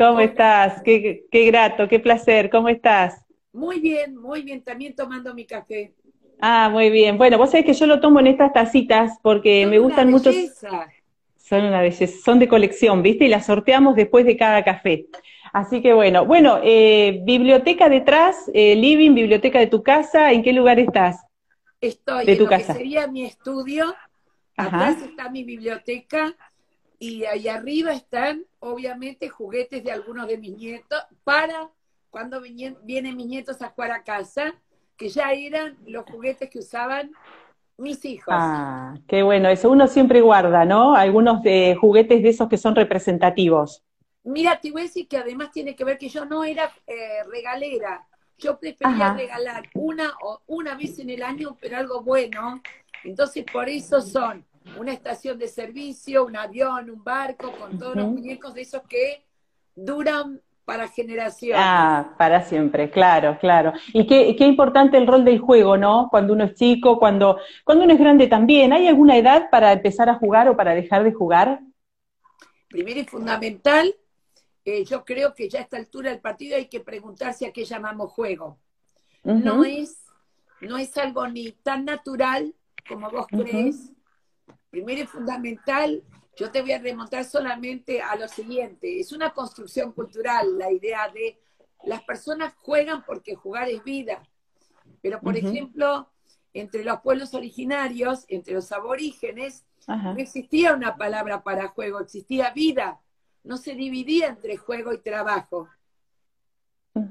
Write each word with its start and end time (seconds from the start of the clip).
¿Cómo 0.00 0.20
estás? 0.20 0.82
Qué, 0.82 1.26
qué 1.30 1.44
grato, 1.46 1.86
qué 1.86 2.00
placer. 2.00 2.50
¿Cómo 2.50 2.68
estás? 2.70 3.24
Muy 3.52 3.80
bien, 3.80 4.16
muy 4.16 4.42
bien. 4.42 4.62
También 4.62 4.94
tomando 4.94 5.34
mi 5.34 5.46
café. 5.46 5.94
Ah, 6.40 6.68
muy 6.70 6.90
bien. 6.90 7.18
Bueno, 7.18 7.38
vos 7.38 7.50
sabés 7.50 7.66
que 7.66 7.74
yo 7.74 7.86
lo 7.86 8.00
tomo 8.00 8.20
en 8.20 8.26
estas 8.28 8.52
tacitas 8.52 9.18
porque 9.22 9.62
Son 9.62 9.70
me 9.70 9.78
gustan 9.78 10.10
mucho. 10.10 10.30
Son 11.36 11.64
una 11.64 11.82
belleza, 11.82 12.16
son 12.24 12.38
de 12.38 12.48
colección, 12.48 13.02
¿viste? 13.02 13.24
Y 13.24 13.28
las 13.28 13.46
sorteamos 13.46 13.96
después 13.96 14.24
de 14.24 14.36
cada 14.36 14.62
café. 14.64 15.06
Así 15.52 15.82
que 15.82 15.92
bueno, 15.92 16.24
bueno, 16.24 16.60
eh, 16.62 17.20
biblioteca 17.24 17.88
detrás, 17.88 18.50
eh, 18.54 18.76
living, 18.76 19.14
biblioteca 19.14 19.58
de 19.58 19.66
tu 19.66 19.82
casa, 19.82 20.32
¿en 20.32 20.42
qué 20.42 20.52
lugar 20.52 20.78
estás? 20.78 21.16
Estoy 21.80 22.26
De 22.26 22.32
en 22.32 22.38
tu 22.38 22.44
lo 22.44 22.50
casa. 22.50 22.72
que 22.72 22.78
sería 22.78 23.06
mi 23.06 23.24
estudio. 23.24 23.94
Ajá. 24.56 24.78
Atrás 24.78 25.02
está 25.02 25.30
mi 25.30 25.44
biblioteca. 25.44 26.36
Y 27.00 27.24
ahí 27.24 27.48
arriba 27.48 27.92
están, 27.92 28.44
obviamente, 28.60 29.28
juguetes 29.28 29.82
de 29.82 29.90
algunos 29.90 30.28
de 30.28 30.38
mis 30.38 30.56
nietos 30.56 31.02
para 31.24 31.70
cuando 32.10 32.40
vinie- 32.42 32.76
vienen 32.84 33.16
mis 33.16 33.26
nietos 33.26 33.60
a 33.62 33.70
jugar 33.70 33.90
a 33.90 34.04
casa, 34.04 34.54
que 34.96 35.08
ya 35.08 35.32
eran 35.32 35.78
los 35.86 36.04
juguetes 36.04 36.50
que 36.50 36.58
usaban 36.60 37.10
mis 37.78 38.04
hijos. 38.04 38.34
Ah, 38.34 38.94
qué 39.08 39.22
bueno, 39.22 39.48
eso 39.48 39.70
uno 39.70 39.88
siempre 39.88 40.20
guarda, 40.20 40.64
¿no? 40.66 40.94
Algunos 40.94 41.42
de 41.42 41.76
juguetes 41.80 42.22
de 42.22 42.28
esos 42.28 42.48
que 42.48 42.58
son 42.58 42.76
representativos. 42.76 43.82
Mira, 44.24 44.60
te 44.60 44.70
voy 44.70 44.82
a 44.82 44.84
decir 44.84 45.08
que 45.08 45.16
además 45.16 45.50
tiene 45.50 45.74
que 45.74 45.84
ver 45.84 45.96
que 45.98 46.08
yo 46.08 46.24
no 46.26 46.44
era 46.44 46.70
eh, 46.86 47.24
regalera. 47.30 48.06
Yo 48.38 48.58
prefería 48.58 49.06
Ajá. 49.06 49.14
regalar 49.16 49.68
una 49.74 50.12
o 50.22 50.40
una 50.46 50.74
vez 50.74 50.98
en 50.98 51.10
el 51.10 51.22
año, 51.22 51.56
pero 51.60 51.78
algo 51.78 52.02
bueno. 52.02 52.62
Entonces, 53.04 53.44
por 53.50 53.68
eso 53.68 54.00
son 54.02 54.44
una 54.78 54.92
estación 54.92 55.38
de 55.38 55.48
servicio, 55.48 56.24
un 56.24 56.36
avión, 56.36 56.90
un 56.90 57.02
barco, 57.02 57.52
con 57.52 57.78
todos 57.78 57.96
los 57.96 58.06
muñecos 58.06 58.54
de 58.54 58.62
esos 58.62 58.82
que 58.82 59.24
duran 59.74 60.40
para 60.64 60.86
generaciones. 60.88 61.60
Ah, 61.60 62.14
para 62.16 62.42
siempre, 62.42 62.90
claro, 62.90 63.36
claro. 63.40 63.72
Y 63.92 64.06
qué, 64.06 64.36
qué 64.36 64.46
importante 64.46 64.96
el 64.96 65.06
rol 65.06 65.24
del 65.24 65.40
juego, 65.40 65.76
¿no? 65.76 66.08
Cuando 66.10 66.32
uno 66.32 66.44
es 66.44 66.54
chico, 66.54 66.98
cuando, 66.98 67.38
cuando 67.64 67.84
uno 67.84 67.92
es 67.92 67.98
grande 67.98 68.28
también. 68.28 68.72
¿Hay 68.72 68.86
alguna 68.86 69.16
edad 69.16 69.50
para 69.50 69.72
empezar 69.72 70.08
a 70.08 70.14
jugar 70.14 70.48
o 70.48 70.56
para 70.56 70.74
dejar 70.74 71.02
de 71.02 71.12
jugar? 71.12 71.60
Primero 72.68 73.00
y 73.00 73.04
fundamental, 73.04 73.92
eh, 74.64 74.84
yo 74.84 75.04
creo 75.04 75.34
que 75.34 75.48
ya 75.48 75.58
a 75.58 75.62
esta 75.62 75.76
altura 75.76 76.10
del 76.10 76.20
partido 76.20 76.56
hay 76.56 76.66
que 76.66 76.78
preguntarse 76.78 77.46
a 77.46 77.52
qué 77.52 77.64
llamamos 77.64 78.12
juego. 78.12 78.58
no 79.24 79.64
es, 79.64 80.04
no 80.60 80.78
es 80.78 80.96
algo 80.96 81.26
ni 81.26 81.50
tan 81.50 81.84
natural 81.84 82.54
como 82.88 83.10
vos 83.10 83.26
crees. 83.26 83.90
Primero 84.70 85.02
y 85.02 85.06
fundamental, 85.06 86.02
yo 86.36 86.50
te 86.50 86.62
voy 86.62 86.72
a 86.72 86.78
remontar 86.78 87.24
solamente 87.24 88.00
a 88.00 88.16
lo 88.16 88.28
siguiente, 88.28 89.00
es 89.00 89.12
una 89.12 89.32
construcción 89.34 89.92
cultural, 89.92 90.56
la 90.58 90.70
idea 90.70 91.08
de 91.08 91.40
las 91.84 92.02
personas 92.02 92.54
juegan 92.56 93.04
porque 93.04 93.34
jugar 93.34 93.68
es 93.68 93.82
vida. 93.82 94.22
Pero, 95.02 95.20
por 95.20 95.36
ejemplo, 95.36 96.10
entre 96.52 96.84
los 96.84 97.00
pueblos 97.00 97.34
originarios, 97.34 98.24
entre 98.28 98.54
los 98.54 98.70
aborígenes, 98.72 99.64
Ajá. 99.86 100.12
no 100.12 100.18
existía 100.18 100.74
una 100.74 100.96
palabra 100.96 101.42
para 101.42 101.68
juego, 101.68 102.00
existía 102.00 102.50
vida. 102.50 103.00
No 103.42 103.56
se 103.56 103.74
dividía 103.74 104.28
entre 104.28 104.56
juego 104.56 104.92
y 104.92 104.98
trabajo. 104.98 105.68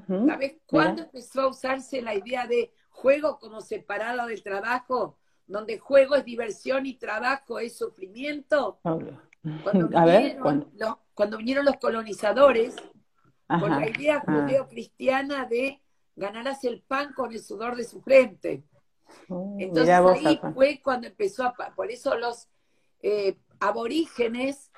¿Sabes 0.06 0.56
cuándo 0.66 1.02
empezó 1.02 1.42
a 1.42 1.48
usarse 1.48 2.02
la 2.02 2.14
idea 2.14 2.46
de 2.46 2.72
juego 2.90 3.38
como 3.38 3.60
separado 3.60 4.26
del 4.26 4.42
trabajo? 4.42 5.18
Donde 5.50 5.78
juego 5.78 6.14
es 6.14 6.24
diversión 6.24 6.86
y 6.86 6.94
trabajo 6.94 7.58
es 7.58 7.76
sufrimiento. 7.76 8.78
Cuando 8.82 9.18
A 9.98 10.04
ver, 10.04 10.22
vinieron, 10.22 10.70
los, 10.76 10.96
cuando 11.14 11.36
vinieron 11.38 11.64
los 11.64 11.76
colonizadores, 11.78 12.76
con 13.48 13.70
la 13.70 13.88
idea 13.88 14.22
Ah. 14.26 14.32
judeo-cristiana 14.46 15.46
de 15.46 15.80
ganarás 16.14 16.62
el 16.64 16.82
pan 16.82 17.12
con 17.14 17.32
el 17.32 17.40
sudor 17.40 17.74
de 17.74 17.82
su 17.84 18.00
frente. 18.00 18.62
Oh, 19.28 19.56
Entonces 19.58 20.00
vos, 20.00 20.18
ahí 20.24 20.40
fue 20.54 20.80
cuando 20.84 21.08
empezó 21.08 21.42
a... 21.44 21.54
Por 21.74 21.90
eso 21.90 22.16
los 22.16 22.48
eh, 23.02 23.36
aborígenes 23.58 24.70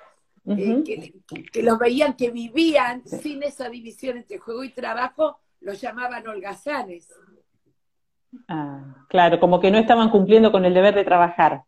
eh, 0.46 0.82
que, 0.86 1.14
que 1.52 1.62
los 1.62 1.78
veían 1.78 2.16
que 2.16 2.30
vivían 2.30 3.02
Sí. 3.06 3.18
sin 3.18 3.42
esa 3.42 3.68
división 3.68 4.16
entre 4.16 4.38
juego 4.38 4.64
y 4.64 4.70
trabajo, 4.70 5.38
los 5.60 5.80
llamaban 5.80 6.26
holgazanes. 6.26 7.08
Ah, 8.48 9.06
claro, 9.08 9.40
como 9.40 9.60
que 9.60 9.70
no 9.70 9.78
estaban 9.78 10.10
cumpliendo 10.10 10.52
con 10.52 10.64
el 10.64 10.74
deber 10.74 10.94
de 10.94 11.04
trabajar. 11.04 11.64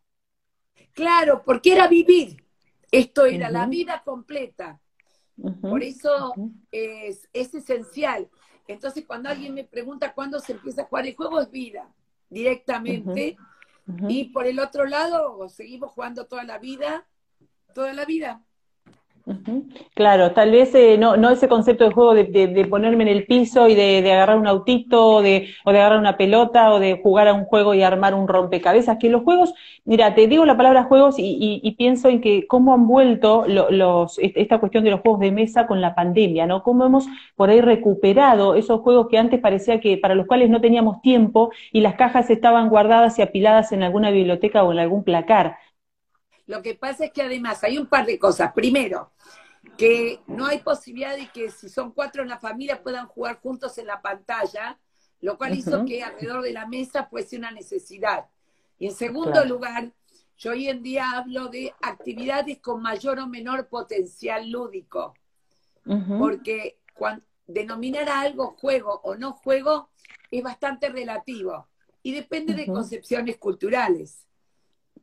Claro, 0.93 1.43
porque 1.45 1.73
era 1.73 1.89
vivir. 1.89 2.45
Esto 2.91 3.27
era 3.27 3.51
la 3.51 3.67
vida 3.67 4.03
completa. 4.05 4.81
Por 5.61 5.83
eso 5.83 6.35
es, 6.71 7.29
es 7.33 7.55
esencial. 7.55 8.29
Entonces, 8.69 9.05
cuando 9.07 9.29
alguien 9.29 9.53
me 9.53 9.65
pregunta 9.65 10.15
cuándo 10.15 10.39
se 10.41 10.53
empieza 10.53 10.83
a 10.83 10.85
jugar 10.87 11.07
el 11.07 11.17
juego, 11.17 11.41
es 11.41 11.51
vida, 11.51 11.93
directamente. 12.31 13.37
Y 14.09 14.27
por 14.27 14.47
el 14.47 14.59
otro 14.61 14.87
lado, 14.87 15.49
seguimos 15.49 15.91
jugando 15.93 16.27
toda 16.27 16.45
la 16.45 16.59
vida, 16.59 17.07
toda 17.75 17.93
la 17.93 18.05
vida. 18.05 18.43
Claro, 19.95 20.33
tal 20.33 20.51
vez 20.51 20.75
eh, 20.75 20.99
no, 20.99 21.17
no 21.17 21.31
ese 21.31 21.49
concepto 21.49 21.85
de 21.85 21.91
juego 21.93 22.13
de, 22.15 22.25
de- 22.25 22.47
de 22.49 22.65
ponerme 22.67 23.05
en 23.05 23.09
el 23.09 23.25
piso 23.27 23.69
y 23.69 23.75
de, 23.75 24.03
de 24.03 24.13
agarrar 24.13 24.37
un 24.39 24.47
autito 24.47 25.07
o 25.17 25.23
de, 25.23 25.49
o 25.65 25.73
de 25.73 25.79
agarrar 25.81 25.99
una 25.99 26.17
pelota 26.19 26.73
o 26.73 26.79
de 26.79 27.01
jugar 27.03 27.29
a 27.29 27.33
un 27.35 27.45
juego 27.45 27.73
y 27.75 27.83
armar 27.83 28.15
un 28.15 28.29
rompecabezas, 28.29 28.99
que 28.99 29.09
los 29.09 29.23
juegos, 29.23 29.55
mira, 29.85 30.15
te 30.15 30.27
digo 30.27 30.45
la 30.45 30.57
palabra 30.57 30.85
juegos 30.85 31.15
y, 31.19 31.75
pienso 31.79 32.09
en 32.09 32.21
que 32.21 32.47
cómo 32.47 32.75
han 32.75 32.87
vuelto 32.87 33.45
esta 34.19 34.59
cuestión 34.61 34.85
de 34.85 34.91
los 34.91 35.01
juegos 35.01 35.21
de 35.21 35.33
mesa 35.33 35.67
con 35.67 35.81
la 35.81 35.95
pandemia, 35.95 36.47
¿no? 36.47 36.63
Cómo 36.63 36.85
hemos 36.85 37.07
por 37.37 37.51
ahí 37.51 37.61
recuperado 37.61 38.55
esos 38.55 38.81
juegos 38.81 39.09
que 39.11 39.19
antes 39.19 39.41
parecía 39.41 39.81
que 39.81 39.97
para 39.99 40.15
los 40.15 40.27
cuales 40.27 40.51
no 40.51 40.61
teníamos 40.61 41.01
tiempo 41.03 41.51
y 41.73 41.81
las 41.81 41.95
cajas 41.97 42.31
estaban 42.31 42.69
guardadas 42.69 43.19
y 43.19 43.23
apiladas 43.23 43.73
en 43.73 43.83
alguna 43.83 44.11
biblioteca 44.11 44.63
o 44.65 44.73
en 44.73 44.79
algún 44.79 45.03
placar. 45.05 45.57
Lo 46.47 46.63
que 46.63 46.75
pasa 46.75 47.07
es 47.07 47.13
que 47.13 47.23
además 47.23 47.63
hay 47.65 47.79
un 47.79 47.87
par 47.87 48.07
de 48.07 48.19
cosas. 48.19 48.53
Primero, 48.53 49.13
que 49.79 50.21
no 50.27 50.47
hay 50.47 50.59
posibilidad 50.59 51.17
de 51.17 51.29
que 51.29 51.51
si 51.51 51.69
son 51.69 51.93
cuatro 51.93 52.23
en 52.23 52.29
la 52.29 52.39
familia 52.39 52.83
puedan 52.83 53.07
jugar 53.07 53.41
juntos 53.41 53.79
en 53.79 53.87
la 53.87 54.03
pantalla, 54.03 54.79
lo 55.21 55.39
cual 55.39 55.55
hizo 55.55 55.85
que 55.87 56.03
alrededor 56.03 56.43
de 56.43 56.53
la 56.53 56.67
mesa 56.67 57.07
fuese 57.07 57.37
una 57.37 57.51
necesidad. 57.51 58.27
Y 58.79 58.87
en 58.87 58.95
segundo 58.95 59.33
Claro. 59.33 59.49
lugar, 59.49 59.93
yo 60.37 60.51
hoy 60.51 60.69
en 60.69 60.83
día 60.83 61.13
hablo 61.13 61.49
de 61.49 61.73
actividades 61.81 62.59
con 62.59 62.83
mayor 62.83 63.21
o 63.21 63.27
menor 63.27 63.69
potencial 63.69 64.51
lúdico, 64.51 65.15
porque 66.19 66.79
denominar 67.47 68.09
a 68.09 68.21
algo 68.21 68.57
juego 68.59 69.01
o 69.05 69.15
no 69.15 69.33
juego 69.33 69.91
es 70.31 70.43
bastante 70.43 70.89
relativo 70.89 71.69
y 72.03 72.13
depende 72.13 72.55
de 72.55 72.67
concepciones 72.67 73.39
culturales. 73.39 74.24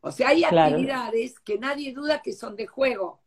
O 0.02 0.12
sea, 0.12 0.30
hay 0.30 0.42
Claro. 0.44 0.76
actividades 0.76 1.40
que 1.40 1.58
nadie 1.60 1.94
duda 1.94 2.22
que 2.22 2.34
son 2.34 2.56
de 2.56 2.68
juego 2.68 3.22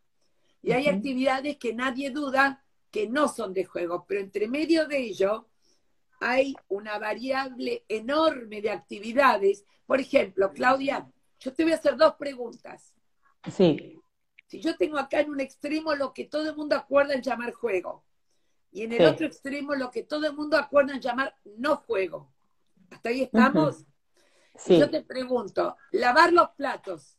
y 0.63 0.73
hay 0.73 0.89
actividades 0.89 1.57
que 1.57 1.73
nadie 1.75 2.11
duda 2.11 2.65
que 2.91 3.09
no 3.09 3.29
son 3.29 3.53
de 3.53 3.65
juego, 3.65 4.05
pero 4.07 4.21
entre 4.21 4.49
medio 4.49 4.87
de 4.87 4.99
ello 4.99 5.49
hay 6.21 6.55
una 6.69 6.99
variable 6.99 7.85
enorme 7.89 8.61
de 8.63 8.71
actividades. 8.71 9.65
Por 9.87 10.01
ejemplo, 10.01 10.53
Claudia, 10.53 11.11
yo 11.39 11.53
te 11.53 11.65
voy 11.65 11.73
a 11.73 11.77
hacer 11.77 11.97
dos 11.97 12.15
preguntas. 12.15 12.93
Sí. 13.53 14.01
Si 14.47 14.61
yo 14.61 14.77
tengo 14.77 14.99
acá 14.99 15.21
en 15.21 15.31
un 15.31 15.41
extremo 15.41 15.95
lo 15.95 16.13
que 16.13 16.25
todo 16.25 16.49
el 16.49 16.57
mundo 16.57 16.77
acuerda 16.77 17.15
en 17.15 17.23
llamar 17.23 17.53
juego 17.53 18.05
y 18.73 18.83
en 18.83 18.93
el 18.93 18.99
Sí. 18.99 19.05
otro 19.05 19.27
extremo 19.27 19.75
lo 19.75 19.91
que 19.91 20.03
todo 20.05 20.27
el 20.27 20.35
mundo 20.35 20.57
acuerda 20.57 20.95
en 20.95 21.01
llamar 21.01 21.35
no 21.57 21.77
juego. 21.77 22.33
¿Hasta 22.91 23.09
ahí 23.11 23.23
estamos? 23.23 23.85
Sí. 24.57 24.79
Yo 24.79 24.89
te 24.91 25.03
pregunto, 25.03 25.77
lavar 25.93 26.33
los 26.33 26.51
platos, 26.51 27.19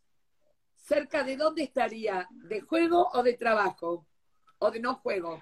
¿cerca 0.75 1.23
de 1.23 1.37
dónde 1.37 1.63
estaría? 1.63 2.27
¿De 2.31 2.61
juego 2.61 3.09
o 3.13 3.23
de 3.23 3.33
trabajo? 3.33 4.05
¿O 4.59 4.71
de 4.71 4.79
no 4.79 4.95
juego? 4.95 5.41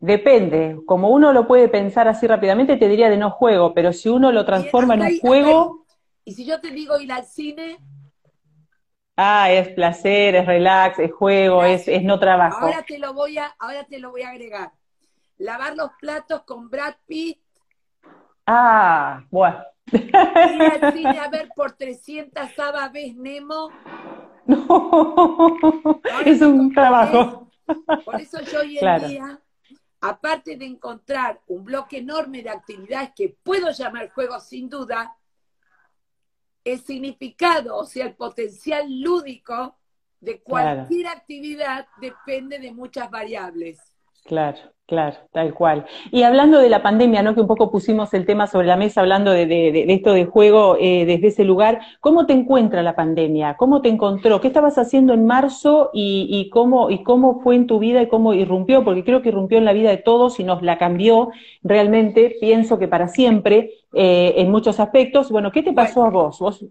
Depende, 0.00 0.80
como 0.84 1.08
uno 1.08 1.32
lo 1.32 1.46
puede 1.46 1.68
pensar 1.68 2.08
así 2.08 2.26
rápidamente, 2.26 2.76
te 2.76 2.88
diría 2.88 3.08
de 3.08 3.16
no 3.16 3.30
juego, 3.30 3.72
pero 3.72 3.92
si 3.92 4.10
uno 4.10 4.32
lo 4.32 4.44
transforma 4.44 4.94
en 4.94 5.00
un 5.02 5.18
juego, 5.20 5.86
Y 6.26 6.34
si 6.34 6.44
yo 6.44 6.60
te 6.60 6.70
digo 6.70 6.98
ir 7.00 7.12
al 7.12 7.24
cine, 7.24 7.78
ah, 9.16 9.50
es 9.50 9.68
placer, 9.70 10.34
es 10.34 10.46
relax, 10.46 10.98
es 10.98 11.12
juego, 11.12 11.64
es, 11.64 11.88
es 11.88 12.02
no 12.02 12.18
trabajo. 12.18 12.66
ahora 12.66 12.82
te 12.82 12.98
lo 12.98 13.14
voy 13.14 13.38
a, 13.38 13.46
ahora 13.58 13.84
te 13.84 13.98
lo 13.98 14.10
voy 14.10 14.22
a 14.22 14.30
agregar. 14.30 14.72
Lavar 15.38 15.74
los 15.76 15.90
platos 16.00 16.42
con 16.44 16.70
Brad 16.70 16.94
Pitt, 17.06 17.38
Ah, 18.46 19.24
bueno. 19.30 19.64
Ir 19.92 20.62
al 20.62 20.92
cine 20.92 21.18
a 21.18 21.28
ver 21.28 21.50
por 21.54 21.72
300 21.72 22.50
ves 22.92 23.16
Nemo. 23.16 23.70
No, 24.46 25.56
es 26.24 26.40
un 26.42 26.72
trabajo. 26.72 27.48
Por 28.04 28.20
eso 28.20 28.40
yo 28.42 28.60
hoy 28.60 28.74
en 28.74 28.80
Claro. 28.80 29.08
día, 29.08 29.40
aparte 30.00 30.56
de 30.56 30.66
encontrar 30.66 31.40
un 31.46 31.64
bloque 31.64 31.98
enorme 31.98 32.42
de 32.42 32.50
actividades 32.50 33.12
que 33.16 33.30
puedo 33.42 33.70
llamar 33.70 34.10
juegos 34.10 34.44
sin 34.44 34.68
duda, 34.68 35.16
el 36.62 36.78
significado, 36.80 37.76
o 37.76 37.84
sea, 37.86 38.06
el 38.06 38.14
potencial 38.14 38.86
lúdico 39.00 39.78
de 40.20 40.42
cualquier 40.42 41.06
actividad 41.06 41.86
depende 42.00 42.58
de 42.58 42.72
muchas 42.72 43.10
variables. 43.10 43.78
Claro, 44.24 44.73
claro, 44.86 45.16
tal 45.32 45.54
cual. 45.54 45.86
Y 46.10 46.22
hablando 46.22 46.58
de 46.58 46.68
la 46.68 46.82
pandemia, 46.82 47.22
¿no? 47.22 47.34
Que 47.34 47.40
un 47.40 47.46
poco 47.46 47.70
pusimos 47.70 48.12
el 48.14 48.26
tema 48.26 48.46
sobre 48.46 48.66
la 48.66 48.76
mesa 48.76 49.00
hablando 49.00 49.30
de, 49.30 49.46
de, 49.46 49.84
esto 49.88 50.12
de 50.12 50.26
juego 50.26 50.76
eh, 50.78 51.04
desde 51.06 51.28
ese 51.28 51.44
lugar. 51.44 51.80
¿Cómo 52.00 52.26
te 52.26 52.32
encuentra 52.32 52.82
la 52.82 52.94
pandemia? 52.94 53.56
¿Cómo 53.56 53.82
te 53.82 53.88
encontró? 53.88 54.40
¿Qué 54.40 54.48
estabas 54.48 54.78
haciendo 54.78 55.14
en 55.14 55.26
marzo 55.26 55.90
y, 55.92 56.26
y, 56.30 56.50
cómo, 56.50 56.90
y 56.90 57.02
cómo 57.02 57.40
fue 57.40 57.56
en 57.56 57.66
tu 57.66 57.78
vida 57.78 58.02
y 58.02 58.08
cómo 58.08 58.34
irrumpió? 58.34 58.84
Porque 58.84 59.04
creo 59.04 59.22
que 59.22 59.30
irrumpió 59.30 59.58
en 59.58 59.64
la 59.64 59.72
vida 59.72 59.90
de 59.90 59.98
todos 59.98 60.38
y 60.40 60.44
nos 60.44 60.62
la 60.62 60.78
cambió 60.78 61.30
realmente, 61.62 62.36
pienso 62.40 62.78
que 62.78 62.88
para 62.88 63.08
siempre, 63.08 63.70
eh, 63.92 64.34
en 64.36 64.50
muchos 64.50 64.80
aspectos. 64.80 65.30
Bueno, 65.30 65.50
¿qué 65.52 65.62
te 65.62 65.72
pasó 65.72 66.04
a 66.04 66.10
vos? 66.10 66.38
¿Vos? 66.38 66.64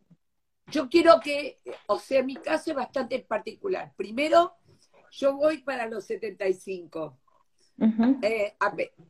Yo 0.72 0.90
quiero 0.90 1.20
que, 1.20 1.60
o 1.88 2.00
sea, 2.00 2.24
mi 2.24 2.36
caso 2.36 2.72
es 2.72 2.76
bastante 2.76 3.20
particular. 3.20 3.92
Primero, 3.96 4.54
yo 5.12 5.36
voy 5.36 5.60
para 5.60 5.88
los 5.88 6.06
75 6.06 7.18
eh, 8.22 8.56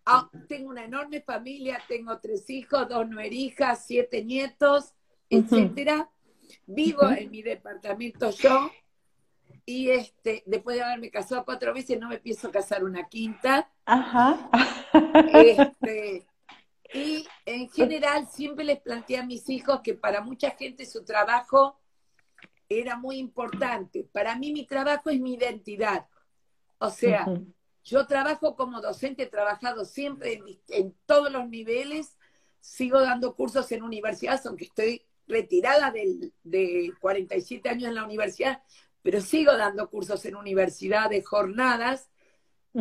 ah, 0.05 0.29
tengo 0.47 0.69
una 0.69 0.85
enorme 0.85 1.21
familia, 1.21 1.81
tengo 1.87 2.17
tres 2.19 2.49
hijos, 2.49 2.87
dos 2.87 3.07
nuerijas, 3.07 3.85
siete 3.85 4.23
nietos, 4.23 4.93
etcétera. 5.29 6.09
Vivo 6.65 7.09
en 7.09 7.31
mi 7.31 7.41
departamento 7.41 8.29
yo 8.31 8.71
y 9.65 9.89
este, 9.89 10.43
después 10.45 10.77
de 10.77 10.83
haberme 10.83 11.09
casado 11.09 11.45
cuatro 11.45 11.73
veces 11.73 11.99
no 11.99 12.09
me 12.09 12.19
pienso 12.19 12.51
casar 12.51 12.83
una 12.83 13.07
quinta. 13.07 13.71
Ajá. 13.85 14.49
Este, 15.33 16.27
y 16.93 17.25
en 17.45 17.69
general 17.69 18.27
siempre 18.27 18.63
les 18.65 18.79
planteé 18.79 19.17
a 19.17 19.25
mis 19.25 19.49
hijos 19.49 19.81
que 19.81 19.95
para 19.95 20.21
mucha 20.21 20.51
gente 20.51 20.85
su 20.85 21.03
trabajo 21.03 21.79
era 22.69 22.97
muy 22.97 23.17
importante. 23.17 24.07
Para 24.11 24.35
mí 24.37 24.51
mi 24.51 24.65
trabajo 24.65 25.09
es 25.09 25.19
mi 25.19 25.33
identidad. 25.33 26.07
O 26.77 26.89
sea, 26.89 27.25
yo 27.83 28.07
trabajo 28.07 28.55
como 28.55 28.81
docente, 28.81 29.23
he 29.23 29.27
trabajado 29.27 29.85
siempre 29.85 30.41
en, 30.69 30.95
todos 31.05 31.31
los 31.31 31.47
niveles, 31.49 32.17
sigo 32.59 33.01
dando 33.01 33.35
cursos 33.35 33.71
en 33.71 33.83
universidades, 33.83 34.45
aunque 34.45 34.65
estoy 34.65 35.01
retirada 35.27 35.91
de 35.91 36.93
47 36.99 37.69
años 37.69 37.89
en 37.89 37.95
la 37.95 38.05
universidad, 38.05 38.61
pero 39.01 39.19
sigo 39.21 39.55
dando 39.55 39.89
cursos 39.89 40.23
en 40.25 40.35
universidades, 40.35 41.27
jornadas, 41.27 42.09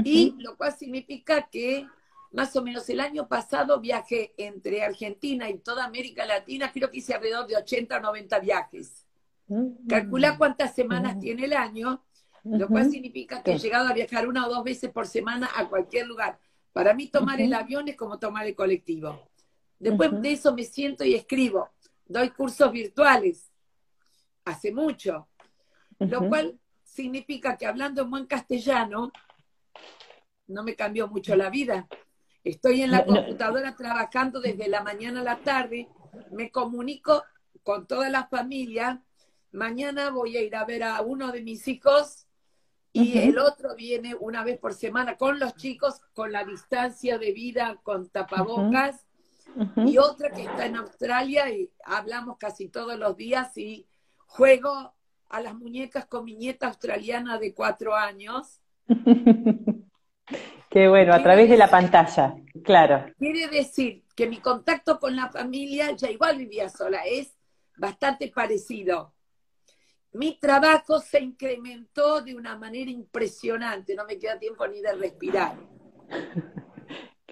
y 0.04 0.34
lo 0.38 0.56
cual 0.56 0.75
significa 0.75 1.49
que 1.50 1.87
más 2.31 2.56
o 2.56 2.62
menos 2.62 2.88
el 2.88 3.00
año 3.00 3.28
pasado 3.28 3.78
viajé 3.78 4.32
entre 4.38 4.82
Argentina 4.82 5.50
y 5.50 5.58
toda 5.58 5.84
América 5.84 6.25
Latina, 6.25 6.72
creo 6.72 6.90
que 6.90 6.99
hice 6.99 7.14
alrededor 7.14 7.46
de 7.46 7.56
80 7.56 7.99
o 7.99 8.00
90 8.00 8.38
viajes. 8.38 9.06
Mm. 9.49 9.87
Calcula 9.87 10.38
cuántas 10.38 10.75
semanas 10.75 11.19
tiene 11.19 11.44
el 11.44 11.52
año 11.52 12.02
lo 12.44 12.69
cual 12.69 12.91
significa 12.91 13.43
que 13.43 13.53
he 13.53 13.59
llegado 13.59 13.89
a 13.89 13.93
viajar 13.93 14.27
una 14.27 14.47
o 14.47 14.50
dos 14.50 14.65
veces 14.65 14.91
por 14.91 15.06
semana 15.06 15.49
a 15.55 15.69
cualquier 15.69 16.06
lugar. 16.06 16.39
Para 16.73 16.94
mí 16.94 17.06
tomar 17.06 17.41
el 17.41 17.55
avión 17.55 17.89
es 17.89 17.97
como 17.97 18.19
tomar 18.19 18.47
el 18.47 18.55
colectivo. 18.55 19.29
Después 19.79 20.21
de 20.21 20.33
eso 20.33 20.55
me 20.55 20.65
siento 20.65 21.05
y 21.05 21.15
escribo. 21.15 21.71
Doy 22.06 22.31
cursos 22.31 22.73
virtuales. 22.73 23.50
Hace 24.44 24.73
mucho. 24.73 25.29
Lo 25.99 26.29
cual 26.29 26.59
significa 26.83 27.56
que 27.56 27.67
hablando 27.67 28.03
en 28.03 28.11
buen 28.11 28.27
castellano, 28.27 29.12
no 30.49 30.65
me 30.65 30.75
cambió 30.75 31.09
mucho 31.09 31.37
la 31.37 31.49
vida. 31.49 31.87
Estoy 32.43 32.83
en 32.83 32.91
la 32.91 33.05
computadora 33.05 33.77
trabajando 33.77 34.41
desde 34.41 34.69
la 34.69 34.83
mañana 34.83 35.21
a 35.21 35.25
la 35.25 35.37
tarde, 35.38 35.88
me 36.33 36.50
comunico 36.50 37.23
con 37.62 37.87
toda 37.87 38.11
la 38.11 38.27
familia. 38.27 39.00
Mañana 39.53 40.11
voy 40.11 40.37
a 40.37 40.43
ir 40.43 40.56
a 40.56 40.65
ver 40.65 40.83
a 40.83 41.00
uno 41.03 41.31
de 41.31 41.43
mis 41.43 41.69
hijos 41.69 42.27
y 42.93 43.19
el 43.19 43.39
otro 43.39 43.75
viene 43.75 44.15
una 44.15 44.44
vez 44.44 44.59
por 44.59 44.75
semana 44.75 45.17
con 45.17 45.39
los 45.39 45.56
chicos, 45.56 46.00
con 46.15 46.31
la 46.31 46.44
distancia 46.44 47.19
de 47.19 47.33
vida, 47.33 47.79
con 47.83 48.09
tapabocas, 48.09 49.06
y 49.87 49.99
otra 49.99 50.31
que 50.31 50.43
está 50.43 50.67
en 50.67 50.77
Australia 50.77 51.50
y 51.50 51.71
hablamos 51.85 52.39
casi 52.39 52.69
todos 52.69 52.99
los 52.99 53.17
días 53.17 53.56
y 53.56 53.87
juego 54.27 54.94
a 55.29 55.41
las 55.41 55.55
muñecas 55.55 56.06
con 56.06 56.25
mi 56.25 56.37
nieta 56.37 56.69
australiana 56.69 57.39
de 57.39 57.55
cuatro 57.55 57.94
años. 57.94 58.61
Qué 60.71 60.88
bueno, 60.88 61.12
a 61.12 61.23
través 61.23 61.50
de 61.50 61.59
la 61.59 61.69
pantalla, 61.69 62.35
claro. 62.65 63.06
Quiere 63.19 63.49
decir 63.49 64.05
que 64.17 64.27
mi 64.27 64.38
contacto 64.38 64.99
con 64.99 65.17
la 65.17 65.29
familia, 65.29 65.93
ya 65.93 66.11
igual 66.11 66.38
vivía 66.38 66.71
sola, 66.71 67.03
es 67.05 67.37
bastante 67.77 68.29
parecido 68.29 69.12
mi 70.12 70.38
trabajo 70.38 71.00
se 71.00 71.20
incrementó 71.20 72.20
de 72.20 72.35
una 72.35 72.56
manera 72.56 72.91
impresionante, 72.91 73.94
no 73.94 74.05
me 74.05 74.19
queda 74.19 74.38
tiempo 74.38 74.67
ni 74.67 74.81
de 74.81 74.93
respirar. 74.94 75.55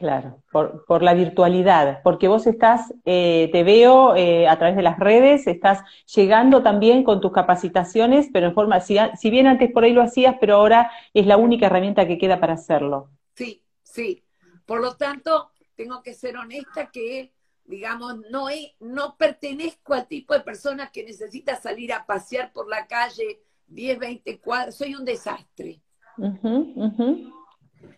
Claro, 0.00 0.42
por, 0.50 1.02
la 1.02 1.12
virtualidad, 1.12 2.00
porque 2.02 2.26
vos 2.26 2.46
estás, 2.46 2.94
eh, 3.04 3.50
te 3.52 3.62
veo 3.64 4.16
eh, 4.16 4.48
a 4.48 4.56
través 4.56 4.74
de 4.74 4.80
las 4.80 4.98
redes, 4.98 5.46
estás 5.46 5.82
llegando 6.14 6.62
también 6.62 7.04
con 7.04 7.20
tus 7.20 7.32
capacitaciones, 7.32 8.30
pero 8.32 8.46
en 8.46 8.54
forma, 8.54 8.80
si, 8.80 8.96
si 9.18 9.28
bien 9.28 9.46
antes 9.46 9.70
por 9.70 9.84
ahí 9.84 9.92
lo 9.92 10.00
hacías, 10.00 10.36
pero 10.40 10.54
ahora 10.54 10.90
es 11.12 11.26
la 11.26 11.36
única 11.36 11.66
herramienta 11.66 12.06
que 12.06 12.16
queda 12.16 12.40
para 12.40 12.54
hacerlo. 12.54 13.10
Sí, 13.34 13.62
sí. 13.82 14.24
Por 14.64 14.80
lo 14.80 14.96
tanto, 14.96 15.50
tengo 15.76 16.02
que 16.02 16.14
ser 16.14 16.38
honesta 16.38 16.90
que 16.90 17.34
digamos, 17.70 18.18
no, 18.30 18.48
no 18.80 19.16
pertenezco 19.16 19.94
al 19.94 20.06
tipo 20.06 20.34
de 20.34 20.40
persona 20.40 20.90
que 20.92 21.04
necesita 21.04 21.56
salir 21.56 21.92
a 21.92 22.04
pasear 22.04 22.52
por 22.52 22.68
la 22.68 22.86
calle 22.86 23.40
10, 23.68 23.98
20 23.98 24.40
cuadros, 24.40 24.74
soy 24.74 24.94
un 24.94 25.04
desastre. 25.04 25.80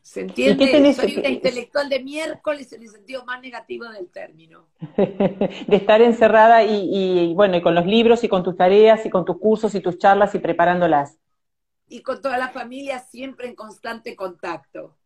¿Se 0.03 0.21
entiende? 0.21 0.93
Soy 0.95 1.17
una 1.17 1.29
intelectual 1.29 1.89
de 1.89 2.03
miércoles 2.03 2.73
en 2.73 2.83
el 2.83 2.89
sentido 2.89 3.25
más 3.25 3.41
negativo 3.41 3.85
del 3.89 4.09
término. 4.09 4.69
de 4.97 5.77
estar 5.77 6.01
encerrada 6.03 6.63
y, 6.63 6.89
y, 6.93 7.35
bueno, 7.35 7.57
y 7.57 7.63
con 7.63 7.75
los 7.75 7.87
libros 7.87 8.23
y 8.23 8.29
con 8.29 8.43
tus 8.43 8.57
tareas 8.57 9.05
y 9.07 9.11
con 9.11 9.25
tus 9.25 9.39
cursos 9.39 9.75
y 9.75 9.81
tus 9.81 9.99
charlas 9.99 10.35
y 10.35 10.39
preparándolas. 10.39 11.19
Y 11.89 12.03
con 12.03 12.21
toda 12.21 12.39
la 12.39 12.49
familia 12.49 13.01
siempre 13.01 13.49
en 13.49 13.55
constante 13.55 14.15
contacto. 14.15 14.97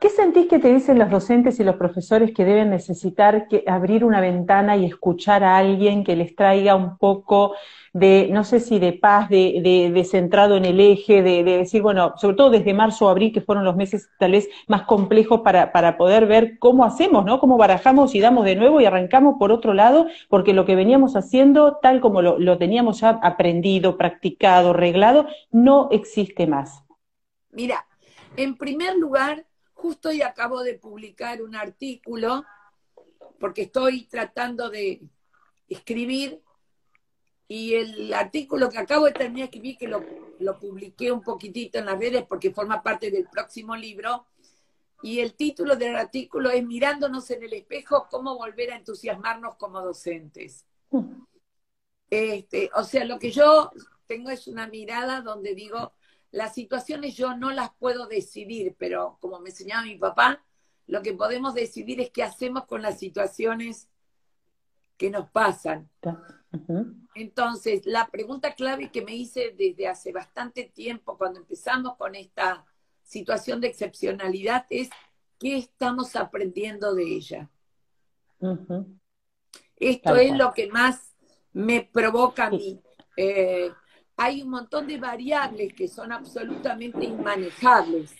¿Qué 0.00 0.10
sentís 0.10 0.46
que 0.46 0.58
te 0.58 0.72
dicen 0.72 0.98
los 0.98 1.10
docentes 1.10 1.58
y 1.58 1.64
los 1.64 1.76
profesores 1.76 2.32
que 2.32 2.44
deben 2.44 2.68
necesitar 2.68 3.48
que 3.48 3.64
abrir 3.66 4.04
una 4.04 4.20
ventana 4.20 4.76
y 4.76 4.84
escuchar 4.84 5.42
a 5.42 5.56
alguien 5.56 6.04
que 6.04 6.16
les 6.16 6.36
traiga 6.36 6.74
un 6.74 6.98
poco 6.98 7.54
de, 7.94 8.28
no 8.30 8.44
sé 8.44 8.60
si 8.60 8.78
de 8.78 8.92
paz, 8.92 9.30
de, 9.30 9.90
de, 9.92 10.04
centrado 10.04 10.58
en 10.58 10.66
el 10.66 10.80
eje, 10.80 11.22
de, 11.22 11.42
decir, 11.42 11.80
bueno, 11.80 12.12
sobre 12.18 12.36
todo 12.36 12.50
desde 12.50 12.74
marzo 12.74 13.06
o 13.06 13.08
abril, 13.08 13.32
que 13.32 13.40
fueron 13.40 13.64
los 13.64 13.74
meses 13.74 14.10
tal 14.18 14.32
vez 14.32 14.50
más 14.68 14.82
complejos 14.82 15.40
para, 15.40 15.72
para 15.72 15.96
poder 15.96 16.26
ver 16.26 16.58
cómo 16.58 16.84
hacemos, 16.84 17.24
¿no? 17.24 17.40
Cómo 17.40 17.56
barajamos 17.56 18.14
y 18.14 18.20
damos 18.20 18.44
de 18.44 18.54
nuevo 18.54 18.82
y 18.82 18.84
arrancamos 18.84 19.36
por 19.38 19.50
otro 19.50 19.72
lado, 19.72 20.08
porque 20.28 20.52
lo 20.52 20.66
que 20.66 20.76
veníamos 20.76 21.16
haciendo, 21.16 21.78
tal 21.80 22.02
como 22.02 22.20
lo, 22.20 22.38
lo 22.38 22.58
teníamos 22.58 23.00
ya 23.00 23.18
aprendido, 23.22 23.96
practicado, 23.96 24.74
reglado, 24.74 25.26
no 25.50 25.88
existe 25.90 26.46
más. 26.46 26.84
Mira, 27.50 27.86
en 28.36 28.58
primer 28.58 28.94
lugar, 28.96 29.46
Justo 29.76 30.08
hoy 30.08 30.22
acabo 30.22 30.62
de 30.62 30.74
publicar 30.74 31.42
un 31.42 31.54
artículo 31.54 32.44
porque 33.38 33.62
estoy 33.62 34.06
tratando 34.06 34.70
de 34.70 35.02
escribir 35.68 36.42
y 37.46 37.74
el 37.74 38.14
artículo 38.14 38.70
que 38.70 38.78
acabo 38.78 39.04
de 39.04 39.12
terminar 39.12 39.50
de 39.50 39.56
escribir, 39.56 39.76
que 39.76 39.86
lo, 39.86 40.02
lo 40.38 40.58
publiqué 40.58 41.12
un 41.12 41.22
poquitito 41.22 41.78
en 41.78 41.84
las 41.86 41.98
redes 41.98 42.24
porque 42.26 42.54
forma 42.54 42.82
parte 42.82 43.10
del 43.10 43.28
próximo 43.28 43.76
libro, 43.76 44.26
y 45.02 45.20
el 45.20 45.34
título 45.34 45.76
del 45.76 45.94
artículo 45.94 46.50
es 46.50 46.64
Mirándonos 46.64 47.30
en 47.30 47.42
el 47.42 47.52
espejo, 47.52 48.08
cómo 48.10 48.34
volver 48.34 48.72
a 48.72 48.76
entusiasmarnos 48.76 49.56
como 49.56 49.82
docentes. 49.82 50.64
Este, 52.08 52.70
o 52.74 52.82
sea, 52.82 53.04
lo 53.04 53.18
que 53.18 53.30
yo 53.30 53.70
tengo 54.06 54.30
es 54.30 54.48
una 54.48 54.66
mirada 54.68 55.20
donde 55.20 55.54
digo, 55.54 55.92
las 56.30 56.54
situaciones 56.54 57.16
yo 57.16 57.36
no 57.36 57.50
las 57.50 57.70
puedo 57.74 58.06
decidir, 58.06 58.74
pero 58.78 59.18
como 59.20 59.40
me 59.40 59.50
enseñaba 59.50 59.84
mi 59.84 59.96
papá, 59.96 60.44
lo 60.86 61.02
que 61.02 61.14
podemos 61.14 61.54
decidir 61.54 62.00
es 62.00 62.10
qué 62.10 62.22
hacemos 62.22 62.64
con 62.66 62.82
las 62.82 62.98
situaciones 62.98 63.88
que 64.96 65.10
nos 65.10 65.30
pasan. 65.30 65.90
Entonces, 67.14 67.86
la 67.86 68.08
pregunta 68.08 68.54
clave 68.54 68.90
que 68.90 69.02
me 69.02 69.14
hice 69.14 69.54
desde 69.56 69.88
hace 69.88 70.12
bastante 70.12 70.64
tiempo, 70.64 71.18
cuando 71.18 71.40
empezamos 71.40 71.96
con 71.96 72.14
esta 72.14 72.64
situación 73.02 73.60
de 73.60 73.68
excepcionalidad, 73.68 74.66
es 74.70 74.90
¿qué 75.38 75.58
estamos 75.58 76.16
aprendiendo 76.16 76.94
de 76.94 77.02
ella? 77.04 77.50
Esto 79.76 80.16
es 80.16 80.36
lo 80.36 80.52
que 80.52 80.68
más 80.68 81.14
me 81.52 81.82
provoca 81.82 82.46
a 82.46 82.50
mí. 82.50 82.80
Eh, 83.16 83.70
hay 84.16 84.42
un 84.42 84.50
montón 84.50 84.86
de 84.86 84.98
variables 84.98 85.74
que 85.74 85.88
son 85.88 86.12
absolutamente 86.12 87.04
inmanejables. 87.04 88.14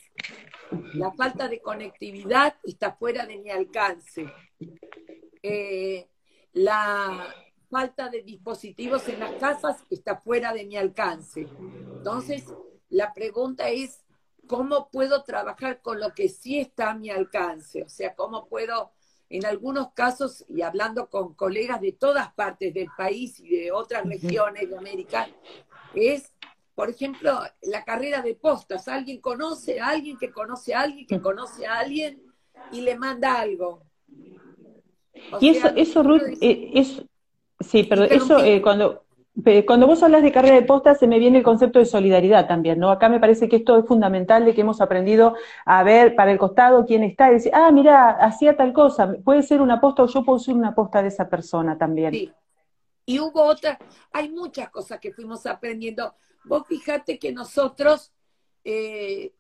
La 0.94 1.12
falta 1.12 1.48
de 1.48 1.60
conectividad 1.60 2.56
está 2.64 2.92
fuera 2.92 3.24
de 3.26 3.38
mi 3.38 3.50
alcance. 3.50 4.32
Eh, 5.42 6.08
la 6.52 7.34
falta 7.70 8.08
de 8.08 8.22
dispositivos 8.22 9.08
en 9.08 9.20
las 9.20 9.34
casas 9.34 9.84
está 9.90 10.16
fuera 10.16 10.52
de 10.52 10.64
mi 10.64 10.76
alcance. 10.76 11.46
Entonces, 11.96 12.44
la 12.88 13.12
pregunta 13.12 13.68
es, 13.70 14.06
cómo 14.46 14.88
puedo 14.90 15.22
trabajar 15.24 15.82
con 15.82 16.00
lo 16.00 16.14
que 16.14 16.28
sí 16.28 16.58
está 16.58 16.90
a 16.90 16.94
mi 16.94 17.10
alcance, 17.10 17.82
o 17.82 17.88
sea, 17.88 18.14
cómo 18.14 18.48
puedo, 18.48 18.92
en 19.28 19.44
algunos 19.44 19.92
casos, 19.92 20.44
y 20.48 20.62
hablando 20.62 21.10
con 21.10 21.34
colegas 21.34 21.80
de 21.80 21.92
todas 21.92 22.32
partes 22.32 22.72
del 22.72 22.88
país 22.96 23.40
y 23.40 23.48
de 23.48 23.72
otras 23.72 24.06
regiones 24.06 24.68
de 24.70 24.76
América, 24.76 25.28
es, 25.96 26.32
por 26.74 26.90
ejemplo, 26.90 27.40
la 27.62 27.84
carrera 27.84 28.22
de 28.22 28.34
postas. 28.34 28.88
Alguien 28.88 29.20
conoce 29.20 29.80
a 29.80 29.88
alguien 29.88 30.16
que 30.18 30.30
conoce 30.30 30.74
a 30.74 30.82
alguien 30.82 31.06
que 31.06 31.20
conoce 31.20 31.66
a 31.66 31.78
alguien 31.78 32.22
y 32.72 32.80
le 32.82 32.96
manda 32.96 33.40
algo. 33.40 33.82
y 35.40 35.48
eso, 35.48 35.68
eso 35.74 36.02
Ruth, 36.02 36.22
eh, 36.40 36.70
es, 36.74 37.02
sí, 37.60 37.84
perdón, 37.84 38.08
eso 38.10 38.44
eh, 38.44 38.60
cuando 38.60 39.06
cuando 39.66 39.86
vos 39.86 40.02
hablas 40.02 40.22
de 40.22 40.32
carrera 40.32 40.54
de 40.54 40.62
posta, 40.62 40.94
se 40.94 41.06
me 41.06 41.18
viene 41.18 41.38
el 41.38 41.44
concepto 41.44 41.78
de 41.78 41.84
solidaridad 41.84 42.48
también, 42.48 42.78
¿no? 42.78 42.90
Acá 42.90 43.10
me 43.10 43.20
parece 43.20 43.48
que 43.48 43.56
esto 43.56 43.78
es 43.78 43.84
fundamental 43.84 44.46
de 44.46 44.54
que 44.54 44.62
hemos 44.62 44.80
aprendido 44.80 45.34
a 45.66 45.82
ver 45.82 46.14
para 46.16 46.32
el 46.32 46.38
costado 46.38 46.86
quién 46.86 47.02
está 47.02 47.28
y 47.28 47.34
decir, 47.34 47.52
ah, 47.54 47.70
mira, 47.70 48.10
hacía 48.12 48.56
tal 48.56 48.72
cosa, 48.72 49.14
puede 49.24 49.42
ser 49.42 49.60
una 49.60 49.78
posta 49.78 50.04
o 50.04 50.06
yo 50.06 50.24
puedo 50.24 50.38
ser 50.38 50.54
una 50.54 50.74
posta 50.74 51.02
de 51.02 51.08
esa 51.08 51.28
persona 51.28 51.76
también. 51.76 52.14
Sí. 52.14 52.32
Y 53.06 53.20
hubo 53.20 53.44
otras, 53.44 53.78
hay 54.12 54.28
muchas 54.28 54.68
cosas 54.70 54.98
que 55.00 55.12
fuimos 55.12 55.46
aprendiendo. 55.46 56.14
Vos 56.44 56.66
fijate 56.66 57.18
que 57.18 57.32
nosotros 57.32 58.12
eh, 58.64 59.32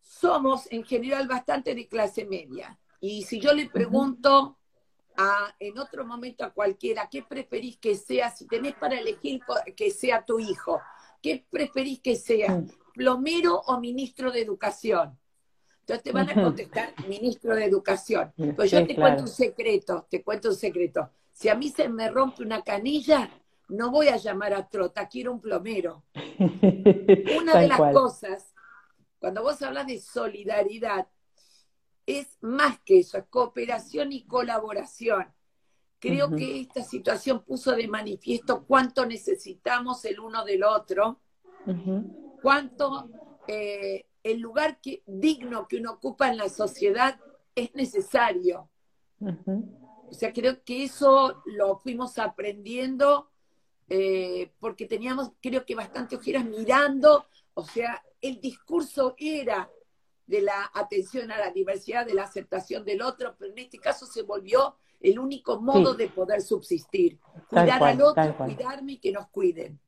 somos 0.00 0.66
en 0.72 0.84
general 0.84 1.28
bastante 1.28 1.74
de 1.74 1.86
clase 1.86 2.24
media. 2.24 2.78
Y 3.00 3.22
si 3.22 3.40
yo 3.40 3.52
le 3.52 3.70
pregunto 3.70 4.58
en 5.58 5.78
otro 5.78 6.04
momento 6.04 6.44
a 6.44 6.50
cualquiera, 6.50 7.08
¿qué 7.10 7.22
preferís 7.22 7.78
que 7.78 7.94
sea? 7.94 8.30
Si 8.30 8.46
tenés 8.46 8.74
para 8.74 8.98
elegir 8.98 9.40
que 9.76 9.90
sea 9.90 10.24
tu 10.24 10.38
hijo, 10.38 10.80
¿qué 11.22 11.46
preferís 11.48 12.00
que 12.00 12.16
sea? 12.16 12.62
¿Plomero 12.94 13.60
o 13.66 13.78
ministro 13.78 14.32
de 14.32 14.40
educación? 14.40 15.18
Entonces 15.80 16.02
te 16.02 16.12
van 16.12 16.30
a 16.30 16.34
contestar 16.34 16.94
ministro 17.06 17.54
de 17.54 17.64
educación. 17.64 18.32
Pues 18.56 18.70
yo 18.70 18.86
te 18.86 18.94
cuento 18.94 19.22
un 19.22 19.28
secreto, 19.28 20.06
te 20.10 20.22
cuento 20.22 20.48
un 20.48 20.56
secreto. 20.56 21.10
Si 21.40 21.48
a 21.48 21.54
mí 21.54 21.70
se 21.70 21.88
me 21.88 22.10
rompe 22.10 22.42
una 22.42 22.60
canilla, 22.60 23.30
no 23.70 23.90
voy 23.90 24.08
a 24.08 24.18
llamar 24.18 24.52
a 24.52 24.68
Trota, 24.68 25.08
quiero 25.08 25.32
un 25.32 25.40
plomero. 25.40 26.04
Una 27.40 27.58
de 27.58 27.66
las 27.66 27.94
cosas, 27.94 28.52
cuando 29.18 29.42
vos 29.42 29.62
hablas 29.62 29.86
de 29.86 29.98
solidaridad, 30.00 31.08
es 32.04 32.36
más 32.42 32.78
que 32.80 32.98
eso, 32.98 33.16
es 33.16 33.24
cooperación 33.30 34.12
y 34.12 34.26
colaboración. 34.26 35.28
Creo 35.98 36.28
que 36.28 36.60
esta 36.60 36.82
situación 36.82 37.42
puso 37.42 37.72
de 37.72 37.88
manifiesto 37.88 38.66
cuánto 38.66 39.06
necesitamos 39.06 40.04
el 40.04 40.20
uno 40.20 40.44
del 40.44 40.62
otro, 40.62 41.20
cuánto 42.42 43.08
eh, 43.46 44.04
el 44.22 44.40
lugar 44.40 44.78
que, 44.82 45.02
digno 45.06 45.66
que 45.66 45.78
uno 45.78 45.92
ocupa 45.92 46.28
en 46.28 46.36
la 46.36 46.50
sociedad 46.50 47.18
es 47.54 47.74
necesario. 47.74 48.68
O 50.10 50.14
sea, 50.14 50.32
creo 50.32 50.62
que 50.64 50.84
eso 50.84 51.42
lo 51.46 51.76
fuimos 51.76 52.18
aprendiendo 52.18 53.30
eh, 53.88 54.52
porque 54.60 54.86
teníamos, 54.86 55.32
creo 55.40 55.64
que 55.64 55.74
bastante 55.74 56.16
ojeras 56.16 56.44
mirando, 56.44 57.26
o 57.54 57.64
sea, 57.64 58.02
el 58.20 58.40
discurso 58.40 59.14
era 59.18 59.70
de 60.26 60.42
la 60.42 60.70
atención 60.74 61.32
a 61.32 61.38
la 61.38 61.50
diversidad, 61.50 62.06
de 62.06 62.14
la 62.14 62.22
aceptación 62.22 62.84
del 62.84 63.02
otro, 63.02 63.34
pero 63.36 63.50
en 63.50 63.58
este 63.58 63.78
caso 63.78 64.06
se 64.06 64.22
volvió 64.22 64.76
el 65.00 65.18
único 65.18 65.60
modo 65.60 65.94
de 65.94 66.08
poder 66.08 66.40
subsistir. 66.40 67.18
Cuidar 67.48 67.82
al 67.82 68.02
otro, 68.02 68.36
cuidarme 68.36 68.92
y 68.92 68.98
que 68.98 69.10
nos 69.10 69.28
cuiden. 69.28 69.80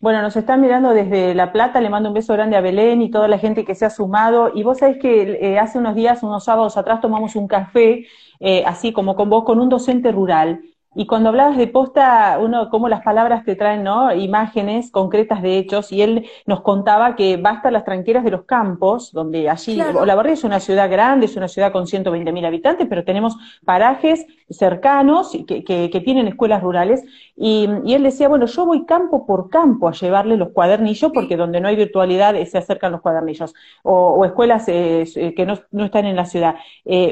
Bueno, 0.00 0.22
nos 0.22 0.36
están 0.36 0.60
mirando 0.60 0.90
desde 0.90 1.34
La 1.34 1.52
Plata, 1.52 1.80
le 1.80 1.90
mando 1.90 2.08
un 2.08 2.14
beso 2.14 2.32
grande 2.32 2.56
a 2.56 2.60
Belén 2.60 3.02
y 3.02 3.10
toda 3.10 3.28
la 3.28 3.38
gente 3.38 3.64
que 3.64 3.74
se 3.74 3.84
ha 3.84 3.90
sumado. 3.90 4.52
Y 4.54 4.62
vos 4.62 4.78
sabés 4.78 4.98
que 4.98 5.38
eh, 5.40 5.58
hace 5.58 5.78
unos 5.78 5.94
días, 5.94 6.22
unos 6.22 6.44
sábados 6.44 6.76
atrás, 6.76 7.00
tomamos 7.00 7.36
un 7.36 7.48
café, 7.48 8.06
eh, 8.40 8.64
así 8.66 8.92
como 8.92 9.16
con 9.16 9.30
vos, 9.30 9.44
con 9.44 9.60
un 9.60 9.68
docente 9.68 10.12
rural. 10.12 10.60
Y 10.96 11.06
cuando 11.06 11.30
hablabas 11.30 11.56
de 11.56 11.66
posta, 11.66 12.38
uno, 12.40 12.70
como 12.70 12.88
las 12.88 13.02
palabras 13.02 13.44
te 13.44 13.56
traen, 13.56 13.82
¿no? 13.82 14.14
Imágenes 14.14 14.92
concretas 14.92 15.42
de 15.42 15.58
hechos, 15.58 15.90
y 15.90 16.02
él 16.02 16.26
nos 16.46 16.60
contaba 16.60 17.16
que 17.16 17.36
basta 17.36 17.70
las 17.72 17.84
tranqueras 17.84 18.22
de 18.22 18.30
los 18.30 18.44
campos, 18.44 19.10
donde 19.12 19.50
allí, 19.50 19.76
la 19.76 20.14
verdad 20.14 20.32
es 20.32 20.44
una 20.44 20.60
ciudad 20.60 20.88
grande, 20.88 21.26
es 21.26 21.36
una 21.36 21.48
ciudad 21.48 21.72
con 21.72 21.88
120 21.88 22.30
mil 22.30 22.44
habitantes, 22.44 22.86
pero 22.88 23.04
tenemos 23.04 23.36
parajes 23.64 24.24
cercanos 24.50 25.36
que, 25.46 25.64
que, 25.64 26.00
tienen 26.00 26.28
escuelas 26.28 26.62
rurales, 26.62 27.02
y, 27.36 27.66
él 27.86 28.02
decía, 28.02 28.28
bueno, 28.28 28.46
yo 28.46 28.66
voy 28.66 28.84
campo 28.84 29.26
por 29.26 29.48
campo 29.48 29.88
a 29.88 29.92
llevarle 29.92 30.36
los 30.36 30.50
cuadernillos, 30.50 31.12
porque 31.12 31.36
donde 31.36 31.60
no 31.60 31.68
hay 31.68 31.76
virtualidad 31.76 32.36
eh, 32.36 32.46
se 32.46 32.58
acercan 32.58 32.92
los 32.92 33.00
cuadernillos, 33.00 33.54
o, 33.82 34.24
escuelas 34.24 34.68
eh, 34.68 35.04
eh, 35.16 35.34
que 35.34 35.46
no, 35.46 35.58
no, 35.70 35.84
están 35.84 36.06
en 36.06 36.16
la 36.16 36.26
ciudad. 36.26 36.56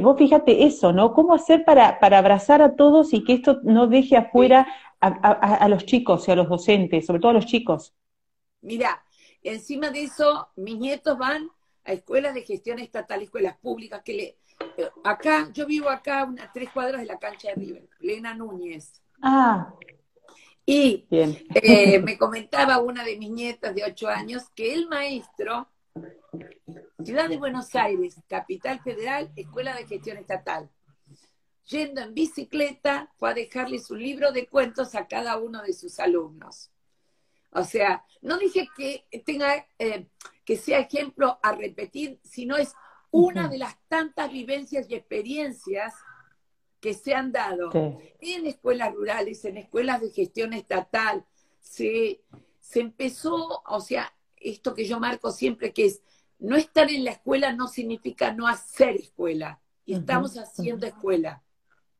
vos 0.02 0.16
fíjate 0.18 0.64
eso, 0.64 0.92
¿no? 0.92 1.14
¿Cómo 1.14 1.34
hacer 1.34 1.64
para, 1.64 1.98
para 2.00 2.18
abrazar 2.18 2.62
a 2.62 2.74
todos 2.76 3.12
y 3.12 3.24
que 3.24 3.34
esto 3.34 3.60
no 3.62 3.86
deje 3.86 4.16
afuera 4.16 4.66
a, 5.02 5.68
los 5.68 5.84
chicos 5.84 6.28
y 6.28 6.30
a 6.30 6.36
los 6.36 6.48
docentes, 6.48 7.06
sobre 7.06 7.20
todo 7.20 7.32
a 7.32 7.34
los 7.34 7.46
chicos. 7.46 7.94
Mira, 8.60 9.04
encima 9.42 9.90
de 9.90 10.04
eso, 10.04 10.48
mis 10.56 10.78
nietos 10.78 11.18
van 11.18 11.50
a 11.84 11.92
escuelas 11.92 12.34
de 12.34 12.42
gestión 12.42 12.78
estatal, 12.78 13.20
escuelas 13.20 13.58
públicas, 13.58 14.02
que 14.04 14.12
le, 14.14 14.22
eh, 14.22 14.36
acá, 15.04 15.50
yo 15.52 15.66
vivo 15.66 15.88
acá 15.88 16.24
unas 16.24 16.52
tres 16.52 16.70
cuadras 16.70 17.00
de 17.00 17.06
la 17.06 17.18
cancha 17.18 17.48
de 17.48 17.54
River, 17.54 17.88
Lena 18.00 18.34
Núñez. 18.34 19.00
Ah. 19.20 19.74
Y 20.64 21.06
eh, 21.10 22.00
me 22.04 22.16
comentaba 22.18 22.78
una 22.78 23.04
de 23.04 23.16
mis 23.18 23.30
nietas 23.30 23.74
de 23.74 23.84
ocho 23.84 24.08
años 24.08 24.44
que 24.54 24.74
el 24.74 24.88
maestro, 24.88 25.68
Ciudad 27.04 27.28
de 27.28 27.36
Buenos 27.36 27.74
Aires, 27.74 28.16
Capital 28.28 28.80
Federal, 28.80 29.30
Escuela 29.36 29.74
de 29.74 29.86
Gestión 29.86 30.18
Estatal 30.18 30.70
yendo 31.66 32.00
en 32.02 32.14
bicicleta, 32.14 33.10
fue 33.16 33.30
a 33.30 33.34
dejarle 33.34 33.78
su 33.78 33.96
libro 33.96 34.32
de 34.32 34.46
cuentos 34.46 34.94
a 34.94 35.06
cada 35.06 35.38
uno 35.38 35.62
de 35.62 35.72
sus 35.72 35.98
alumnos. 35.98 36.70
O 37.50 37.64
sea, 37.64 38.04
no 38.20 38.38
dije 38.38 38.68
que 38.76 39.06
tenga 39.24 39.66
eh, 39.78 40.06
que 40.44 40.56
sea 40.56 40.80
ejemplo 40.80 41.38
a 41.42 41.52
repetir, 41.52 42.18
sino 42.22 42.56
es 42.56 42.74
una 43.12 43.46
de 43.46 43.58
las 43.58 43.76
tantas 43.88 44.32
vivencias 44.32 44.90
y 44.90 44.94
experiencias 44.94 45.94
que 46.80 46.94
se 46.94 47.14
han 47.14 47.30
dado 47.30 47.70
en 48.18 48.46
escuelas 48.46 48.92
rurales, 48.92 49.44
en 49.44 49.58
escuelas 49.58 50.00
de 50.00 50.10
gestión 50.10 50.52
estatal. 50.52 51.24
Se, 51.60 52.24
se 52.58 52.80
empezó, 52.80 53.62
o 53.64 53.80
sea, 53.80 54.12
esto 54.36 54.74
que 54.74 54.86
yo 54.86 54.98
marco 54.98 55.30
siempre, 55.30 55.72
que 55.72 55.86
es 55.86 56.02
no 56.40 56.56
estar 56.56 56.90
en 56.90 57.04
la 57.04 57.12
escuela 57.12 57.52
no 57.52 57.68
significa 57.68 58.32
no 58.32 58.48
hacer 58.48 58.96
escuela, 58.96 59.60
y 59.84 59.94
estamos 59.94 60.36
haciendo 60.36 60.86
escuela. 60.86 61.42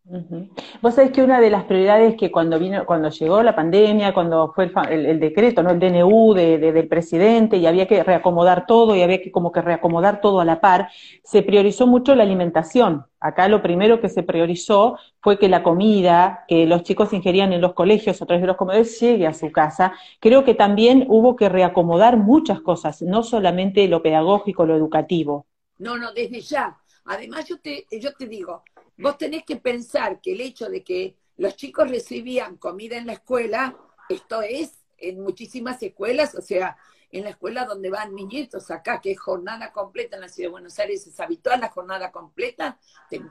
Vos 0.05 0.97
sabés 0.97 1.13
que 1.13 1.23
una 1.23 1.41
de 1.41 1.49
las 1.49 1.65
prioridades 1.65 2.17
que 2.17 2.33
cuando 2.33 2.59
vino, 2.59 2.85
cuando 2.85 3.09
llegó 3.09 3.41
la 3.43 3.55
pandemia, 3.55 4.13
cuando 4.13 4.53
fue 4.53 4.71
el, 4.91 5.21
decreto, 5.21 5.63
¿no? 5.63 5.71
El 5.71 5.79
DNU 5.79 6.35
de, 6.35 6.59
del 6.59 6.89
presidente 6.89 7.57
y 7.57 7.67
había 7.67 7.87
que 7.87 8.03
reacomodar 8.03 8.67
todo 8.67 8.97
y 8.97 9.03
había 9.03 9.23
que 9.23 9.31
como 9.31 9.53
que 9.53 9.63
reacomodar 9.63 10.21
todo 10.21 10.41
a 10.41 10.45
la 10.45 10.61
par, 10.61 10.91
se 11.23 11.43
priorizó 11.43 11.87
mucho 11.87 12.17
la 12.17 12.25
alimentación. 12.25 13.07
Acá 13.21 13.47
lo 13.47 13.63
primero 13.63 14.01
que 14.01 14.09
se 14.09 14.25
priorizó 14.25 14.99
fue 15.21 15.39
que 15.39 15.49
la 15.49 15.63
comida 15.63 16.45
que 16.49 16.67
los 16.67 16.83
chicos 16.83 17.13
ingerían 17.13 17.53
en 17.53 17.61
los 17.61 17.73
colegios 17.73 18.21
a 18.21 18.27
través 18.27 18.43
de 18.43 18.49
los 18.49 18.57
comedores 18.57 18.99
llegue 18.99 19.29
a 19.29 19.35
su 19.35 19.53
casa. 19.53 19.93
Creo 20.19 20.45
que 20.45 20.55
también 20.55 21.07
hubo 21.09 21.37
que 21.37 21.49
reacomodar 21.49 22.17
muchas 22.17 22.61
cosas, 22.61 23.03
no 23.03 23.23
solamente 23.23 23.87
lo 23.87 24.03
pedagógico, 24.03 24.67
lo 24.67 24.75
educativo. 24.75 25.47
No, 25.79 25.97
no, 25.97 26.13
desde 26.13 26.41
ya. 26.41 26.77
Además, 27.05 27.49
yo 27.49 27.59
te, 27.59 27.87
yo 28.01 28.13
te 28.15 28.27
digo, 28.27 28.63
Vos 28.97 29.19
tenés 29.19 29.45
que 29.45 29.57
pensar 29.57 30.21
que 30.21 30.33
el 30.33 30.41
hecho 30.41 30.69
de 30.69 30.83
que 30.83 31.17
los 31.37 31.57
chicos 31.57 31.91
recibían 31.91 32.57
comida 32.57 32.97
en 32.97 33.07
la 33.07 33.15
escuela, 33.15 33.77
esto 34.09 34.43
es 34.43 34.85
en 34.99 35.21
muchísimas 35.21 35.83
escuelas, 35.83 36.35
o 36.35 36.43
sea, 36.43 36.77
en 37.11 37.25
la 37.25 37.31
escuela 37.31 37.65
donde 37.65 37.91
van 37.91 38.15
mis 38.15 38.27
nietos 38.27 38.71
acá, 38.71 39.01
que 39.01 39.13
es 39.13 39.21
jornada 39.21 39.73
completa 39.73 40.17
en 40.17 40.23
la 40.23 40.29
ciudad 40.29 40.49
de 40.49 40.53
Buenos 40.53 40.79
Aires, 40.79 41.07
es 41.07 41.21
habitual 41.21 41.61
la 41.61 41.69
jornada 41.69 42.11
completa, 42.11 42.79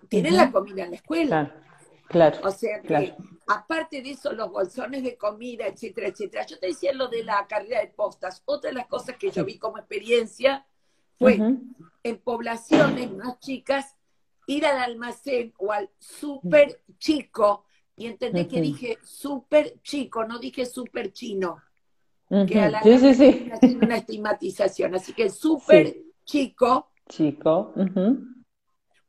tienen 0.10 0.38
la 0.38 0.52
comida 0.52 0.84
en 0.84 0.92
la 0.92 0.98
escuela. 0.98 1.56
Claro, 2.08 2.40
o 2.44 2.52
sea 2.52 2.82
que, 2.82 3.16
aparte 3.48 4.02
de 4.02 4.12
eso, 4.12 4.34
los 4.34 4.52
bolsones 4.52 5.02
de 5.02 5.16
comida, 5.16 5.66
etcétera, 5.66 6.10
etcétera. 6.10 6.46
Yo 6.46 6.60
te 6.60 6.68
decía 6.68 6.92
lo 6.92 7.08
de 7.08 7.24
la 7.24 7.48
carrera 7.48 7.80
de 7.80 7.88
postas. 7.88 8.44
Otra 8.44 8.70
de 8.70 8.76
las 8.76 8.88
cosas 8.88 9.16
que 9.16 9.32
yo 9.32 9.46
vi 9.46 9.58
como 9.58 9.78
experiencia 9.78 10.66
fue 11.18 11.40
en 12.04 12.18
poblaciones 12.18 13.12
más 13.14 13.40
chicas 13.40 13.96
ir 14.52 14.66
al 14.66 14.78
almacén 14.78 15.54
o 15.58 15.72
al 15.72 15.90
súper 16.00 16.82
chico, 16.98 17.66
y 17.96 18.08
entendé 18.08 18.48
que 18.48 18.62
dije 18.62 18.98
súper 19.04 19.82
chico, 19.82 20.26
no 20.26 20.40
dije 20.40 20.66
súper 20.66 21.14
chino. 21.14 21.62
Que 22.48 22.62
a 22.62 22.70
la 22.70 22.82
sí, 22.82 22.98
sí, 22.98 23.14
sí. 23.14 23.78
una 23.82 23.98
estigmatización. 23.98 24.96
Así 24.96 25.12
que 25.12 25.30
súper 25.30 25.98
chico. 26.24 26.92
Chico. 27.10 27.74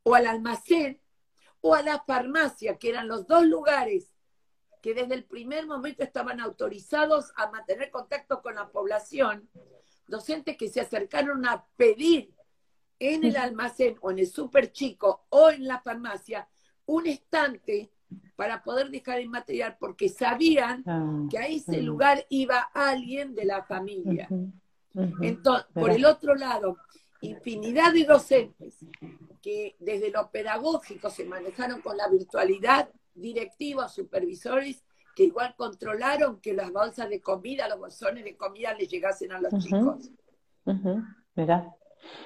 O 0.03 0.13
al 0.13 0.27
almacén 0.27 0.99
o 1.61 1.73
a 1.73 1.81
la 1.81 2.03
farmacia, 2.05 2.77
que 2.77 2.89
eran 2.89 3.07
los 3.07 3.25
dos 3.25 3.45
lugares 3.45 4.13
que 4.81 4.93
desde 4.93 5.15
el 5.15 5.23
primer 5.23 5.65
momento 5.65 6.03
estaban 6.03 6.41
autorizados 6.41 7.31
a 7.37 7.49
mantener 7.49 7.89
contacto 7.89 8.41
con 8.41 8.55
la 8.55 8.69
población, 8.69 9.49
docentes 10.07 10.57
que 10.57 10.67
se 10.67 10.81
acercaron 10.81 11.45
a 11.45 11.65
pedir 11.77 12.32
en 12.99 13.23
el 13.23 13.35
almacén 13.37 13.97
o 14.01 14.11
en 14.11 14.19
el 14.19 14.27
súper 14.27 14.71
chico 14.71 15.25
o 15.29 15.49
en 15.49 15.67
la 15.67 15.81
farmacia 15.81 16.47
un 16.85 17.07
estante 17.07 17.91
para 18.35 18.63
poder 18.63 18.89
dejar 18.89 19.19
el 19.19 19.29
material 19.29 19.77
porque 19.79 20.09
sabían 20.09 20.83
ah, 20.85 21.27
que 21.29 21.37
a 21.37 21.47
ese 21.47 21.81
lugar 21.81 22.25
iba 22.29 22.59
alguien 22.73 23.35
de 23.35 23.45
la 23.45 23.63
familia. 23.63 24.27
Entonces, 25.21 25.67
por 25.73 25.89
el 25.89 26.05
otro 26.05 26.35
lado, 26.35 26.77
infinidad 27.21 27.93
de 27.93 28.05
docentes 28.05 28.77
que 29.41 29.75
desde 29.79 30.11
lo 30.11 30.29
pedagógico 30.29 31.09
se 31.09 31.25
manejaron 31.25 31.81
con 31.81 31.97
la 31.97 32.07
virtualidad, 32.07 32.89
directivos, 33.13 33.93
supervisores, 33.93 34.83
que 35.15 35.23
igual 35.25 35.53
controlaron 35.55 36.39
que 36.39 36.53
las 36.53 36.71
bolsas 36.71 37.09
de 37.09 37.21
comida, 37.21 37.67
los 37.67 37.79
bolsones 37.79 38.23
de 38.23 38.35
comida 38.35 38.73
les 38.73 38.89
llegasen 38.89 39.31
a 39.31 39.39
los 39.39 39.53
chicos. 39.63 40.11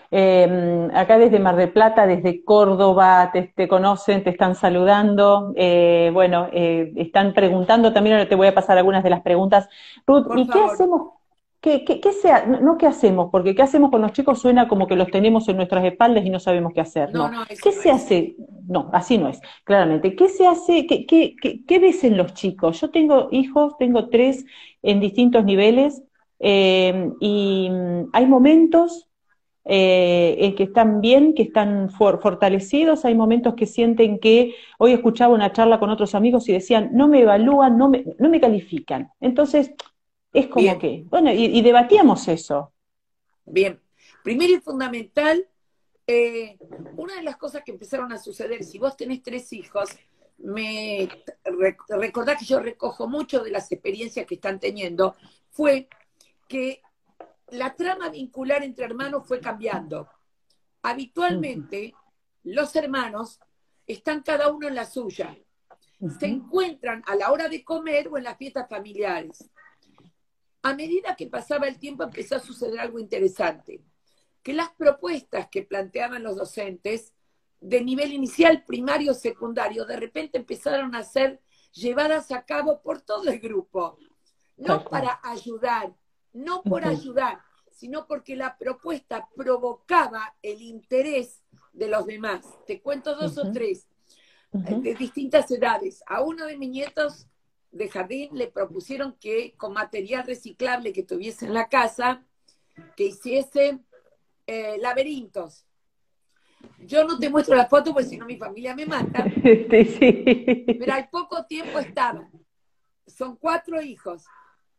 Em, 0.10 0.90
acá 0.96 1.18
desde 1.18 1.40
Mar 1.40 1.56
del 1.56 1.72
Plata, 1.72 2.08
desde 2.08 2.44
Córdoba, 2.44 3.32
te, 3.34 3.68
conocen, 3.68 4.24
te 4.24 4.30
están 4.30 4.56
saludando. 4.56 5.54
Eh, 5.56 6.12
bueno, 6.14 6.48
eh, 6.54 6.94
están 6.96 7.34
preguntando 7.34 7.92
también, 7.92 8.16
ahora 8.16 8.30
te 8.30 8.36
voy 8.36 8.48
a 8.48 8.56
pasar 8.56 8.78
algunas 8.78 9.04
de 9.04 9.10
las 9.10 9.22
preguntas. 9.22 9.68
Ruth, 10.06 10.28
¿y 10.38 10.48
qué 10.48 10.60
hacemos? 10.60 11.14
¿Qué, 11.60 11.84
qué, 11.84 12.14
sea, 12.14 12.46
no, 12.46 12.78
qué 12.78 12.86
hacemos, 12.86 13.30
porque 13.32 13.54
qué 13.54 13.64
hacemos 13.64 13.90
con 13.90 14.02
los 14.02 14.14
chicos 14.14 14.40
suena 14.40 14.68
como 14.68 14.88
que 14.88 14.96
los 14.96 15.10
tenemos 15.10 15.50
en 15.50 15.58
nuestras 15.58 15.84
espaldas 15.84 16.24
y 16.24 16.30
no 16.30 16.40
sabemos 16.40 16.72
qué 16.72 16.82
hacer. 16.82 17.14
No, 17.14 17.30
no, 17.30 17.44
¿Qué 17.46 17.72
se 17.72 17.90
hace? 17.90 18.36
No, 18.68 18.90
así 18.94 19.18
no 19.18 19.28
es, 19.28 19.42
claramente. 19.66 20.16
¿Qué 20.16 20.30
se 20.30 20.48
hace? 20.48 20.86
¿Qué, 20.86 21.06
qué, 21.06 21.36
qué, 21.68 21.80
ves 21.80 22.04
en 22.04 22.16
los 22.16 22.34
chicos? 22.36 22.80
Yo 22.80 22.90
tengo 22.90 23.28
hijos, 23.32 23.76
tengo 23.78 24.08
tres 24.08 24.46
en 24.84 25.00
distintos 25.00 25.44
niveles, 25.44 26.04
eh, 26.40 27.12
y 27.20 27.70
mm, 27.70 28.10
hay 28.14 28.28
momentos 28.28 29.07
eh, 29.70 30.38
en 30.40 30.56
que 30.56 30.64
están 30.64 31.02
bien, 31.02 31.34
que 31.34 31.44
están 31.44 31.90
fortalecidos, 31.90 33.04
hay 33.04 33.16
momentos 33.16 33.54
que 33.56 33.66
sienten 33.66 34.18
que, 34.18 34.56
hoy 34.78 34.94
escuchaba 34.94 35.34
una 35.34 35.52
charla 35.52 35.78
con 35.78 35.90
otros 35.90 36.16
amigos 36.16 36.48
y 36.48 36.54
decían, 36.54 36.92
no 36.94 37.10
me 37.10 37.22
evalúan, 37.22 37.78
no 37.78 37.90
me, 37.90 38.06
no 38.18 38.30
me 38.30 38.40
califican. 38.40 39.12
Entonces, 39.20 39.74
es 40.32 40.48
como 40.48 40.80
que, 40.80 41.04
bueno, 41.10 41.34
y, 41.34 41.62
debatíamos 41.62 42.30
eso. 42.30 42.72
Bien, 43.46 43.78
primero 44.24 44.54
y 44.54 44.62
fundamental, 44.62 45.46
eh, 46.06 46.58
una 46.96 47.16
de 47.16 47.24
las 47.24 47.36
cosas 47.36 47.64
que 47.66 47.72
empezaron 47.72 48.14
a 48.14 48.20
suceder, 48.20 48.64
si 48.64 48.80
vos 48.80 48.96
tenés 48.96 49.22
tres 49.22 49.52
hijos, 49.52 49.90
me 50.38 51.10
recordá 51.90 52.38
que 52.38 52.46
yo 52.46 52.60
recojo 52.60 53.10
mucho 53.10 53.44
de 53.44 53.52
las 53.52 53.70
experiencias 53.72 54.26
que 54.26 54.36
están 54.36 54.62
teniendo, 54.62 55.16
fue 55.50 55.90
que 56.48 56.82
la 57.50 57.76
trama 57.76 58.10
vincular 58.10 58.64
entre 58.64 58.86
hermanos 58.86 59.24
fue 59.26 59.40
cambiando. 59.40 60.10
Habitualmente, 60.82 61.94
los 62.44 62.76
hermanos 62.76 63.40
están 63.86 64.22
cada 64.22 64.52
uno 64.52 64.68
en 64.68 64.76
la 64.76 64.86
suya. 64.86 65.38
Se 66.20 66.28
encuentran 66.28 67.04
a 67.08 67.16
la 67.16 67.32
hora 67.32 67.50
de 67.50 67.64
comer 67.64 68.08
o 68.10 68.18
en 68.18 68.26
las 68.26 68.38
fiestas 68.38 68.70
familiares. 68.70 69.50
A 70.62 70.74
medida 70.74 71.16
que 71.16 71.28
pasaba 71.28 71.68
el 71.68 71.80
tiempo 71.80 72.04
empezó 72.04 72.36
a 72.36 72.40
suceder 72.40 72.80
algo 72.80 73.00
interesante, 73.00 73.82
que 74.44 74.54
las 74.54 74.70
propuestas 74.76 75.48
que 75.50 75.64
planteaban 75.64 76.24
los 76.24 76.36
docentes 76.36 77.14
de 77.60 77.82
nivel 77.84 78.14
inicial, 78.14 78.64
primario, 78.66 79.14
secundario, 79.14 79.86
de 79.86 79.98
repente 79.98 80.38
empezaron 80.38 80.94
a 80.94 81.04
ser 81.04 81.42
llevadas 81.72 82.32
a 82.32 82.44
cabo 82.44 82.82
por 82.82 83.02
todo 83.02 83.30
el 83.30 83.40
grupo, 83.40 83.98
no 84.58 84.84
para 84.84 85.20
ayudar, 85.24 85.96
no 86.38 86.62
por 86.62 86.86
ayudar, 86.86 87.40
sino 87.72 88.08
porque 88.08 88.36
la 88.36 88.58
propuesta 88.58 89.28
provocaba 89.36 90.36
el 90.42 90.62
interés 90.62 91.44
de 91.74 91.88
los 91.88 92.06
demás. 92.06 92.46
Te 92.66 92.82
cuento 92.82 93.16
dos 93.16 93.38
o 93.38 93.52
tres, 93.52 93.88
eh, 94.54 94.80
de 94.82 94.96
distintas 94.96 95.50
edades. 95.52 96.04
A 96.08 96.22
uno 96.22 96.46
de 96.46 96.58
mis 96.58 96.70
nietos 96.70 97.28
de 97.72 97.90
jardín 97.90 98.30
le 98.34 98.48
propusieron 98.48 99.14
que 99.20 99.54
con 99.58 99.74
material 99.74 100.26
reciclable 100.26 100.94
que 100.94 101.04
tuviese 101.04 101.46
en 101.46 101.54
la 101.54 101.70
casa, 101.70 102.24
que 102.96 103.06
hiciese 103.06 103.80
eh, 104.46 104.78
laberintos. 104.80 105.66
Yo 106.80 107.04
no 107.04 107.20
te 107.20 107.30
muestro 107.30 107.56
la 107.56 107.68
foto 107.68 107.94
porque 107.94 108.10
si 108.10 108.18
no 108.18 108.26
mi 108.26 108.38
familia 108.38 108.76
me 108.76 108.86
mata. 108.86 109.26
Pero 109.44 110.94
al 110.94 111.10
poco 111.10 111.46
tiempo 111.46 111.78
estaban. 111.80 112.32
Son 113.06 113.36
cuatro 113.38 113.82
hijos 113.82 114.26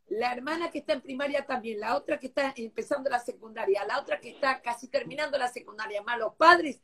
la 0.08 0.32
hermana 0.32 0.70
que 0.70 0.78
está 0.78 0.94
en 0.94 1.02
primaria 1.02 1.44
también, 1.44 1.80
la 1.80 1.96
otra 1.96 2.18
que 2.18 2.28
está 2.28 2.52
empezando 2.56 3.10
la 3.10 3.18
secundaria, 3.18 3.84
la 3.86 4.00
otra 4.00 4.20
que 4.20 4.30
está 4.30 4.60
casi 4.62 4.88
terminando 4.88 5.36
la 5.38 5.48
secundaria, 5.48 6.02
más 6.02 6.18
los 6.18 6.34
padres, 6.34 6.80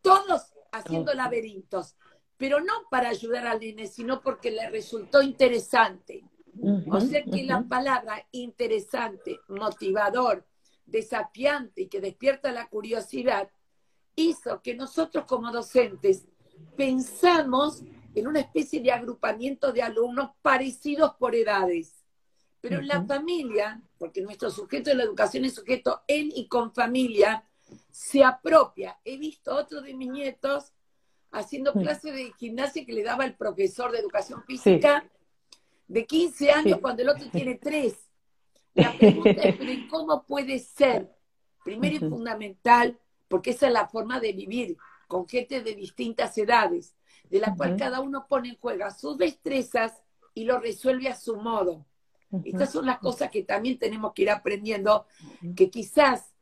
todos 0.00 0.54
haciendo 0.70 1.12
laberintos, 1.14 1.96
pero 2.36 2.60
no 2.60 2.72
para 2.90 3.08
ayudar 3.08 3.46
al 3.46 3.60
nene, 3.60 3.86
sino 3.88 4.20
porque 4.20 4.50
le 4.50 4.70
resultó 4.70 5.22
interesante. 5.22 6.24
o 6.90 7.00
sea 7.00 7.24
que 7.24 7.42
la 7.44 7.62
palabra 7.62 8.26
interesante, 8.30 9.40
motivador, 9.48 10.46
desafiante 10.86 11.82
y 11.82 11.88
que 11.88 12.00
despierta 12.00 12.52
la 12.52 12.68
curiosidad, 12.68 13.50
hizo 14.14 14.62
que 14.62 14.74
nosotros 14.74 15.24
como 15.26 15.52
docentes 15.52 16.26
pensamos 16.76 17.82
en 18.14 18.26
una 18.26 18.40
especie 18.40 18.80
de 18.80 18.92
agrupamiento 18.92 19.72
de 19.72 19.82
alumnos 19.82 20.30
parecidos 20.42 21.14
por 21.18 21.34
edades 21.34 21.97
pero 22.60 22.78
en 22.78 22.88
la 22.88 23.04
familia, 23.04 23.80
porque 23.98 24.20
nuestro 24.20 24.50
sujeto 24.50 24.90
de 24.90 24.96
la 24.96 25.04
educación 25.04 25.44
es 25.44 25.54
sujeto 25.54 26.02
en 26.06 26.30
y 26.34 26.48
con 26.48 26.72
familia, 26.72 27.44
se 27.90 28.24
apropia. 28.24 28.98
He 29.04 29.16
visto 29.16 29.54
otro 29.54 29.80
de 29.80 29.94
mis 29.94 30.10
nietos 30.10 30.72
haciendo 31.30 31.72
clase 31.72 32.10
de 32.10 32.32
gimnasia 32.38 32.84
que 32.84 32.92
le 32.92 33.02
daba 33.02 33.24
el 33.24 33.34
profesor 33.34 33.92
de 33.92 33.98
educación 33.98 34.42
física 34.44 35.08
de 35.86 36.06
15 36.06 36.50
años 36.50 36.78
cuando 36.80 37.02
el 37.02 37.10
otro 37.10 37.28
tiene 37.30 37.54
3. 37.62 37.94
La 38.74 38.96
pregunta 38.96 39.42
es, 39.42 39.56
¿cómo 39.90 40.24
puede 40.24 40.58
ser? 40.58 41.14
Primero 41.64 41.96
y 41.96 42.08
fundamental, 42.08 42.98
porque 43.26 43.50
esa 43.50 43.66
es 43.66 43.72
la 43.72 43.88
forma 43.88 44.20
de 44.20 44.32
vivir 44.32 44.76
con 45.06 45.26
gente 45.26 45.62
de 45.62 45.74
distintas 45.74 46.36
edades, 46.38 46.94
de 47.28 47.40
la 47.40 47.54
cual 47.54 47.76
cada 47.76 48.00
uno 48.00 48.26
pone 48.28 48.50
en 48.50 48.58
juego 48.58 48.84
sus 48.90 49.18
destrezas 49.18 50.02
y 50.34 50.44
lo 50.44 50.60
resuelve 50.60 51.08
a 51.08 51.16
su 51.16 51.36
modo. 51.36 51.86
Estas 52.44 52.70
son 52.70 52.86
las 52.86 52.98
cosas 52.98 53.30
que 53.30 53.42
también 53.42 53.78
tenemos 53.78 54.12
que 54.12 54.22
ir 54.22 54.30
aprendiendo, 54.30 55.06
que 55.56 55.70
quizás 55.70 56.34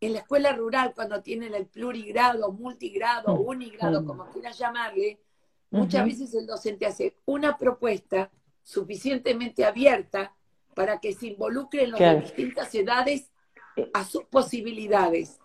en 0.00 0.14
la 0.14 0.20
escuela 0.20 0.52
rural, 0.52 0.92
cuando 0.94 1.22
tienen 1.22 1.54
el 1.54 1.66
plurigrado, 1.66 2.52
multigrado, 2.52 3.34
unigrado, 3.34 4.04
como 4.04 4.26
quieras 4.30 4.58
llamarle, 4.58 5.20
muchas 5.70 6.04
veces 6.04 6.34
el 6.34 6.46
docente 6.46 6.86
hace 6.86 7.16
una 7.26 7.56
propuesta 7.58 8.30
suficientemente 8.62 9.64
abierta 9.64 10.34
para 10.74 11.00
que 11.00 11.12
se 11.12 11.28
involucren 11.28 11.90
los 11.90 12.00
de 12.00 12.20
distintas 12.20 12.74
edades 12.74 13.30
a 13.92 14.04
sus 14.04 14.24
posibilidades 14.24 15.39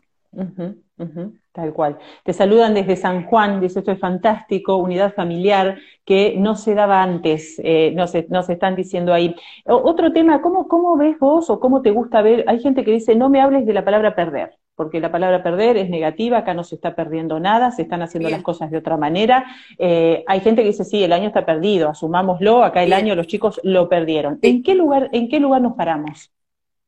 tal 1.51 1.73
cual. 1.73 1.97
Te 2.23 2.33
saludan 2.33 2.73
desde 2.73 2.95
San 2.95 3.25
Juan, 3.25 3.61
dice 3.61 3.79
esto 3.79 3.91
es 3.91 3.99
fantástico, 3.99 4.75
unidad 4.77 5.13
familiar 5.13 5.77
que 6.03 6.35
no 6.37 6.55
se 6.55 6.75
daba 6.75 7.01
antes, 7.01 7.59
eh, 7.63 7.91
nos, 7.95 8.13
nos, 8.29 8.49
están 8.49 8.75
diciendo 8.75 9.13
ahí. 9.13 9.35
otro 9.65 10.11
tema, 10.11 10.41
¿cómo, 10.41 10.67
¿cómo 10.67 10.97
ves 10.97 11.17
vos 11.19 11.49
o 11.49 11.59
cómo 11.59 11.81
te 11.81 11.91
gusta 11.91 12.21
ver? 12.21 12.43
Hay 12.47 12.59
gente 12.59 12.83
que 12.83 12.91
dice, 12.91 13.15
no 13.15 13.29
me 13.29 13.41
hables 13.41 13.65
de 13.65 13.73
la 13.73 13.85
palabra 13.85 14.15
perder, 14.15 14.57
porque 14.75 14.99
la 14.99 15.11
palabra 15.11 15.41
perder 15.41 15.77
es 15.77 15.89
negativa, 15.89 16.39
acá 16.39 16.53
no 16.53 16.63
se 16.63 16.75
está 16.75 16.95
perdiendo 16.95 17.39
nada, 17.39 17.71
se 17.71 17.83
están 17.83 18.01
haciendo 18.01 18.29
las 18.29 18.43
cosas 18.43 18.69
de 18.69 18.77
otra 18.77 18.97
manera. 18.97 19.45
Eh, 19.77 20.23
hay 20.27 20.41
gente 20.41 20.61
que 20.61 20.69
dice, 20.69 20.83
sí, 20.83 21.03
el 21.03 21.13
año 21.13 21.27
está 21.27 21.45
perdido, 21.45 21.89
asumámoslo, 21.89 22.63
acá 22.63 22.83
el 22.83 22.93
año 22.93 23.15
los 23.15 23.27
chicos 23.27 23.59
lo 23.63 23.87
perdieron. 23.89 24.39
¿En 24.41 24.61
qué 24.61 24.75
lugar, 24.75 25.09
en 25.13 25.29
qué 25.29 25.39
lugar 25.39 25.61
nos 25.61 25.73
paramos? 25.73 26.31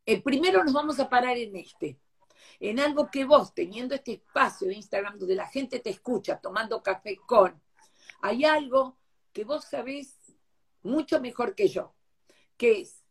El 0.06 0.22
primero 0.22 0.64
nos 0.64 0.74
vamos 0.74 1.00
a 1.00 1.10
parar 1.10 1.38
en 1.38 1.56
este 1.56 1.98
en 2.60 2.80
algo 2.80 3.10
que 3.12 3.26
vos, 3.26 3.54
teniendo 3.54 3.96
este 3.96 4.14
espacio 4.14 4.68
de 4.68 4.76
Instagram 4.76 5.18
donde 5.20 5.36
la 5.36 5.48
gente 5.48 5.80
te 5.80 5.90
escucha 5.90 6.40
tomando 6.40 6.82
café 6.82 7.18
con, 7.26 7.62
hay 8.22 8.46
algo 8.46 8.98
que 9.32 9.44
vos 9.44 9.66
sabés 9.66 10.18
mucho 10.82 11.22
mejor 11.22 11.54
que 11.54 11.68
yo, 11.68 11.94
que 12.58 12.82
es, 12.82 13.04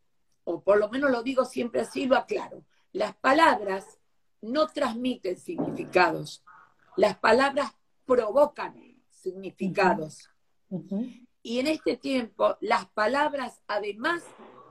o 0.45 0.63
por 0.63 0.79
lo 0.79 0.89
menos 0.89 1.11
lo 1.11 1.23
digo 1.23 1.45
siempre 1.45 1.83
así, 1.83 2.07
lo 2.07 2.17
aclaro, 2.17 2.65
las 2.93 3.15
palabras 3.17 3.99
no 4.41 4.67
transmiten 4.67 5.39
significados, 5.39 6.43
las 6.97 7.19
palabras 7.19 7.73
provocan 8.05 8.75
significados. 9.11 10.31
Y 11.43 11.61
en 11.61 11.69
este 11.69 11.97
tiempo, 11.97 12.57
las 12.61 12.87
palabras 12.87 13.61
además 13.69 14.25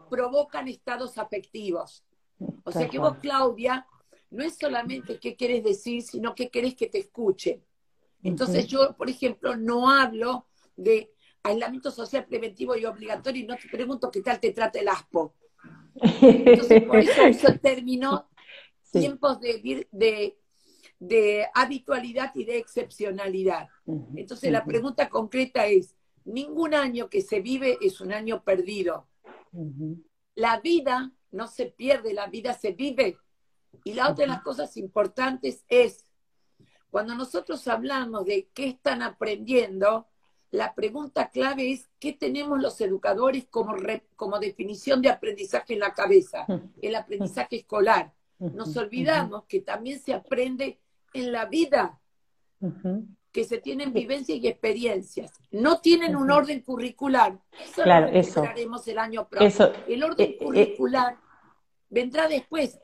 provocan 0.09 0.67
estados 0.67 1.17
afectivos. 1.17 2.03
O 2.63 2.71
sea 2.71 2.89
que 2.89 2.99
vos, 2.99 3.17
Claudia, 3.21 3.87
no 4.35 4.43
es 4.43 4.57
solamente 4.57 5.19
qué 5.19 5.35
quieres 5.35 5.63
decir, 5.63 6.01
sino 6.03 6.35
qué 6.35 6.49
querés 6.49 6.75
que 6.75 6.87
te 6.87 6.99
escuche. 6.99 7.61
Entonces 8.21 8.67
yo, 8.67 8.95
por 8.97 9.09
ejemplo, 9.09 9.55
no 9.55 9.89
hablo 9.89 10.47
de 10.75 11.11
aislamiento 11.43 11.91
social 11.91 12.25
preventivo 12.25 12.75
y 12.75 12.85
obligatorio 12.85 13.43
y 13.43 13.47
no 13.47 13.55
te 13.55 13.69
pregunto 13.69 14.11
qué 14.11 14.21
tal 14.21 14.39
te 14.39 14.51
trata 14.51 14.79
el 14.79 14.87
ASPO. 14.87 15.35
Entonces, 16.21 16.83
por 16.83 16.97
eso 16.97 17.21
uso 17.29 17.47
el 17.47 17.59
término 17.59 18.27
tiempos 18.91 19.39
de, 19.39 19.87
de, 19.91 20.37
de, 20.99 21.45
habitualidad 21.53 22.31
y 22.35 22.45
de 22.45 22.57
excepcionalidad. 22.57 23.67
Entonces, 24.15 24.51
la 24.51 24.65
pregunta 24.65 25.09
concreta 25.09 25.67
es, 25.67 25.95
ningún 26.25 26.73
año 26.73 27.09
que 27.09 27.21
se 27.21 27.39
vive 27.39 27.77
es 27.81 28.01
un 28.01 28.11
año 28.11 28.43
perdido. 28.43 29.07
La 30.33 30.59
vida 30.59 31.13
no 31.31 31.47
se 31.47 31.67
pierde, 31.67 32.13
la 32.13 32.27
vida 32.27 32.53
se 32.53 32.71
vive. 32.71 33.17
Y 33.83 33.93
la 33.93 34.11
otra 34.11 34.25
de 34.25 34.31
las 34.31 34.41
cosas 34.41 34.77
importantes 34.77 35.63
es, 35.69 36.05
cuando 36.89 37.15
nosotros 37.15 37.67
hablamos 37.67 38.25
de 38.25 38.49
qué 38.53 38.67
están 38.67 39.01
aprendiendo, 39.01 40.07
la 40.51 40.73
pregunta 40.73 41.29
clave 41.29 41.71
es 41.71 41.89
qué 41.99 42.13
tenemos 42.13 42.61
los 42.61 42.79
educadores 42.79 43.45
como, 43.49 43.75
como 44.15 44.39
definición 44.39 45.01
de 45.01 45.09
aprendizaje 45.09 45.73
en 45.73 45.79
la 45.81 45.93
cabeza, 45.93 46.45
el 46.81 46.95
aprendizaje 46.95 47.57
escolar. 47.57 48.13
Nos 48.39 48.75
olvidamos 48.77 49.45
que 49.45 49.61
también 49.61 49.99
se 49.99 50.13
aprende 50.13 50.79
en 51.13 51.31
la 51.31 51.45
vida, 51.45 51.99
que 53.31 53.43
se 53.43 53.57
tienen 53.57 53.91
vivencias 53.91 54.39
y 54.39 54.47
experiencias. 54.47 55.33
No 55.51 55.79
tienen 55.81 56.15
un 56.15 56.31
orden 56.31 56.61
curricular. 56.61 57.37
Eso 57.61 57.83
claro, 57.83 58.07
lo 58.07 58.13
eso. 58.13 58.43
el 58.85 58.97
año 58.97 59.27
próximo. 59.27 59.69
el 59.87 60.03
orden 60.03 60.29
eh, 60.29 60.37
eh, 60.39 60.43
curricular 60.43 61.17
vendrá 61.89 62.27
después. 62.27 62.79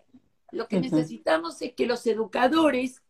Lo 0.52 0.68
que 0.68 0.80
necesitamos 0.80 1.62
es 1.62 1.74
que 1.74 1.86
los 1.86 2.06
educadores 2.06 3.02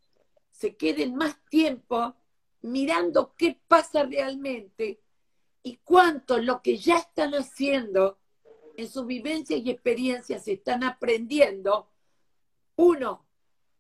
se 0.52 0.76
queden 0.76 1.16
más 1.16 1.38
tiempo 1.50 2.16
mirando 2.62 3.34
qué 3.36 3.60
pasa 3.68 4.04
realmente 4.04 5.02
y 5.64 5.78
cuánto 5.78 6.38
lo 6.38 6.62
que 6.62 6.78
ya 6.78 6.98
están 6.98 7.34
haciendo 7.34 8.20
en 8.78 8.88
sus 8.88 9.06
vivencias 9.06 9.62
y 9.64 9.72
experiencias 9.72 10.48
están 10.48 10.84
aprendiendo. 10.84 11.90
Uno, 12.76 13.26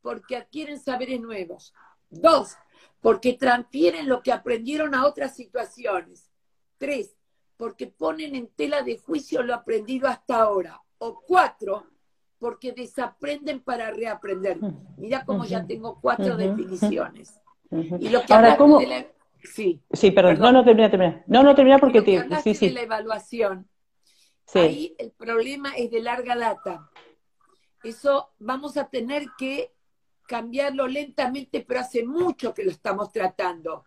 porque 0.02 0.36
adquieren 0.36 0.80
saberes 0.80 1.22
nuevos. 1.22 1.74
Dos, 2.10 2.56
porque 3.00 3.34
transfieren 3.34 4.10
lo 4.10 4.22
que 4.22 4.32
aprendieron 4.32 4.96
a 4.96 5.06
otras 5.06 5.36
situaciones. 5.36 6.32
Tres, 6.78 7.16
porque 7.58 7.88
ponen 7.88 8.36
en 8.36 8.48
tela 8.48 8.82
de 8.82 8.98
juicio 8.98 9.44
lo 9.44 9.54
aprendido 9.54 10.08
hasta 10.08 10.42
ahora. 10.42 10.82
O 10.98 11.22
cuatro, 11.22 11.91
porque 12.42 12.72
desaprenden 12.72 13.60
para 13.60 13.92
reaprender. 13.92 14.58
Mira 14.98 15.24
cómo 15.24 15.46
ya 15.46 15.64
tengo 15.68 16.00
cuatro 16.02 16.36
definiciones. 16.36 17.40
Y 17.70 18.10
lo 18.10 18.24
que 18.24 18.34
Ahora, 18.34 18.58
¿cómo? 18.58 18.82
Sí, 19.44 19.80
sí 19.94 20.10
perdón. 20.10 20.40
No, 20.40 20.52
no 20.52 20.66
termina, 20.66 20.90
termina. 20.90 21.24
No, 21.28 21.44
no 21.44 21.54
termina 21.54 21.78
porque 21.78 22.02
te... 22.02 22.20
Sí, 22.42 22.56
sí. 22.56 22.70
De 22.70 22.74
la 22.74 22.82
evaluación. 22.82 23.70
Sí. 24.48 24.58
Ahí 24.58 24.96
el 24.98 25.12
problema 25.12 25.74
es 25.78 25.92
de 25.92 26.02
larga 26.02 26.36
data. 26.36 26.90
Eso 27.84 28.32
vamos 28.40 28.76
a 28.76 28.90
tener 28.90 29.28
que 29.38 29.72
cambiarlo 30.28 30.88
lentamente, 30.88 31.62
pero 31.62 31.82
hace 31.82 32.04
mucho 32.04 32.56
que 32.56 32.64
lo 32.64 32.72
estamos 32.72 33.12
tratando. 33.12 33.86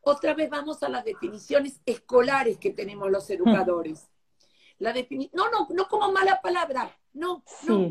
Otra 0.00 0.34
vez 0.34 0.50
vamos 0.50 0.82
a 0.82 0.88
las 0.88 1.04
definiciones 1.04 1.80
escolares 1.86 2.58
que 2.58 2.70
tenemos 2.70 3.12
los 3.12 3.30
educadores. 3.30 4.08
La 4.78 4.92
no, 4.92 5.50
no, 5.50 5.68
no 5.70 5.88
como 5.88 6.10
mala 6.10 6.40
palabra, 6.42 6.90
no, 7.16 7.44
no. 7.66 7.90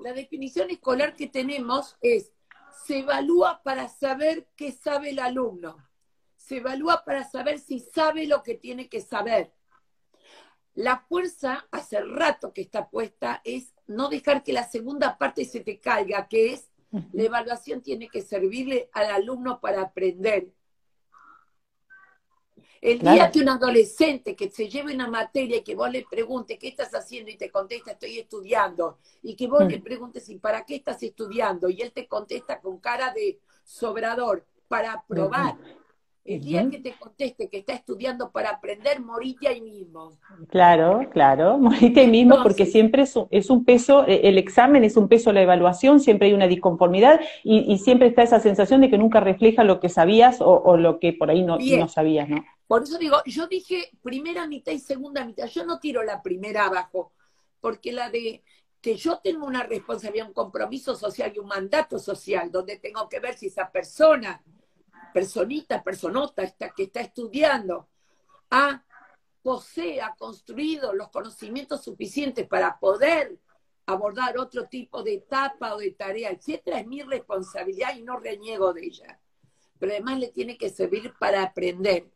La 0.00 0.12
definición 0.12 0.70
escolar 0.70 1.14
que 1.14 1.26
tenemos 1.26 1.96
es 2.00 2.32
se 2.86 3.00
evalúa 3.00 3.62
para 3.62 3.88
saber 3.88 4.48
qué 4.56 4.72
sabe 4.72 5.10
el 5.10 5.18
alumno. 5.18 5.76
Se 6.36 6.58
evalúa 6.58 7.04
para 7.04 7.28
saber 7.28 7.58
si 7.58 7.80
sabe 7.80 8.26
lo 8.26 8.42
que 8.42 8.54
tiene 8.54 8.88
que 8.88 9.00
saber. 9.00 9.52
La 10.74 11.00
fuerza, 11.08 11.66
hace 11.72 12.00
rato 12.00 12.52
que 12.52 12.62
está 12.62 12.88
puesta, 12.88 13.40
es 13.44 13.74
no 13.86 14.08
dejar 14.08 14.44
que 14.44 14.52
la 14.52 14.62
segunda 14.62 15.18
parte 15.18 15.44
se 15.44 15.60
te 15.60 15.80
caiga, 15.80 16.28
que 16.28 16.52
es 16.52 16.70
la 16.90 17.24
evaluación 17.24 17.82
tiene 17.82 18.08
que 18.08 18.22
servirle 18.22 18.88
al 18.92 19.10
alumno 19.10 19.60
para 19.60 19.82
aprender. 19.82 20.54
El 22.80 23.00
día 23.00 23.30
que 23.30 23.40
un 23.40 23.48
adolescente 23.48 24.36
que 24.36 24.50
se 24.50 24.68
lleve 24.68 24.94
una 24.94 25.08
materia 25.08 25.58
y 25.58 25.62
que 25.62 25.74
vos 25.74 25.90
le 25.90 26.04
preguntes 26.08 26.58
qué 26.58 26.68
estás 26.68 26.94
haciendo 26.94 27.30
y 27.30 27.36
te 27.36 27.50
contesta 27.50 27.92
estoy 27.92 28.18
estudiando, 28.18 28.98
y 29.22 29.34
que 29.34 29.46
vos 29.46 29.66
le 29.66 29.78
mm. 29.78 29.82
preguntes 29.82 30.28
y 30.28 30.38
para 30.38 30.64
qué 30.64 30.76
estás 30.76 31.02
estudiando, 31.02 31.68
y 31.68 31.82
él 31.82 31.92
te 31.92 32.06
contesta 32.06 32.60
con 32.60 32.78
cara 32.78 33.12
de 33.12 33.40
sobrador 33.64 34.46
para 34.68 35.04
probar. 35.06 35.56
El 36.34 36.42
día 36.42 36.68
que 36.68 36.78
te 36.78 36.92
conteste 36.92 37.48
que 37.48 37.58
está 37.58 37.72
estudiando 37.72 38.30
para 38.30 38.50
aprender, 38.50 39.00
morite 39.00 39.48
ahí 39.48 39.62
mismo. 39.62 40.12
Claro, 40.50 41.08
claro, 41.10 41.56
morite 41.58 42.00
ahí 42.00 42.08
mismo 42.08 42.42
porque 42.42 42.66
siempre 42.66 43.02
es 43.02 43.50
un, 43.50 43.64
peso, 43.64 44.06
e, 44.06 44.28
el 44.28 44.36
examen 44.36 44.84
es 44.84 44.98
un 44.98 45.08
peso 45.08 45.32
la 45.32 45.40
evaluación, 45.40 46.00
siempre 46.00 46.28
hay 46.28 46.34
una 46.34 46.46
disconformidad 46.46 47.18
y, 47.42 47.78
siempre 47.78 48.08
está 48.08 48.22
esa 48.22 48.40
sensación 48.40 48.82
de 48.82 48.90
que 48.90 48.98
nunca 48.98 49.20
refleja 49.20 49.64
lo 49.64 49.80
que 49.80 49.88
sabías 49.88 50.38
o, 50.40 50.76
lo 50.76 50.98
que 50.98 51.14
por 51.14 51.30
ahí 51.30 51.42
no, 51.42 51.58
no 51.58 51.88
sabías, 51.88 52.28
¿no? 52.28 52.44
Por 52.66 52.82
eso 52.82 52.98
digo, 52.98 53.16
yo 53.24 53.46
dije 53.46 53.90
primera 54.02 54.46
mitad 54.46 54.72
y 54.72 54.78
segunda 54.78 55.24
mitad. 55.24 55.46
Yo 55.46 55.64
no 55.64 55.80
tiro 55.80 56.02
la 56.02 56.22
primera 56.22 56.66
abajo, 56.66 57.12
porque 57.60 57.92
la 57.92 58.10
de 58.10 58.42
que 58.82 58.96
yo 58.96 59.18
tengo 59.24 59.46
una 59.46 59.62
responsabilidad, 59.62 60.28
un 60.28 60.34
compromiso 60.34 60.94
social 60.94 61.32
y 61.34 61.38
un 61.38 61.46
mandato 61.46 61.98
social, 61.98 62.52
donde 62.52 62.76
tengo 62.76 63.08
que 63.08 63.20
ver 63.20 63.38
si 63.38 63.46
esa 63.46 63.70
persona, 63.70 64.42
personita, 65.12 65.82
personota, 65.82 66.42
está, 66.42 66.70
que 66.70 66.84
está 66.84 67.00
estudiando, 67.00 67.88
ha, 68.50 68.84
posee, 69.42 70.00
ha 70.00 70.14
construido 70.16 70.92
los 70.92 71.08
conocimientos 71.10 71.84
suficientes 71.84 72.46
para 72.46 72.78
poder 72.78 73.38
abordar 73.86 74.36
otro 74.36 74.66
tipo 74.66 75.02
de 75.02 75.14
etapa 75.14 75.74
o 75.74 75.78
de 75.78 75.92
tarea, 75.92 76.30
etcétera, 76.30 76.80
es 76.80 76.86
mi 76.86 77.02
responsabilidad 77.02 77.96
y 77.96 78.02
no 78.02 78.18
reniego 78.18 78.74
de 78.74 78.84
ella. 78.84 79.18
Pero 79.78 79.92
además 79.92 80.18
le 80.18 80.28
tiene 80.28 80.58
que 80.58 80.68
servir 80.68 81.14
para 81.18 81.42
aprender. 81.42 82.10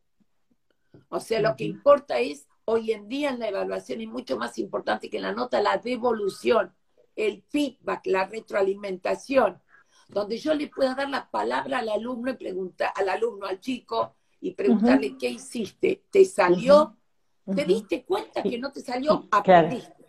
O 1.08 1.18
sea, 1.20 1.40
lo 1.40 1.56
que 1.56 1.64
importa 1.64 2.18
es, 2.18 2.46
hoy 2.66 2.92
en 2.92 3.08
día 3.08 3.30
en 3.30 3.38
la 3.38 3.48
evaluación 3.48 4.02
es 4.02 4.08
mucho 4.08 4.36
más 4.36 4.58
importante 4.58 5.08
que 5.08 5.16
en 5.16 5.22
la 5.22 5.32
nota, 5.32 5.62
la 5.62 5.78
devolución, 5.78 6.74
el 7.16 7.42
feedback, 7.48 8.02
la 8.04 8.26
retroalimentación, 8.26 9.62
donde 10.12 10.36
yo 10.38 10.54
le 10.54 10.68
pueda 10.68 10.94
dar 10.94 11.08
la 11.08 11.28
palabra 11.30 11.78
al 11.78 11.88
alumno 11.88 12.30
y 12.30 12.34
preguntar, 12.34 12.92
al 12.94 13.08
alumno, 13.08 13.46
al 13.46 13.60
chico, 13.60 14.14
y 14.40 14.52
preguntarle 14.52 15.16
qué 15.18 15.30
hiciste, 15.30 16.04
¿te 16.10 16.24
salió? 16.24 16.96
¿Te 17.44 17.64
diste 17.64 18.04
cuenta 18.04 18.42
que 18.42 18.58
no 18.58 18.70
te 18.72 18.80
salió? 18.80 19.26
Aprendiste. 19.30 20.02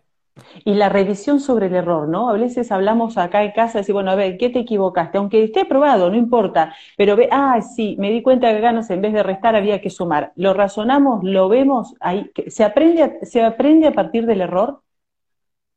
Y 0.65 0.73
la 0.73 0.89
revisión 0.89 1.39
sobre 1.39 1.67
el 1.67 1.75
error, 1.75 2.07
¿no? 2.07 2.29
A 2.29 2.33
veces 2.33 2.71
hablamos 2.71 3.19
acá 3.19 3.43
en 3.43 3.51
casa 3.51 3.77
y 3.77 3.81
decimos, 3.81 3.97
bueno, 3.97 4.11
a 4.11 4.15
ver, 4.15 4.37
¿qué 4.39 4.49
te 4.49 4.59
equivocaste? 4.59 5.19
Aunque 5.19 5.43
esté 5.43 5.61
aprobado, 5.61 6.09
no 6.09 6.17
importa, 6.17 6.75
pero 6.97 7.15
ve, 7.15 7.29
ah, 7.31 7.61
sí, 7.61 7.95
me 7.99 8.09
di 8.09 8.23
cuenta 8.23 8.49
que 8.49 8.57
acá, 8.57 8.71
en 8.71 9.01
vez 9.01 9.13
de 9.13 9.21
restar 9.21 9.55
había 9.55 9.79
que 9.79 9.91
sumar. 9.91 10.33
Lo 10.35 10.55
razonamos, 10.55 11.23
lo 11.23 11.49
vemos, 11.49 11.93
ahí, 11.99 12.31
¿se 12.47 12.63
aprende, 12.63 13.03
a, 13.03 13.25
¿se 13.25 13.43
aprende 13.43 13.87
a 13.87 13.93
partir 13.93 14.25
del 14.25 14.41
error? 14.41 14.81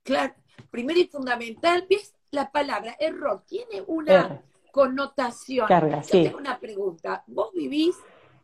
Claro, 0.02 0.32
primero 0.70 1.00
y 1.00 1.04
fundamental, 1.04 1.86
¿ves? 1.90 2.15
La 2.30 2.50
palabra 2.50 2.96
error 2.98 3.44
tiene 3.46 3.82
una 3.86 4.42
connotación. 4.72 5.66
Carga, 5.66 6.02
Yo 6.02 6.22
tengo 6.22 6.38
una 6.38 6.58
pregunta, 6.58 7.24
vos 7.26 7.52
vivís 7.54 7.96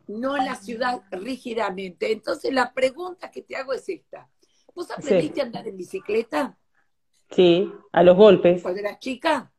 no 0.07 0.35
en 0.35 0.45
la 0.45 0.55
ciudad 0.55 1.01
rígidamente, 1.11 2.11
entonces 2.11 2.53
la 2.53 2.73
pregunta 2.73 3.31
que 3.31 3.41
te 3.41 3.55
hago 3.55 3.71
es 3.71 3.87
esta 3.87 4.27
¿Vos 4.75 4.89
aprendiste 4.91 5.41
a 5.41 5.45
andar 5.45 5.67
en 5.67 5.77
bicicleta? 5.77 6.57
Sí, 7.29 7.71
a 7.91 8.03
los 8.03 8.17
golpes. 8.17 8.61
¿Cuando 8.61 8.79
eras 8.79 8.99
chica? 8.99 9.51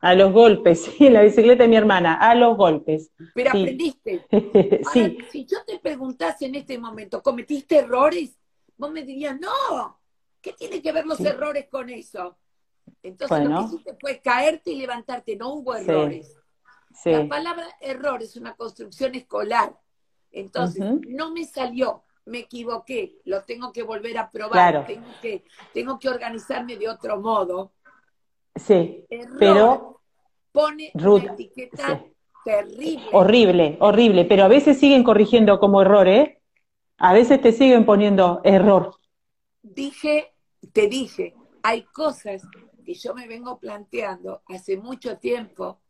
A 0.00 0.14
los 0.14 0.32
golpes, 0.32 0.82
sí, 0.98 1.08
la 1.08 1.22
bicicleta 1.22 1.62
de 1.62 1.68
mi 1.68 1.76
hermana, 1.76 2.14
a 2.14 2.34
los 2.34 2.56
golpes. 2.56 3.10
Pero 3.34 3.50
aprendiste. 3.50 4.26
sí. 4.92 5.18
si 5.30 5.46
yo 5.46 5.64
te 5.66 5.78
preguntase 5.78 6.46
en 6.46 6.56
este 6.56 6.78
momento, 6.78 7.22
¿cometiste 7.22 7.78
errores? 7.78 8.36
Vos 8.76 8.90
me 8.90 9.02
dirías, 9.02 9.38
no, 9.40 10.00
¿qué 10.40 10.52
tiene 10.52 10.82
que 10.82 10.92
ver 10.92 11.06
los 11.06 11.20
errores 11.20 11.68
con 11.70 11.88
eso? 11.88 12.36
Entonces 13.02 13.44
lo 13.44 13.58
que 13.58 13.64
hiciste 13.64 13.96
fue 14.00 14.20
caerte 14.20 14.70
y 14.70 14.76
levantarte, 14.76 15.36
no 15.36 15.54
hubo 15.54 15.74
errores. 15.74 16.36
La 17.04 17.28
palabra 17.28 17.66
error 17.80 18.22
es 18.22 18.36
una 18.36 18.54
construcción 18.54 19.14
escolar. 19.14 19.76
Entonces, 20.32 20.84
no 21.06 21.32
me 21.32 21.44
salió, 21.44 22.02
me 22.24 22.40
equivoqué, 22.40 23.20
lo 23.24 23.42
tengo 23.42 23.72
que 23.72 23.82
volver 23.82 24.18
a 24.18 24.30
probar, 24.30 24.86
tengo, 24.86 25.06
que, 25.22 25.44
tengo 25.72 25.98
que 25.98 26.08
organizarme 26.08 26.76
de 26.76 26.88
otro 26.88 27.20
modo. 27.20 27.72
Sí, 28.56 29.04
pero 29.38 30.00
pone 30.50 30.90
una 30.94 31.32
etiqueta 31.32 32.04
terrible. 32.44 33.06
Horrible, 33.12 33.76
horrible, 33.80 34.24
pero 34.24 34.44
a 34.44 34.48
veces 34.48 34.78
siguen 34.78 35.04
corrigiendo 35.04 35.58
como 35.58 35.82
error, 35.82 36.08
¿eh? 36.08 36.40
A 36.98 37.12
veces 37.12 37.40
te 37.40 37.52
siguen 37.52 37.84
poniendo 37.84 38.40
error. 38.44 38.96
Dije, 39.62 40.32
te 40.72 40.88
dije, 40.88 41.34
hay 41.62 41.82
cosas 41.82 42.42
que 42.84 42.94
yo 42.94 43.14
me 43.14 43.26
vengo 43.26 43.58
planteando 43.58 44.42
hace 44.46 44.76
mucho 44.76 45.18
tiempo 45.18 45.80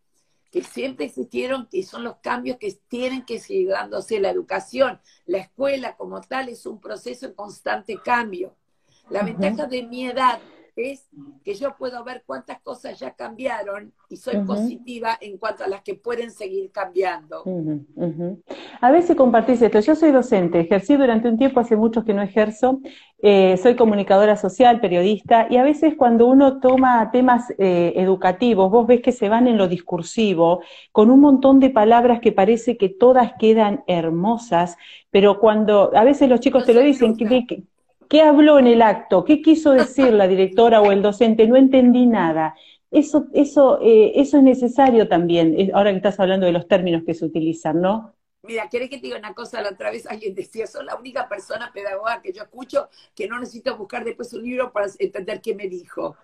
que 0.50 0.62
siempre 0.62 1.06
existieron, 1.06 1.66
que 1.68 1.82
son 1.82 2.04
los 2.04 2.16
cambios 2.18 2.58
que 2.58 2.72
tienen 2.86 3.24
que 3.24 3.40
seguir 3.40 3.70
dándose. 3.70 4.20
La 4.20 4.30
educación, 4.30 5.00
la 5.26 5.38
escuela 5.38 5.96
como 5.96 6.20
tal 6.20 6.48
es 6.48 6.64
un 6.64 6.80
proceso 6.80 7.26
en 7.26 7.34
constante 7.34 7.98
cambio. 8.02 8.54
La 9.10 9.22
ventaja 9.22 9.66
de 9.66 9.82
mi 9.82 10.06
edad 10.06 10.40
es 10.76 11.08
que 11.44 11.54
yo 11.54 11.76
puedo 11.76 12.02
ver 12.04 12.24
cuántas 12.26 12.60
cosas 12.60 12.98
ya 12.98 13.12
cambiaron 13.12 13.92
y 14.08 14.16
soy 14.16 14.38
positiva 14.38 15.16
en 15.20 15.38
cuanto 15.38 15.64
a 15.64 15.68
las 15.68 15.82
que 15.82 15.94
pueden 15.94 16.30
seguir 16.30 16.70
cambiando. 16.72 17.44
A 18.80 18.90
ver 18.90 19.02
si 19.02 19.14
compartís 19.14 19.62
esto. 19.62 19.80
Yo 19.80 19.94
soy 19.94 20.10
docente, 20.10 20.60
ejercí 20.60 20.96
durante 20.96 21.28
un 21.28 21.38
tiempo, 21.38 21.60
hace 21.60 21.76
muchos 21.76 22.04
que 22.04 22.14
no 22.14 22.22
ejerzo, 22.22 22.80
eh, 23.26 23.56
soy 23.56 23.74
comunicadora 23.76 24.36
social, 24.36 24.80
periodista, 24.80 25.46
y 25.48 25.56
a 25.56 25.62
veces 25.62 25.94
cuando 25.96 26.26
uno 26.26 26.60
toma 26.60 27.10
temas 27.10 27.50
eh, 27.58 27.94
educativos, 27.96 28.70
vos 28.70 28.86
ves 28.86 29.00
que 29.00 29.12
se 29.12 29.28
van 29.28 29.46
en 29.46 29.56
lo 29.56 29.68
discursivo, 29.68 30.60
con 30.92 31.10
un 31.10 31.20
montón 31.20 31.60
de 31.60 31.70
palabras 31.70 32.20
que 32.20 32.32
parece 32.32 32.76
que 32.76 32.88
todas 32.88 33.32
quedan 33.38 33.84
hermosas, 33.86 34.76
pero 35.10 35.38
cuando 35.40 35.90
a 35.94 36.04
veces 36.04 36.28
los 36.28 36.40
chicos 36.40 36.66
te 36.66 36.74
lo 36.74 36.80
dicen, 36.80 37.16
que, 37.16 37.62
¿Qué 38.08 38.22
habló 38.22 38.58
en 38.58 38.66
el 38.66 38.82
acto? 38.82 39.24
¿Qué 39.24 39.42
quiso 39.42 39.72
decir 39.72 40.12
la 40.12 40.28
directora 40.28 40.80
o 40.80 40.92
el 40.92 41.02
docente? 41.02 41.46
No 41.46 41.56
entendí 41.56 42.06
nada. 42.06 42.54
Eso, 42.90 43.26
eso, 43.32 43.80
eh, 43.82 44.12
eso 44.14 44.36
es 44.36 44.42
necesario 44.44 45.08
también, 45.08 45.70
ahora 45.74 45.90
que 45.90 45.96
estás 45.96 46.20
hablando 46.20 46.46
de 46.46 46.52
los 46.52 46.68
términos 46.68 47.02
que 47.04 47.14
se 47.14 47.24
utilizan, 47.24 47.80
¿no? 47.80 48.14
Mira, 48.44 48.68
¿querés 48.68 48.90
que 48.90 48.98
te 48.98 49.06
diga 49.06 49.18
una 49.18 49.34
cosa? 49.34 49.62
La 49.62 49.70
otra 49.70 49.90
vez 49.90 50.06
alguien 50.06 50.34
decía, 50.34 50.66
soy 50.66 50.84
la 50.84 50.96
única 50.96 51.28
persona 51.28 51.72
pedagoga 51.72 52.20
que 52.22 52.32
yo 52.32 52.42
escucho 52.42 52.88
que 53.14 53.26
no 53.26 53.40
necesito 53.40 53.76
buscar 53.76 54.04
después 54.04 54.32
un 54.34 54.44
libro 54.44 54.70
para 54.70 54.86
entender 54.98 55.40
qué 55.40 55.54
me 55.54 55.66
dijo. 55.66 56.16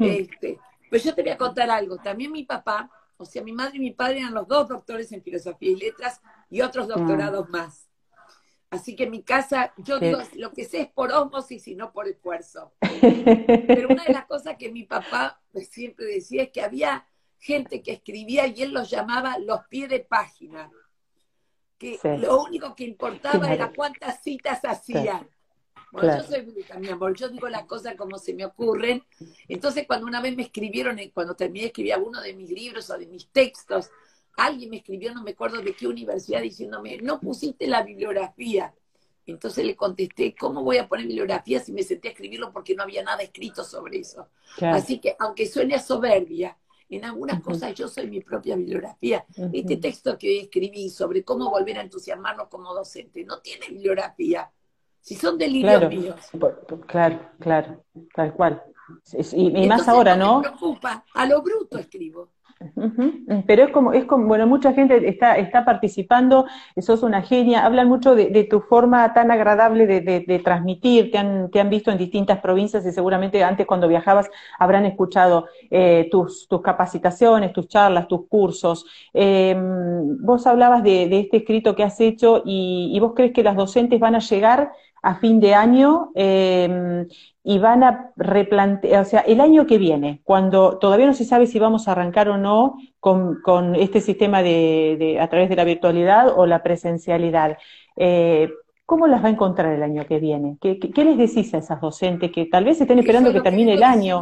este, 0.00 0.58
pues 0.88 1.04
yo 1.04 1.14
te 1.14 1.22
voy 1.22 1.32
a 1.32 1.36
contar 1.36 1.68
algo. 1.70 1.98
También 1.98 2.30
mi 2.30 2.44
papá, 2.44 2.88
o 3.16 3.24
sea, 3.24 3.42
mi 3.42 3.52
madre 3.52 3.76
y 3.76 3.80
mi 3.80 3.90
padre 3.90 4.20
eran 4.20 4.32
los 4.32 4.46
dos 4.46 4.68
doctores 4.68 5.10
en 5.12 5.22
filosofía 5.22 5.70
y 5.72 5.76
letras 5.76 6.22
y 6.48 6.62
otros 6.62 6.88
ah. 6.88 6.94
doctorados 6.96 7.50
más. 7.50 7.89
Así 8.70 8.94
que 8.94 9.04
en 9.04 9.10
mi 9.10 9.22
casa, 9.22 9.74
yo 9.78 9.98
digo, 9.98 10.18
lo 10.36 10.52
que 10.52 10.64
sé 10.64 10.82
es 10.82 10.88
por 10.88 11.10
osmosis 11.10 11.66
y 11.66 11.74
no 11.74 11.92
por 11.92 12.06
esfuerzo. 12.06 12.72
Pero 13.00 13.88
una 13.88 14.04
de 14.04 14.12
las 14.12 14.26
cosas 14.26 14.56
que 14.56 14.70
mi 14.70 14.84
papá 14.84 15.40
siempre 15.68 16.06
decía 16.06 16.44
es 16.44 16.50
que 16.50 16.62
había 16.62 17.04
gente 17.38 17.82
que 17.82 17.92
escribía 17.92 18.46
y 18.46 18.62
él 18.62 18.72
los 18.72 18.88
llamaba 18.88 19.38
los 19.38 19.66
pies 19.68 19.88
de 19.88 20.00
página. 20.00 20.70
Que 21.78 21.98
lo 22.18 22.42
único 22.42 22.76
que 22.76 22.84
importaba 22.84 23.52
era 23.52 23.72
cuántas 23.74 24.22
citas 24.22 24.60
hacían. 24.64 25.28
Bueno, 25.90 26.18
yo 26.18 26.22
soy 26.22 26.46
mi 26.78 26.88
amor, 26.88 27.16
yo 27.16 27.28
digo 27.28 27.48
las 27.48 27.64
cosas 27.64 27.96
como 27.96 28.18
se 28.18 28.34
me 28.34 28.44
ocurren. 28.44 29.02
Entonces, 29.48 29.86
cuando 29.88 30.06
una 30.06 30.20
vez 30.20 30.36
me 30.36 30.44
escribieron, 30.44 30.96
cuando 31.12 31.34
terminé 31.34 31.62
de 31.62 31.66
escribir 31.68 31.94
alguno 31.94 32.20
de 32.20 32.34
mis 32.34 32.50
libros 32.50 32.88
o 32.90 32.98
de 32.98 33.06
mis 33.06 33.28
textos, 33.30 33.90
alguien 34.36 34.70
me 34.70 34.78
escribió, 34.78 35.12
no 35.14 35.22
me 35.22 35.32
acuerdo 35.32 35.60
de 35.60 35.74
qué 35.74 35.86
universidad, 35.86 36.42
diciéndome, 36.42 36.98
no 36.98 37.20
pusiste 37.20 37.66
la 37.66 37.82
bibliografía. 37.82 38.74
Entonces 39.26 39.64
le 39.64 39.76
contesté, 39.76 40.34
¿cómo 40.34 40.62
voy 40.62 40.78
a 40.78 40.88
poner 40.88 41.06
bibliografía 41.06 41.60
si 41.60 41.72
me 41.72 41.82
senté 41.82 42.08
a 42.08 42.10
escribirlo 42.12 42.52
porque 42.52 42.74
no 42.74 42.82
había 42.82 43.02
nada 43.02 43.22
escrito 43.22 43.64
sobre 43.64 43.98
eso? 43.98 44.28
Así 44.60 44.98
que, 44.98 45.14
aunque 45.18 45.46
suene 45.46 45.74
a 45.74 45.80
soberbia, 45.80 46.56
en 46.90 47.04
algunas 47.04 47.40
cosas 47.40 47.72
yo 47.74 47.86
soy 47.86 48.08
mi 48.08 48.20
propia 48.20 48.56
bibliografía. 48.56 49.24
Este 49.52 49.76
texto 49.76 50.18
que 50.18 50.40
escribí 50.40 50.90
sobre 50.90 51.22
cómo 51.24 51.48
volver 51.48 51.78
a 51.78 51.82
entusiasmarnos 51.82 52.48
como 52.48 52.74
docente 52.74 53.24
no 53.24 53.40
tiene 53.40 53.68
bibliografía. 53.68 54.50
Si 55.00 55.14
son 55.14 55.38
delirios 55.38 55.78
claro, 55.78 55.88
míos. 55.88 56.20
Claro, 56.86 57.30
claro, 57.38 57.84
tal 58.14 58.34
cual. 58.34 58.62
Y, 59.32 59.66
más 59.66 59.88
ahora, 59.88 60.16
¿no? 60.16 60.40
Me 60.40 60.48
preocupa, 60.48 61.04
a 61.14 61.26
lo 61.26 61.40
bruto 61.42 61.78
escribo. 61.78 62.32
Pero 63.46 63.64
es 63.64 63.70
como, 63.70 63.94
es 63.94 64.04
como, 64.04 64.26
bueno, 64.26 64.46
mucha 64.46 64.74
gente 64.74 65.08
está, 65.08 65.38
está 65.38 65.64
participando, 65.64 66.44
sos 66.76 67.02
una 67.02 67.22
genia, 67.22 67.64
hablan 67.64 67.88
mucho 67.88 68.14
de, 68.14 68.46
tu 68.50 68.60
forma 68.60 69.14
tan 69.14 69.30
agradable 69.30 69.86
de, 69.86 70.38
transmitir, 70.44 71.10
te 71.10 71.16
han, 71.16 71.50
te 71.50 71.58
han 71.58 71.70
visto 71.70 71.90
en 71.90 71.96
distintas 71.96 72.38
provincias 72.40 72.84
y 72.84 72.92
seguramente 72.92 73.42
antes 73.42 73.66
cuando 73.66 73.88
viajabas 73.88 74.28
habrán 74.58 74.84
escuchado 74.84 75.46
eh, 75.70 76.08
tus, 76.10 76.48
tus 76.48 76.60
capacitaciones, 76.60 77.54
tus 77.54 77.66
charlas, 77.66 78.08
tus 78.08 78.26
cursos. 78.28 78.84
Em, 79.14 80.18
vos 80.20 80.46
hablabas 80.46 80.82
de, 80.82 81.04
este 81.18 81.38
escrito 81.38 81.74
que 81.74 81.82
has 81.82 81.98
hecho 81.98 82.42
y, 82.44 82.90
y 82.94 83.00
vos 83.00 83.12
crees 83.16 83.32
que 83.32 83.42
las 83.42 83.56
docentes 83.56 83.98
van 83.98 84.16
a 84.16 84.18
llegar 84.18 84.72
a 85.02 85.14
fin 85.16 85.40
de 85.40 85.54
año 85.54 86.10
eh, 86.14 87.06
y 87.42 87.58
van 87.58 87.82
a 87.82 88.12
replantear, 88.16 89.02
o 89.02 89.04
sea, 89.04 89.20
el 89.20 89.40
año 89.40 89.66
que 89.66 89.78
viene, 89.78 90.20
cuando 90.24 90.78
todavía 90.78 91.06
no 91.06 91.14
se 91.14 91.24
sabe 91.24 91.46
si 91.46 91.58
vamos 91.58 91.88
a 91.88 91.92
arrancar 91.92 92.28
o 92.28 92.36
no 92.36 92.76
con, 92.98 93.40
con 93.42 93.74
este 93.74 94.00
sistema 94.00 94.42
de, 94.42 94.96
de, 94.98 95.20
a 95.20 95.28
través 95.28 95.48
de 95.48 95.56
la 95.56 95.64
virtualidad 95.64 96.38
o 96.38 96.44
la 96.46 96.62
presencialidad, 96.62 97.56
eh, 97.96 98.50
¿cómo 98.84 99.06
las 99.06 99.24
va 99.24 99.28
a 99.28 99.32
encontrar 99.32 99.72
el 99.72 99.82
año 99.82 100.04
que 100.06 100.18
viene? 100.18 100.58
¿Qué, 100.60 100.78
qué, 100.78 101.04
les 101.04 101.16
decís 101.16 101.54
a 101.54 101.58
esas 101.58 101.80
docentes 101.80 102.30
que 102.30 102.46
tal 102.46 102.64
vez 102.64 102.80
estén 102.80 102.98
esperando 102.98 103.32
que 103.32 103.40
termine 103.40 103.74
el 103.74 103.82
año? 103.82 104.20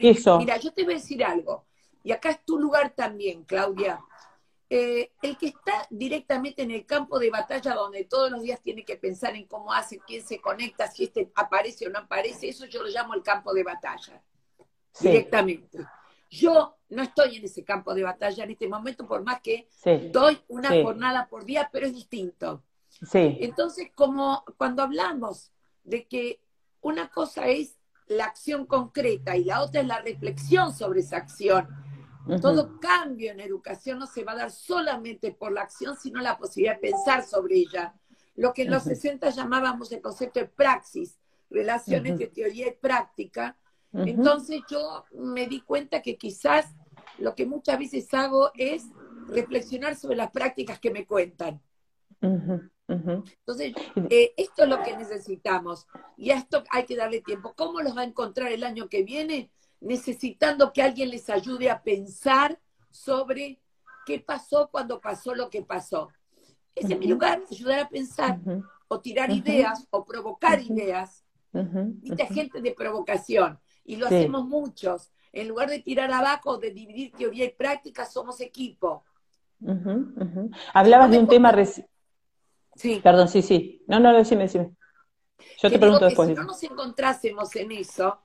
Eso. 0.00 0.38
Mira, 0.38 0.56
yo 0.58 0.72
te 0.72 0.84
voy 0.84 0.92
a 0.92 0.96
decir 0.96 1.24
algo, 1.24 1.64
y 2.04 2.12
acá 2.12 2.30
es 2.30 2.44
tu 2.44 2.56
lugar 2.56 2.90
también, 2.90 3.42
Claudia. 3.44 3.98
Eh, 4.72 5.10
el 5.20 5.36
que 5.36 5.48
está 5.48 5.84
directamente 5.90 6.62
en 6.62 6.70
el 6.70 6.86
campo 6.86 7.18
de 7.18 7.28
batalla 7.28 7.74
donde 7.74 8.04
todos 8.04 8.30
los 8.30 8.40
días 8.40 8.60
tiene 8.62 8.84
que 8.84 8.94
pensar 8.94 9.34
en 9.34 9.48
cómo 9.48 9.72
hace, 9.72 9.98
quién 9.98 10.24
se 10.24 10.40
conecta, 10.40 10.88
si 10.88 11.02
este 11.04 11.32
aparece 11.34 11.88
o 11.88 11.90
no 11.90 11.98
aparece, 11.98 12.48
eso 12.48 12.66
yo 12.66 12.80
lo 12.80 12.88
llamo 12.88 13.14
el 13.14 13.24
campo 13.24 13.52
de 13.52 13.64
batalla, 13.64 14.22
directamente. 15.00 15.78
Yo 16.30 16.76
no 16.88 17.02
estoy 17.02 17.38
en 17.38 17.46
ese 17.46 17.64
campo 17.64 17.92
de 17.94 18.04
batalla 18.04 18.44
en 18.44 18.52
este 18.52 18.68
momento, 18.68 19.08
por 19.08 19.24
más 19.24 19.40
que 19.40 19.66
doy 20.12 20.40
una 20.46 20.68
jornada 20.68 21.26
por 21.28 21.44
día, 21.44 21.68
pero 21.72 21.86
es 21.86 21.92
distinto. 21.92 22.62
Entonces, 23.12 23.90
como 23.92 24.44
cuando 24.56 24.84
hablamos 24.84 25.50
de 25.82 26.06
que 26.06 26.40
una 26.80 27.08
cosa 27.10 27.48
es 27.48 27.76
la 28.06 28.26
acción 28.26 28.66
concreta 28.66 29.36
y 29.36 29.42
la 29.42 29.62
otra 29.62 29.80
es 29.80 29.88
la 29.88 30.00
reflexión 30.00 30.72
sobre 30.72 31.00
esa 31.00 31.16
acción, 31.16 31.68
todo 32.40 32.78
cambio 32.80 33.32
en 33.32 33.40
educación 33.40 33.98
no 33.98 34.06
se 34.06 34.24
va 34.24 34.32
a 34.32 34.36
dar 34.36 34.50
solamente 34.50 35.32
por 35.32 35.52
la 35.52 35.62
acción, 35.62 35.96
sino 35.96 36.20
la 36.20 36.38
posibilidad 36.38 36.74
de 36.74 36.88
pensar 36.90 37.24
sobre 37.24 37.56
ella. 37.56 37.94
Lo 38.36 38.52
que 38.52 38.62
en 38.62 38.70
los 38.70 38.84
60 38.84 39.30
llamábamos 39.30 39.90
el 39.92 40.00
concepto 40.00 40.40
de 40.40 40.46
praxis, 40.46 41.18
relaciones 41.50 42.18
de 42.18 42.28
teoría 42.28 42.68
y 42.68 42.72
práctica. 42.72 43.56
Entonces 43.92 44.62
yo 44.70 45.04
me 45.12 45.46
di 45.46 45.60
cuenta 45.60 46.02
que 46.02 46.16
quizás 46.16 46.74
lo 47.18 47.34
que 47.34 47.46
muchas 47.46 47.78
veces 47.78 48.12
hago 48.14 48.50
es 48.54 48.84
reflexionar 49.28 49.96
sobre 49.96 50.16
las 50.16 50.30
prácticas 50.30 50.78
que 50.78 50.90
me 50.90 51.06
cuentan. 51.06 51.60
Entonces, 52.20 53.74
eh, 54.10 54.32
esto 54.36 54.64
es 54.64 54.68
lo 54.68 54.82
que 54.82 54.96
necesitamos 54.96 55.86
y 56.16 56.30
a 56.30 56.38
esto 56.38 56.64
hay 56.70 56.84
que 56.84 56.96
darle 56.96 57.20
tiempo. 57.20 57.54
¿Cómo 57.56 57.80
los 57.80 57.96
va 57.96 58.02
a 58.02 58.04
encontrar 58.04 58.52
el 58.52 58.64
año 58.64 58.88
que 58.88 59.02
viene? 59.02 59.50
Necesitando 59.80 60.72
que 60.72 60.82
alguien 60.82 61.10
les 61.10 61.28
ayude 61.30 61.70
a 61.70 61.82
pensar 61.82 62.58
sobre 62.90 63.60
qué 64.06 64.20
pasó 64.20 64.68
cuando 64.70 65.00
pasó 65.00 65.34
lo 65.34 65.50
que 65.50 65.62
pasó. 65.62 66.08
Ese 66.74 66.94
es 66.94 66.98
mi 66.98 67.06
lugar, 67.06 67.42
ayudar 67.50 67.80
a 67.80 67.88
pensar, 67.88 68.38
o 68.88 69.00
tirar 69.00 69.30
ideas, 69.30 69.86
o 69.90 70.04
provocar 70.04 70.60
ideas. 70.60 71.24
Viste, 71.52 72.26
gente 72.26 72.60
de 72.60 72.72
provocación, 72.72 73.58
y 73.84 73.96
lo 73.96 74.06
hacemos 74.06 74.46
muchos. 74.46 75.10
En 75.32 75.48
lugar 75.48 75.70
de 75.70 75.80
tirar 75.80 76.10
abajo, 76.12 76.58
de 76.58 76.70
dividir 76.70 77.12
teoría 77.12 77.44
y 77.44 77.50
práctica, 77.50 78.04
somos 78.04 78.40
equipo. 78.40 79.04
Hablabas 80.74 81.10
de 81.10 81.18
un 81.18 81.28
tema... 81.28 81.52
Sí. 82.76 83.00
Perdón, 83.02 83.28
sí, 83.28 83.42
sí. 83.42 83.82
No, 83.88 84.00
no, 84.00 84.16
decime, 84.16 84.44
decime. 84.44 84.74
Yo 85.62 85.70
te 85.70 85.78
pregunto 85.78 86.04
después. 86.04 86.28
Si 86.28 86.34
no 86.34 86.44
nos 86.44 86.62
encontrásemos 86.62 87.54
en 87.56 87.72
eso, 87.72 88.18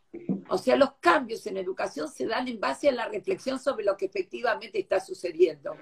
o 0.49 0.57
sea, 0.57 0.75
los 0.75 0.93
cambios 0.99 1.45
en 1.47 1.57
educación 1.57 2.07
se 2.07 2.25
dan 2.25 2.47
en 2.47 2.59
base 2.59 2.89
a 2.89 2.91
la 2.91 3.07
reflexión 3.07 3.59
sobre 3.59 3.85
lo 3.85 3.97
que 3.97 4.05
efectivamente 4.05 4.79
está 4.79 4.99
sucediendo. 4.99 5.75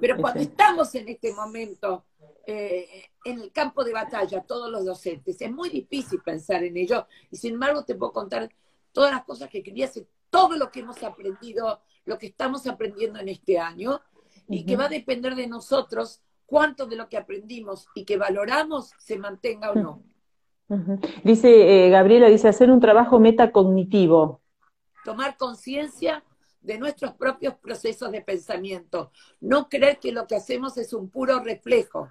Pero 0.00 0.16
cuando 0.16 0.40
estamos 0.40 0.94
en 0.94 1.08
este 1.08 1.32
momento 1.32 2.04
eh, 2.46 3.04
en 3.24 3.40
el 3.40 3.52
campo 3.52 3.84
de 3.84 3.92
batalla, 3.92 4.42
todos 4.42 4.70
los 4.70 4.84
docentes, 4.84 5.40
es 5.40 5.50
muy 5.50 5.68
difícil 5.68 6.20
pensar 6.22 6.62
en 6.62 6.76
ello. 6.76 7.06
Y 7.30 7.36
sin 7.36 7.54
embargo, 7.54 7.84
te 7.84 7.94
puedo 7.94 8.12
contar 8.12 8.48
todas 8.92 9.12
las 9.12 9.24
cosas 9.24 9.50
que 9.50 9.62
quería 9.62 9.86
hacer, 9.86 10.06
todo 10.30 10.56
lo 10.56 10.70
que 10.70 10.80
hemos 10.80 11.02
aprendido, 11.02 11.82
lo 12.04 12.18
que 12.18 12.26
estamos 12.26 12.66
aprendiendo 12.66 13.18
en 13.18 13.28
este 13.28 13.58
año, 13.58 14.00
y 14.48 14.64
que 14.64 14.76
va 14.76 14.84
a 14.84 14.88
depender 14.88 15.34
de 15.34 15.46
nosotros 15.46 16.22
cuánto 16.46 16.86
de 16.86 16.96
lo 16.96 17.08
que 17.08 17.16
aprendimos 17.16 17.88
y 17.94 18.04
que 18.04 18.16
valoramos 18.16 18.92
se 18.98 19.18
mantenga 19.18 19.72
o 19.72 19.74
no. 19.74 20.02
Dice 21.22 21.86
eh, 21.86 21.90
Gabriela, 21.90 22.28
dice 22.28 22.48
hacer 22.48 22.70
un 22.70 22.80
trabajo 22.80 23.20
metacognitivo. 23.20 24.40
Tomar 25.04 25.36
conciencia 25.36 26.24
de 26.60 26.78
nuestros 26.78 27.14
propios 27.14 27.54
procesos 27.54 28.10
de 28.10 28.20
pensamiento. 28.20 29.12
No 29.40 29.68
creer 29.68 29.98
que 30.00 30.10
lo 30.10 30.26
que 30.26 30.34
hacemos 30.34 30.76
es 30.76 30.92
un 30.92 31.08
puro 31.08 31.38
reflejo. 31.38 32.10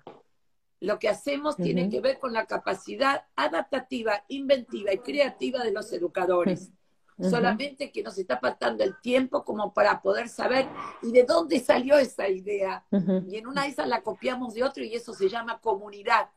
Lo 0.79 0.99
que 0.99 1.09
hacemos 1.09 1.57
tiene 1.57 1.89
que 1.89 1.99
ver 1.99 2.19
con 2.19 2.31
la 2.31 2.45
capacidad 2.45 3.25
adaptativa, 3.35 4.23
inventiva 4.29 4.93
y 4.93 4.99
creativa 4.99 5.63
de 5.63 5.71
los 5.71 5.91
educadores. 5.91 6.71
Solamente 7.19 7.91
que 7.91 8.03
nos 8.03 8.17
está 8.17 8.37
faltando 8.37 8.83
el 8.83 8.99
tiempo 9.01 9.43
como 9.45 9.73
para 9.73 10.01
poder 10.01 10.27
saber 10.27 10.67
y 11.01 11.11
de 11.11 11.23
dónde 11.23 11.59
salió 11.59 11.97
esa 11.97 12.27
idea. 12.29 12.85
Y 13.27 13.37
en 13.37 13.47
una 13.47 13.63
de 13.63 13.69
esas 13.69 13.87
la 13.87 14.01
copiamos 14.01 14.53
de 14.53 14.63
otro 14.63 14.83
y 14.83 14.93
eso 14.93 15.13
se 15.13 15.29
llama 15.29 15.59
comunidad. 15.59 16.29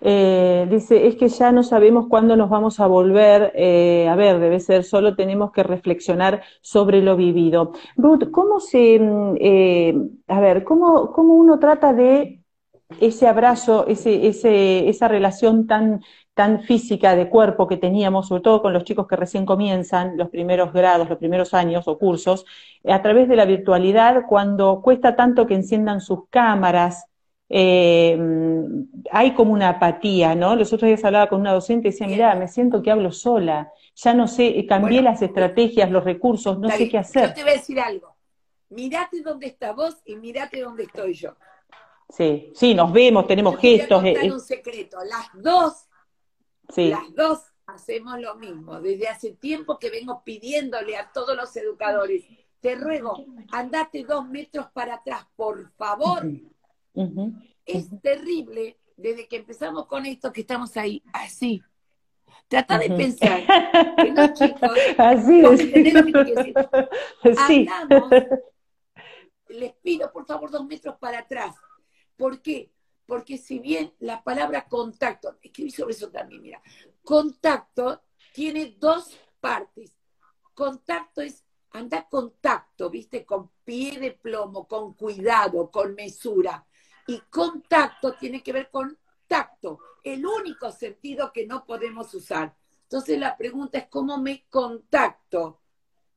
Eh, 0.00 0.66
dice, 0.70 1.06
es 1.06 1.16
que 1.16 1.28
ya 1.28 1.52
no 1.52 1.62
sabemos 1.62 2.06
cuándo 2.08 2.36
nos 2.36 2.50
vamos 2.50 2.80
a 2.80 2.86
volver, 2.86 3.52
eh, 3.54 4.08
a 4.08 4.16
ver, 4.16 4.38
debe 4.38 4.60
ser, 4.60 4.84
solo 4.84 5.14
tenemos 5.16 5.52
que 5.52 5.62
reflexionar 5.62 6.42
sobre 6.60 7.02
lo 7.02 7.16
vivido. 7.16 7.72
Ruth, 7.96 8.30
¿cómo 8.30 8.60
se, 8.60 8.98
mm, 8.98 9.36
eh, 9.40 9.94
a 10.28 10.40
ver, 10.40 10.64
cómo, 10.64 11.12
cómo 11.12 11.34
uno 11.34 11.58
trata 11.58 11.92
de 11.92 12.42
ese 13.00 13.26
abrazo, 13.26 13.86
ese, 13.88 14.28
ese, 14.28 14.88
esa 14.88 15.08
relación 15.08 15.66
tan, 15.66 16.02
tan 16.34 16.60
física 16.62 17.16
de 17.16 17.28
cuerpo 17.28 17.66
que 17.66 17.76
teníamos, 17.76 18.28
sobre 18.28 18.42
todo 18.42 18.62
con 18.62 18.72
los 18.72 18.84
chicos 18.84 19.06
que 19.08 19.16
recién 19.16 19.44
comienzan 19.46 20.16
los 20.16 20.28
primeros 20.30 20.72
grados, 20.72 21.08
los 21.08 21.18
primeros 21.18 21.52
años 21.54 21.88
o 21.88 21.98
cursos, 21.98 22.44
a 22.84 23.02
través 23.02 23.28
de 23.28 23.36
la 23.36 23.44
virtualidad, 23.44 24.24
cuando 24.28 24.82
cuesta 24.82 25.16
tanto 25.16 25.46
que 25.46 25.54
enciendan 25.54 26.00
sus 26.00 26.28
cámaras, 26.30 27.06
eh, 27.48 28.18
hay 29.10 29.34
como 29.34 29.52
una 29.52 29.70
apatía, 29.70 30.34
¿no? 30.34 30.56
Los 30.56 30.72
otros 30.72 30.88
días 30.88 31.04
hablaba 31.04 31.28
con 31.28 31.40
una 31.40 31.52
docente 31.52 31.88
y 31.88 31.90
decía, 31.92 32.06
mira, 32.06 32.34
me 32.34 32.48
siento 32.48 32.82
que 32.82 32.90
hablo 32.90 33.12
sola, 33.12 33.72
ya 33.94 34.14
no 34.14 34.26
sé, 34.26 34.66
cambié 34.68 35.02
las 35.02 35.22
estrategias, 35.22 35.90
los 35.90 36.04
recursos, 36.04 36.58
no 36.58 36.68
sé 36.70 36.88
qué 36.88 36.98
hacer. 36.98 37.28
Yo 37.28 37.34
te 37.34 37.42
voy 37.42 37.50
a 37.50 37.54
decir 37.54 37.80
algo, 37.80 38.16
mirate 38.70 39.22
dónde 39.22 39.46
está 39.46 39.72
vos 39.72 39.96
y 40.04 40.16
mirate 40.16 40.60
dónde 40.60 40.84
estoy 40.84 41.14
yo. 41.14 41.36
Sí, 42.08 42.52
sí, 42.54 42.74
nos 42.74 42.92
vemos, 42.92 43.26
tenemos 43.26 43.56
gestos. 43.58 44.00
Voy 44.02 44.16
a 44.16 44.22
eh, 44.22 44.32
un 44.32 44.40
secreto, 44.40 44.98
las 45.04 45.28
dos, 45.34 45.88
sí. 46.68 46.90
las 46.90 47.14
dos 47.14 47.40
hacemos 47.66 48.20
lo 48.20 48.36
mismo. 48.36 48.80
Desde 48.80 49.08
hace 49.08 49.32
tiempo 49.32 49.78
que 49.78 49.90
vengo 49.90 50.22
pidiéndole 50.24 50.96
a 50.96 51.10
todos 51.12 51.36
los 51.36 51.54
educadores, 51.56 52.24
te 52.60 52.74
ruego, 52.74 53.24
andate 53.52 54.04
dos 54.04 54.26
metros 54.28 54.66
para 54.72 54.94
atrás, 54.94 55.26
por 55.36 55.70
favor. 55.72 56.24
Es 57.64 57.88
terrible 58.00 58.78
desde 58.96 59.28
que 59.28 59.36
empezamos 59.36 59.86
con 59.86 60.06
esto 60.06 60.32
que 60.32 60.40
estamos 60.40 60.76
ahí, 60.76 61.02
así. 61.12 61.62
Trata 62.48 62.78
de 62.78 62.90
pensar 62.90 63.42
que 63.96 64.32
chicos, 64.34 64.70
así 64.98 65.42
sí. 67.46 67.68
les 69.48 69.72
pido 69.74 70.12
por 70.12 70.26
favor 70.26 70.50
dos 70.50 70.66
metros 70.66 70.96
para 70.98 71.20
atrás. 71.20 71.56
¿Por 72.16 72.42
qué? 72.42 72.72
Porque 73.04 73.38
si 73.38 73.58
bien 73.58 73.92
la 74.00 74.22
palabra 74.22 74.66
contacto, 74.68 75.38
escribí 75.42 75.70
sobre 75.70 75.92
eso 75.92 76.10
también, 76.10 76.42
mira, 76.42 76.62
contacto 77.02 78.02
tiene 78.32 78.76
dos 78.78 79.16
partes. 79.40 79.96
Contacto 80.54 81.20
es 81.20 81.44
andar 81.70 82.08
contacto, 82.08 82.90
viste, 82.90 83.24
con 83.24 83.50
pie 83.64 83.98
de 83.98 84.12
plomo, 84.12 84.66
con 84.66 84.94
cuidado, 84.94 85.70
con 85.70 85.94
mesura. 85.94 86.66
Y 87.06 87.20
contacto 87.30 88.14
tiene 88.14 88.42
que 88.42 88.52
ver 88.52 88.70
con 88.70 88.98
tacto, 89.26 89.78
el 90.02 90.24
único 90.24 90.70
sentido 90.70 91.32
que 91.32 91.46
no 91.46 91.64
podemos 91.64 92.12
usar. 92.14 92.54
Entonces 92.82 93.18
la 93.18 93.36
pregunta 93.36 93.78
es, 93.78 93.86
¿cómo 93.86 94.18
me 94.18 94.44
contacto? 94.48 95.60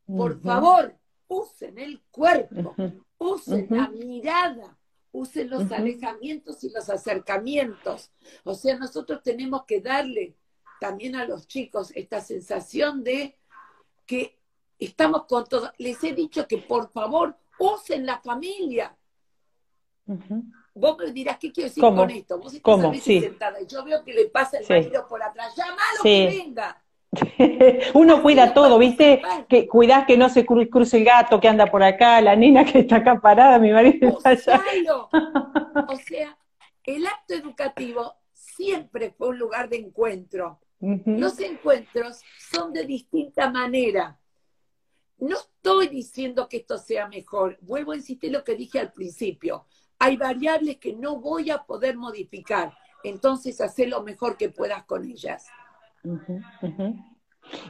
Por 0.06 0.40
favor, 0.42 0.96
usen 1.28 1.78
el 1.78 2.02
cuerpo, 2.12 2.76
usen 3.18 3.68
la 3.70 3.90
mirada, 3.90 4.78
usen 5.12 5.50
los 5.50 5.72
alejamientos 5.72 6.64
y 6.64 6.70
los 6.70 6.90
acercamientos. 6.90 8.12
O 8.44 8.54
sea, 8.56 8.78
nosotros 8.78 9.22
tenemos 9.24 9.66
que 9.66 9.82
darle 9.82 10.36
también 10.80 11.16
a 11.16 11.26
los 11.26 11.48
chicos 11.48 11.92
esta 11.96 12.22
sensación 12.22 13.04
de 13.04 13.38
que 14.06 14.40
estamos 14.80 15.26
con 15.26 15.46
todos. 15.46 15.72
Les 15.78 16.04
he 16.04 16.14
dicho 16.14 16.48
que 16.48 16.58
por 16.58 16.92
favor 16.92 17.36
usen 17.60 18.06
la 18.06 18.20
familia. 18.20 18.96
Vos 20.80 20.98
me 20.98 21.12
dirás, 21.12 21.38
¿qué 21.38 21.52
quiero 21.52 21.70
decir 21.70 21.84
con 21.84 22.10
esto? 22.10 22.38
Vos 22.38 22.54
estás 22.54 22.62
¿Cómo? 22.62 22.94
sentada 22.94 23.62
y 23.62 23.68
yo 23.68 23.84
veo 23.84 24.04
que 24.04 24.14
le 24.14 24.26
pasa 24.28 24.60
el 24.60 24.66
marido 24.68 25.06
por 25.08 25.22
atrás. 25.22 25.54
Llámalo 25.56 26.04
que 26.04 26.28
venga. 26.28 26.82
Uno 27.96 28.22
cuida 28.22 28.54
todo, 28.54 28.78
¿viste? 28.78 29.22
Que 29.50 29.68
cuidás 29.68 30.06
que 30.06 30.16
no 30.16 30.30
se 30.30 30.46
cruce 30.46 30.98
el 30.98 31.04
gato 31.04 31.40
que 31.40 31.48
anda 31.48 31.66
por 31.66 31.84
acá, 31.84 32.22
la 32.22 32.36
nena 32.36 32.64
que 32.64 32.80
está 32.80 32.98
acá 32.98 33.20
parada, 33.20 33.60
mi 33.60 33.72
marido 33.72 34.10
está 34.10 34.30
allá. 34.30 34.64
O 35.90 35.96
sea, 35.96 36.38
el 36.84 37.06
acto 37.06 37.34
educativo 37.34 38.16
siempre 38.32 39.12
fue 39.12 39.30
un 39.30 39.40
lugar 39.40 39.70
de 39.70 39.78
encuentro. 39.78 40.60
Los 40.80 41.40
encuentros 41.40 42.22
son 42.38 42.72
de 42.72 42.86
distinta 42.86 43.50
manera. 43.50 44.18
No 45.18 45.36
estoy 45.36 45.88
diciendo 45.88 46.48
que 46.48 46.58
esto 46.58 46.78
sea 46.78 47.08
mejor. 47.08 47.58
Vuelvo 47.62 47.92
a 47.92 47.98
insistir 47.98 48.32
lo 48.32 48.44
que 48.44 48.56
dije 48.56 48.80
al 48.80 48.94
principio 48.94 49.66
hay 50.00 50.18
variables 50.18 50.78
que 50.78 50.94
no 50.94 51.18
voy 51.18 51.52
a 51.52 51.60
poder 51.64 51.98
modificar. 51.98 52.74
Entonces, 53.04 53.62
haz 53.62 53.78
lo 53.80 54.02
mejor 54.02 54.38
que 54.38 54.50
puedas 54.50 54.84
con 54.86 55.06
ellas. 55.06 55.48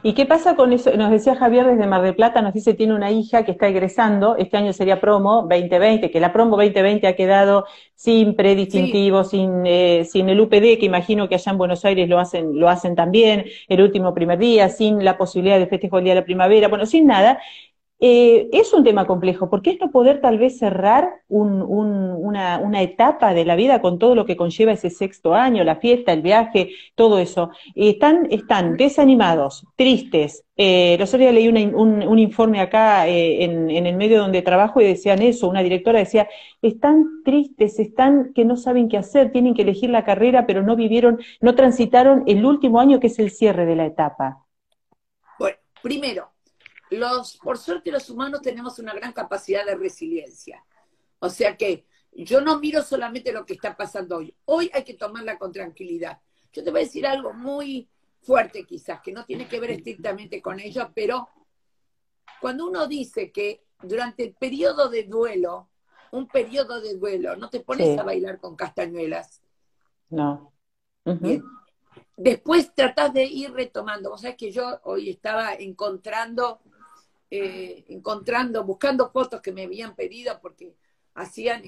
¿Y 0.02 0.14
qué 0.14 0.26
pasa 0.26 0.56
con 0.56 0.72
eso? 0.72 0.94
Nos 0.96 1.10
decía 1.10 1.36
Javier 1.36 1.66
desde 1.66 1.86
Mar 1.86 2.02
del 2.02 2.14
Plata, 2.14 2.42
nos 2.42 2.52
dice 2.52 2.74
tiene 2.74 2.94
una 2.94 3.10
hija 3.10 3.44
que 3.44 3.52
está 3.52 3.68
egresando, 3.68 4.36
este 4.36 4.56
año 4.56 4.72
sería 4.72 5.00
promo 5.00 5.46
2020, 5.48 6.10
que 6.10 6.20
la 6.20 6.32
promo 6.32 6.56
2020 6.56 7.06
ha 7.06 7.16
quedado 7.16 7.64
sin 7.94 8.34
predistintivo, 8.34 9.24
sin, 9.24 9.66
eh, 9.66 10.04
sin 10.04 10.28
el 10.28 10.40
UPD, 10.40 10.78
que 10.78 10.86
imagino 10.86 11.28
que 11.28 11.36
allá 11.36 11.52
en 11.52 11.58
Buenos 11.58 11.84
Aires 11.84 12.08
lo 12.08 12.18
hacen, 12.18 12.58
lo 12.58 12.68
hacen 12.68 12.94
también, 12.94 13.46
el 13.68 13.80
último 13.80 14.12
primer 14.12 14.38
día, 14.38 14.68
sin 14.68 15.04
la 15.04 15.16
posibilidad 15.16 15.58
de 15.58 15.66
festejo 15.66 15.98
el 15.98 16.04
día 16.04 16.14
de 16.14 16.20
la 16.20 16.26
primavera, 16.26 16.68
bueno, 16.68 16.86
sin 16.86 17.06
nada. 17.06 17.38
Eh, 18.02 18.48
es 18.52 18.72
un 18.72 18.82
tema 18.82 19.06
complejo, 19.06 19.50
porque 19.50 19.72
es 19.72 19.80
no 19.80 19.90
poder 19.90 20.22
tal 20.22 20.38
vez 20.38 20.58
cerrar 20.58 21.20
una, 21.28 22.82
etapa 22.82 23.34
de 23.34 23.44
la 23.44 23.56
vida 23.56 23.82
con 23.82 23.98
todo 23.98 24.14
lo 24.14 24.24
que 24.24 24.36
conlleva 24.36 24.72
ese 24.72 24.88
sexto 24.88 25.34
año, 25.34 25.64
la 25.64 25.76
fiesta, 25.76 26.14
el 26.14 26.22
viaje, 26.22 26.70
todo 26.94 27.18
eso. 27.18 27.50
están, 27.74 28.26
están 28.30 28.78
desanimados, 28.78 29.66
tristes. 29.76 30.44
Eh, 30.56 30.96
los 30.98 31.10
otros 31.10 31.20
días 31.20 31.34
leí 31.34 31.48
un, 31.48 32.18
informe 32.18 32.60
acá 32.60 33.06
eh, 33.06 33.44
en, 33.44 33.70
en, 33.70 33.86
el 33.86 33.96
medio 33.96 34.18
donde 34.20 34.40
trabajo 34.40 34.80
y 34.80 34.86
decían 34.86 35.20
eso, 35.20 35.48
una 35.48 35.62
directora 35.62 35.98
decía, 35.98 36.26
están 36.62 37.22
tristes, 37.22 37.78
están 37.78 38.32
que 38.34 38.46
no 38.46 38.56
saben 38.56 38.88
qué 38.88 38.96
hacer, 38.96 39.30
tienen 39.30 39.54
que 39.54 39.62
elegir 39.62 39.90
la 39.90 40.04
carrera, 40.04 40.46
pero 40.46 40.62
no 40.62 40.74
vivieron, 40.74 41.18
no 41.42 41.54
transitaron 41.54 42.24
el 42.26 42.46
último 42.46 42.80
año 42.80 42.98
que 42.98 43.08
es 43.08 43.18
el 43.18 43.30
cierre 43.30 43.66
de 43.66 43.76
la 43.76 43.86
etapa. 43.86 44.44
Bueno, 45.38 45.56
primero, 45.82 46.29
los, 46.90 47.36
por 47.38 47.58
suerte 47.58 47.90
los 47.90 48.10
humanos 48.10 48.42
tenemos 48.42 48.78
una 48.78 48.92
gran 48.94 49.12
capacidad 49.12 49.64
de 49.64 49.76
resiliencia. 49.76 50.64
O 51.20 51.30
sea 51.30 51.56
que 51.56 51.86
yo 52.12 52.40
no 52.40 52.58
miro 52.58 52.82
solamente 52.82 53.32
lo 53.32 53.46
que 53.46 53.54
está 53.54 53.76
pasando 53.76 54.16
hoy. 54.16 54.34
Hoy 54.46 54.70
hay 54.74 54.84
que 54.84 54.94
tomarla 54.94 55.38
con 55.38 55.52
tranquilidad. 55.52 56.20
Yo 56.52 56.64
te 56.64 56.70
voy 56.70 56.80
a 56.80 56.84
decir 56.84 57.06
algo 57.06 57.32
muy 57.32 57.88
fuerte 58.22 58.64
quizás, 58.64 59.00
que 59.00 59.12
no 59.12 59.24
tiene 59.24 59.48
que 59.48 59.60
ver 59.60 59.70
estrictamente 59.70 60.42
con 60.42 60.60
ello, 60.60 60.90
pero 60.94 61.28
cuando 62.40 62.66
uno 62.66 62.86
dice 62.86 63.30
que 63.30 63.64
durante 63.82 64.24
el 64.24 64.34
periodo 64.34 64.88
de 64.88 65.04
duelo, 65.04 65.68
un 66.12 66.26
periodo 66.26 66.80
de 66.80 66.96
duelo, 66.96 67.36
no 67.36 67.50
te 67.50 67.60
pones 67.60 67.96
a 67.98 68.02
bailar 68.02 68.40
con 68.40 68.56
castañuelas. 68.56 69.42
No. 70.08 70.52
Después 72.16 72.74
tratás 72.74 73.12
de 73.14 73.24
ir 73.24 73.52
retomando. 73.52 74.10
Vos 74.10 74.22
sabés 74.22 74.36
que 74.36 74.50
yo 74.50 74.80
hoy 74.84 75.10
estaba 75.10 75.54
encontrando 75.54 76.60
eh, 77.30 77.84
encontrando, 77.88 78.64
buscando 78.64 79.10
fotos 79.10 79.40
que 79.40 79.52
me 79.52 79.62
habían 79.62 79.94
pedido 79.94 80.40
porque 80.42 80.74
hacían, 81.14 81.62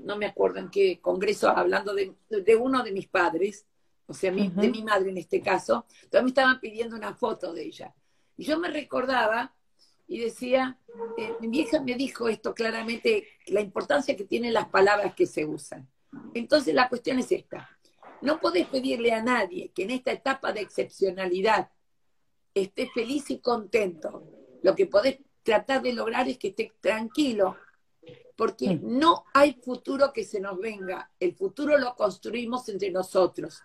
no 0.00 0.16
me 0.16 0.26
acuerdo 0.26 0.58
en 0.58 0.70
qué 0.70 1.00
congreso, 1.00 1.48
hablando 1.48 1.94
de, 1.94 2.56
uno 2.56 2.82
de 2.82 2.90
mis 2.90 3.06
padres, 3.06 3.64
o 4.06 4.14
sea, 4.14 4.32
de 4.32 4.68
mi 4.68 4.82
madre 4.82 5.10
en 5.10 5.18
este 5.18 5.40
caso, 5.40 5.86
entonces 6.02 6.22
me 6.22 6.28
estaban 6.30 6.58
pidiendo 6.58 6.96
una 6.96 7.14
foto 7.14 7.52
de 7.52 7.62
ella. 7.62 7.94
Y 8.36 8.44
yo 8.44 8.58
me 8.58 8.68
recordaba 8.68 9.54
y 10.06 10.18
decía, 10.18 10.78
eh, 11.16 11.32
mi 11.40 11.46
vieja 11.48 11.80
me 11.80 11.94
dijo 11.94 12.28
esto 12.28 12.52
claramente, 12.52 13.28
la 13.46 13.60
importancia 13.60 14.16
que 14.16 14.24
tienen 14.24 14.52
las 14.52 14.68
palabras 14.68 15.14
que 15.14 15.26
se 15.26 15.44
usan. 15.44 15.88
Entonces 16.34 16.74
la 16.74 16.88
cuestión 16.88 17.18
es 17.18 17.30
esta. 17.32 17.70
No 18.20 18.40
podés 18.40 18.66
pedirle 18.66 19.12
a 19.12 19.22
nadie 19.22 19.70
que 19.74 19.84
en 19.84 19.92
esta 19.92 20.10
etapa 20.10 20.52
de 20.52 20.60
excepcionalidad 20.60 21.70
esté 22.52 22.88
feliz 22.90 23.30
y 23.30 23.38
contento 23.38 24.43
lo 24.64 24.74
que 24.74 24.86
podés 24.86 25.18
tratar 25.42 25.82
de 25.82 25.92
lograr 25.92 26.26
es 26.26 26.38
que 26.38 26.48
esté 26.48 26.72
tranquilo, 26.80 27.58
porque 28.34 28.80
no 28.82 29.26
hay 29.34 29.52
futuro 29.52 30.10
que 30.10 30.24
se 30.24 30.40
nos 30.40 30.58
venga, 30.58 31.10
el 31.20 31.34
futuro 31.34 31.76
lo 31.76 31.94
construimos 31.94 32.66
entre 32.70 32.90
nosotros. 32.90 33.62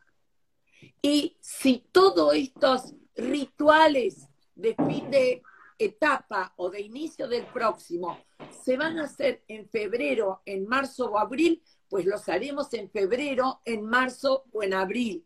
Y 1.01 1.37
si 1.39 1.85
todos 1.93 2.35
estos 2.35 2.93
rituales 3.15 4.27
de 4.55 4.75
fin 4.75 5.09
de 5.09 5.41
etapa 5.77 6.53
o 6.57 6.69
de 6.69 6.81
inicio 6.81 7.29
del 7.29 7.45
próximo 7.45 8.19
se 8.61 8.75
van 8.75 8.99
a 8.99 9.05
hacer 9.05 9.43
en 9.47 9.69
febrero, 9.69 10.41
en 10.45 10.67
marzo 10.67 11.11
o 11.11 11.17
abril, 11.17 11.63
pues 11.87 12.05
los 12.05 12.27
haremos 12.27 12.73
en 12.73 12.89
febrero, 12.89 13.61
en 13.63 13.85
marzo 13.85 14.43
o 14.51 14.63
en 14.63 14.73
abril. 14.73 15.25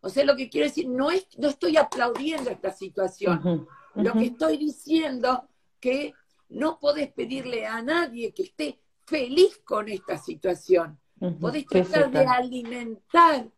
O 0.00 0.08
sea, 0.08 0.24
lo 0.24 0.34
que 0.34 0.48
quiero 0.48 0.66
decir, 0.66 0.88
no, 0.88 1.10
es, 1.10 1.26
no 1.36 1.48
estoy 1.48 1.76
aplaudiendo 1.76 2.48
esta 2.48 2.72
situación. 2.72 3.68
Lo 3.96 4.12
que 4.12 4.26
estoy 4.26 4.56
diciendo 4.56 5.48
que 5.80 6.14
no 6.48 6.78
podés 6.78 7.12
pedirle 7.12 7.66
a 7.66 7.82
nadie 7.82 8.32
que 8.32 8.44
esté 8.44 8.80
feliz 9.06 9.60
con 9.64 9.88
esta 9.88 10.18
situación. 10.18 10.98
Podés 11.40 11.66
tratar 11.66 12.10
de 12.10 12.26
alimentar, 12.26 13.48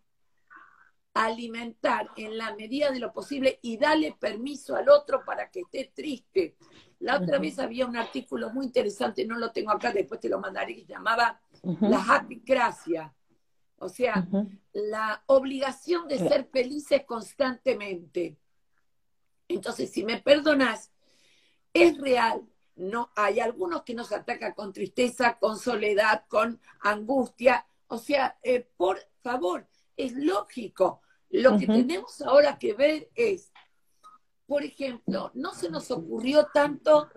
alimentar 1.14 2.10
en 2.16 2.36
la 2.36 2.54
medida 2.54 2.90
de 2.90 3.00
lo 3.00 3.12
posible 3.12 3.58
y 3.62 3.76
darle 3.76 4.16
permiso 4.18 4.76
al 4.76 4.88
otro 4.88 5.24
para 5.24 5.50
que 5.50 5.60
esté 5.60 5.90
triste. 5.94 6.56
La 7.00 7.16
otra 7.16 7.38
vez 7.38 7.58
había 7.58 7.86
un 7.86 7.96
artículo 7.96 8.50
muy 8.50 8.66
interesante, 8.66 9.26
no 9.26 9.38
lo 9.38 9.50
tengo 9.50 9.72
acá, 9.72 9.92
después 9.92 10.20
te 10.20 10.28
lo 10.28 10.38
mandaré, 10.38 10.74
que 10.74 10.82
se 10.82 10.92
llamaba 10.92 11.40
La 11.80 12.02
Happy 12.02 12.42
Gracia. 12.44 13.12
O 13.78 13.88
sea, 13.88 14.26
la 14.72 15.22
obligación 15.26 16.08
de 16.08 16.18
ser 16.18 16.48
felices 16.50 17.04
constantemente. 17.04 18.38
Entonces, 19.48 19.90
si 19.90 20.04
me 20.04 20.20
perdonas, 20.20 20.90
es 21.72 21.98
real. 21.98 22.46
No, 22.74 23.10
hay 23.16 23.40
algunos 23.40 23.82
que 23.82 23.94
nos 23.94 24.12
atacan 24.12 24.52
con 24.52 24.72
tristeza, 24.72 25.38
con 25.38 25.58
soledad, 25.58 26.24
con 26.28 26.60
angustia. 26.80 27.66
O 27.88 27.98
sea, 27.98 28.38
eh, 28.42 28.68
por 28.76 28.98
favor, 29.22 29.66
es 29.96 30.12
lógico. 30.12 31.00
Lo 31.30 31.58
que 31.58 31.66
tenemos 31.66 32.20
ahora 32.22 32.58
que 32.58 32.74
ver 32.74 33.10
es, 33.14 33.52
por 34.46 34.62
ejemplo, 34.62 35.30
no 35.34 35.54
se 35.54 35.70
nos 35.70 35.90
ocurrió 35.90 36.46
tanto, 36.52 37.08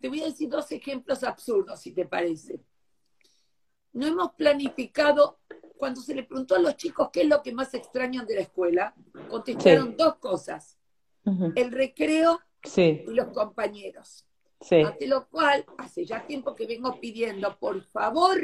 te 0.00 0.08
voy 0.08 0.22
a 0.22 0.26
decir 0.26 0.48
dos 0.48 0.70
ejemplos 0.72 1.22
absurdos, 1.22 1.80
si 1.80 1.92
te 1.92 2.06
parece. 2.06 2.60
No 3.92 4.06
hemos 4.06 4.32
planificado, 4.32 5.40
cuando 5.76 6.00
se 6.00 6.14
le 6.14 6.22
preguntó 6.22 6.54
a 6.54 6.60
los 6.60 6.76
chicos 6.76 7.10
qué 7.12 7.22
es 7.22 7.28
lo 7.28 7.42
que 7.42 7.52
más 7.52 7.74
extrañan 7.74 8.26
de 8.26 8.36
la 8.36 8.40
escuela, 8.42 8.94
contestaron 9.28 9.96
dos 9.96 10.16
cosas, 10.16 10.78
el 11.24 11.70
recreo 11.72 12.40
y 12.76 13.14
los 13.14 13.28
compañeros. 13.28 14.26
Ante 14.70 15.06
lo 15.08 15.28
cual, 15.28 15.64
hace 15.78 16.04
ya 16.04 16.24
tiempo 16.26 16.54
que 16.54 16.66
vengo 16.66 17.00
pidiendo, 17.00 17.58
por 17.58 17.82
favor, 17.82 18.38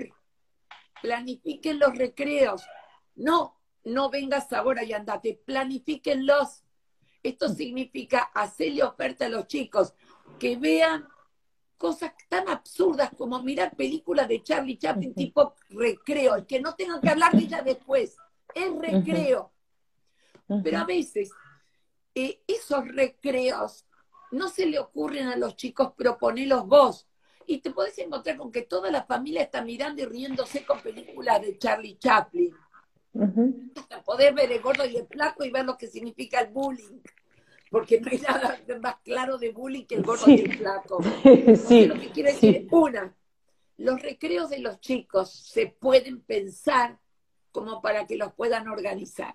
planifiquen 1.00 1.78
los 1.78 1.96
recreos. 1.96 2.66
No, 3.14 3.56
no 3.84 4.10
vengas 4.10 4.52
ahora 4.52 4.82
y 4.84 4.92
andate, 4.92 5.40
planifíquenlos. 5.44 6.64
Esto 7.22 7.48
significa 7.48 8.30
hacerle 8.34 8.82
oferta 8.82 9.26
a 9.26 9.28
los 9.28 9.46
chicos 9.46 9.94
que 10.38 10.56
vean 10.56 11.06
cosas 11.76 12.12
tan 12.28 12.48
absurdas 12.48 13.10
como 13.16 13.40
mirar 13.42 13.76
películas 13.76 14.26
de 14.28 14.42
Charlie 14.42 14.78
Chaplin 14.78 15.14
tipo 15.14 15.54
recreo, 15.70 16.44
que 16.46 16.60
no 16.60 16.74
tengan 16.74 17.00
que 17.00 17.08
hablar 17.08 17.32
de 17.32 17.44
ella 17.44 17.62
después. 17.62 18.16
Es 18.54 18.72
recreo. 18.76 19.52
Pero 20.64 20.78
a 20.78 20.84
veces 20.84 21.30
eh, 22.24 22.42
esos 22.46 22.86
recreos 22.88 23.86
no 24.30 24.48
se 24.48 24.66
le 24.66 24.78
ocurren 24.78 25.28
a 25.28 25.36
los 25.36 25.56
chicos 25.56 25.92
proponerlos 25.96 26.66
vos. 26.66 27.06
Y 27.46 27.58
te 27.58 27.70
podés 27.70 27.98
encontrar 27.98 28.36
con 28.36 28.52
que 28.52 28.62
toda 28.62 28.90
la 28.90 29.04
familia 29.04 29.42
está 29.42 29.62
mirando 29.62 30.02
y 30.02 30.04
riéndose 30.04 30.64
con 30.66 30.80
películas 30.80 31.40
de 31.40 31.56
Charlie 31.56 31.96
Chaplin. 31.96 32.54
Hasta 33.74 34.02
poder 34.02 34.34
ver 34.34 34.52
el 34.52 34.60
gordo 34.60 34.84
y 34.84 34.96
el 34.96 35.06
flaco 35.06 35.44
y 35.44 35.50
ver 35.50 35.64
lo 35.64 35.78
que 35.78 35.86
significa 35.86 36.40
el 36.40 36.52
bullying. 36.52 37.00
Porque 37.70 38.00
no 38.00 38.10
hay 38.10 38.18
nada 38.18 38.58
más 38.82 38.96
claro 39.02 39.38
de 39.38 39.50
bullying 39.50 39.86
que 39.86 39.96
el 39.96 40.02
gordo 40.02 40.24
y 40.28 40.40
el 40.40 40.58
flaco. 40.58 40.98
Sí. 41.56 41.86
lo 41.86 41.98
que 41.98 42.10
quiere 42.10 42.32
decir, 42.32 42.68
una, 42.70 43.14
los 43.78 44.02
recreos 44.02 44.50
de 44.50 44.58
los 44.58 44.80
chicos 44.80 45.30
se 45.32 45.68
pueden 45.68 46.20
pensar 46.20 46.98
como 47.50 47.80
para 47.80 48.06
que 48.06 48.16
los 48.16 48.34
puedan 48.34 48.68
organizar. 48.68 49.34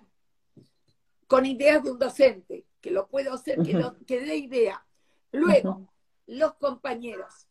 Con 1.26 1.46
ideas 1.46 1.82
de 1.82 1.90
un 1.90 1.98
docente, 1.98 2.64
que 2.84 2.90
lo 2.90 3.08
puedo 3.08 3.32
hacer, 3.32 3.62
que, 3.62 3.72
lo, 3.72 3.96
que 4.06 4.20
dé 4.20 4.36
idea. 4.36 4.86
Luego, 5.32 5.90
los 6.26 6.52
compañeros. 6.56 7.48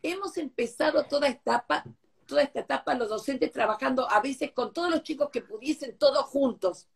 Hemos 0.00 0.36
empezado 0.36 1.02
toda 1.06 1.26
esta 1.26 1.56
etapa, 1.56 1.84
toda 2.24 2.42
esta 2.42 2.60
etapa 2.60 2.94
los 2.94 3.08
docentes 3.08 3.50
trabajando 3.50 4.08
a 4.08 4.20
veces 4.20 4.52
con 4.52 4.72
todos 4.72 4.88
los 4.88 5.02
chicos 5.02 5.30
que 5.32 5.42
pudiesen 5.42 5.98
todos 5.98 6.24
juntos. 6.26 6.86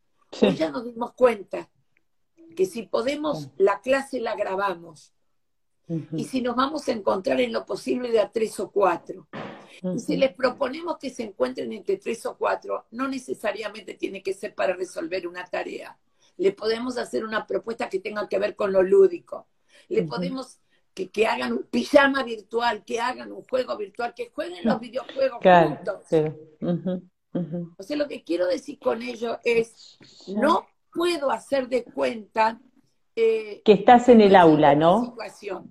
Hoy 0.40 0.54
ya 0.54 0.70
nos 0.70 0.84
dimos 0.84 1.14
cuenta 1.14 1.68
que 2.54 2.64
si 2.64 2.82
podemos, 2.82 3.48
la 3.56 3.80
clase 3.80 4.20
la 4.20 4.36
grabamos. 4.36 5.12
Y 6.12 6.26
si 6.26 6.42
nos 6.42 6.54
vamos 6.54 6.86
a 6.86 6.92
encontrar 6.92 7.40
en 7.40 7.52
lo 7.52 7.66
posible 7.66 8.12
de 8.12 8.20
a 8.20 8.30
tres 8.30 8.60
o 8.60 8.70
cuatro. 8.70 9.26
Y 9.82 9.98
si 9.98 10.16
les 10.16 10.32
proponemos 10.32 10.96
que 10.98 11.10
se 11.10 11.24
encuentren 11.24 11.72
entre 11.72 11.96
tres 11.96 12.24
o 12.24 12.38
cuatro, 12.38 12.86
no 12.92 13.08
necesariamente 13.08 13.94
tiene 13.94 14.22
que 14.22 14.32
ser 14.32 14.54
para 14.54 14.74
resolver 14.74 15.26
una 15.26 15.44
tarea 15.44 15.98
le 16.40 16.52
podemos 16.52 16.96
hacer 16.96 17.24
una 17.24 17.46
propuesta 17.46 17.88
que 17.88 18.00
tenga 18.00 18.28
que 18.28 18.38
ver 18.38 18.56
con 18.56 18.72
lo 18.72 18.82
lúdico, 18.82 19.46
le 19.88 20.04
podemos 20.04 20.58
que, 20.94 21.10
que, 21.10 21.26
hagan 21.26 21.52
un 21.52 21.62
pijama 21.64 22.22
virtual, 22.22 22.84
que 22.84 22.98
hagan 22.98 23.30
un 23.30 23.42
juego 23.42 23.76
virtual, 23.76 24.14
que 24.14 24.30
jueguen 24.30 24.64
los 24.64 24.80
videojuegos 24.80 25.40
juntos. 25.42 26.04
O 27.78 27.82
sea, 27.82 27.96
lo 27.96 28.08
que 28.08 28.24
quiero 28.24 28.46
decir 28.46 28.78
con 28.78 29.02
ello 29.02 29.38
es, 29.44 29.98
no 30.26 30.66
puedo 30.92 31.30
hacer 31.30 31.68
de 31.68 31.84
cuenta 31.84 32.60
eh, 33.20 33.62
que 33.64 33.72
estás 33.72 34.08
en 34.08 34.20
el 34.20 34.34
aula, 34.34 34.74
¿no? 34.74 35.16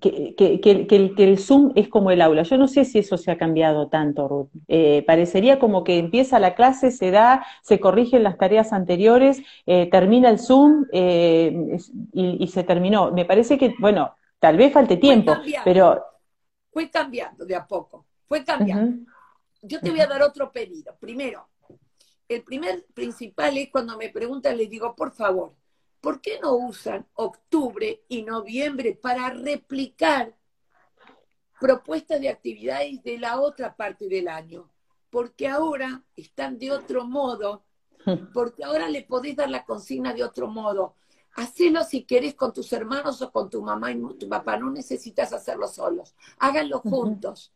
Que, 0.00 0.34
que, 0.36 0.60
que, 0.60 0.70
el, 0.70 0.86
que, 0.86 1.24
el, 1.24 1.38
Zoom 1.38 1.72
es 1.74 1.88
como 1.88 2.10
el 2.10 2.22
aula. 2.22 2.42
Yo 2.42 2.56
no 2.56 2.68
sé 2.68 2.84
si 2.84 3.00
eso 3.00 3.16
se 3.16 3.30
ha 3.30 3.38
cambiado 3.38 3.88
tanto, 3.88 4.28
Ruth. 4.28 4.50
Eh, 4.68 5.02
parecería 5.06 5.58
como 5.58 5.82
que 5.82 5.98
empieza 5.98 6.38
la 6.38 6.54
clase, 6.54 6.90
se 6.90 7.10
da, 7.10 7.44
se 7.62 7.80
corrigen 7.80 8.22
las 8.22 8.38
tareas 8.38 8.72
anteriores, 8.72 9.42
eh, 9.66 9.88
termina 9.90 10.30
el 10.30 10.38
Zoom 10.38 10.86
y, 10.92 12.46
se 12.46 12.64
terminó. 12.64 13.10
Me 13.12 13.24
parece 13.24 13.58
que, 13.58 13.74
bueno, 13.78 14.14
tal 14.38 14.56
vez 14.56 14.72
falte 14.72 14.96
tiempo, 14.96 15.34
pero... 15.64 16.04
Fue 16.72 16.88
cambiando 16.88 17.44
de 17.44 17.56
a 17.56 17.66
poco, 17.66 18.06
fue 18.28 18.44
cambiando. 18.44 19.10
Yo 19.62 19.80
te 19.80 19.90
voy 19.90 20.00
a 20.00 20.06
dar 20.06 20.22
otro 20.22 20.52
pedido. 20.52 20.96
Primero, 20.98 21.48
el 22.28 22.44
primer 22.44 22.86
principal 22.94 23.58
es 23.58 23.70
cuando 23.70 23.96
me 23.96 24.08
preguntan, 24.08 24.56
les 24.56 24.70
digo, 24.70 24.94
por 24.94 25.10
favor, 25.10 25.54
¿por 26.00 26.20
qué 26.20 26.38
no 26.40 26.54
usan 26.54 27.06
octubre 27.14 28.02
y 28.08 28.22
noviembre 28.22 28.98
para 29.00 29.30
replicar 29.30 30.34
propuestas 31.60 32.20
de 32.20 32.28
actividades 32.28 33.02
de 33.02 33.18
la 33.18 33.40
otra 33.40 33.76
parte 33.76 34.08
del 34.08 34.28
año? 34.28 34.70
Porque 35.10 35.48
ahora 35.48 36.02
están 36.16 36.58
de 36.58 36.70
otro 36.70 37.04
modo, 37.04 37.64
porque 38.34 38.64
ahora 38.64 38.88
le 38.88 39.02
podés 39.02 39.36
dar 39.36 39.50
la 39.50 39.64
consigna 39.64 40.12
de 40.14 40.24
otro 40.24 40.48
modo. 40.48 40.94
Hacelo 41.34 41.84
si 41.84 42.04
querés 42.04 42.34
con 42.34 42.52
tus 42.52 42.72
hermanos 42.72 43.22
o 43.22 43.30
con 43.30 43.48
tu 43.48 43.62
mamá 43.62 43.92
y 43.92 44.00
tu 44.18 44.28
papá, 44.28 44.56
no 44.56 44.70
necesitas 44.70 45.32
hacerlo 45.32 45.68
solos, 45.68 46.14
háganlo 46.38 46.80
juntos. 46.80 47.52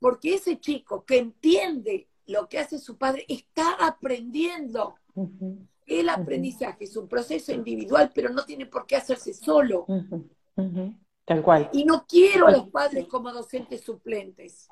Porque 0.00 0.34
ese 0.34 0.58
chico 0.58 1.04
que 1.04 1.18
entiende 1.18 2.08
lo 2.26 2.48
que 2.48 2.58
hace 2.58 2.78
su 2.78 2.96
padre 2.96 3.24
está 3.28 3.74
aprendiendo. 3.74 4.96
El 5.88 6.08
aprendizaje 6.10 6.84
es 6.84 6.96
un 6.96 7.08
proceso 7.08 7.52
individual, 7.52 8.12
pero 8.14 8.28
no 8.28 8.44
tiene 8.44 8.66
por 8.66 8.86
qué 8.86 8.96
hacerse 8.96 9.32
solo. 9.32 9.86
Tal 11.24 11.42
cual. 11.42 11.70
Y 11.72 11.84
no 11.84 12.04
quiero 12.06 12.46
a 12.46 12.50
los 12.52 12.68
padres 12.68 13.06
como 13.06 13.32
docentes 13.32 13.82
suplentes. 13.82 14.68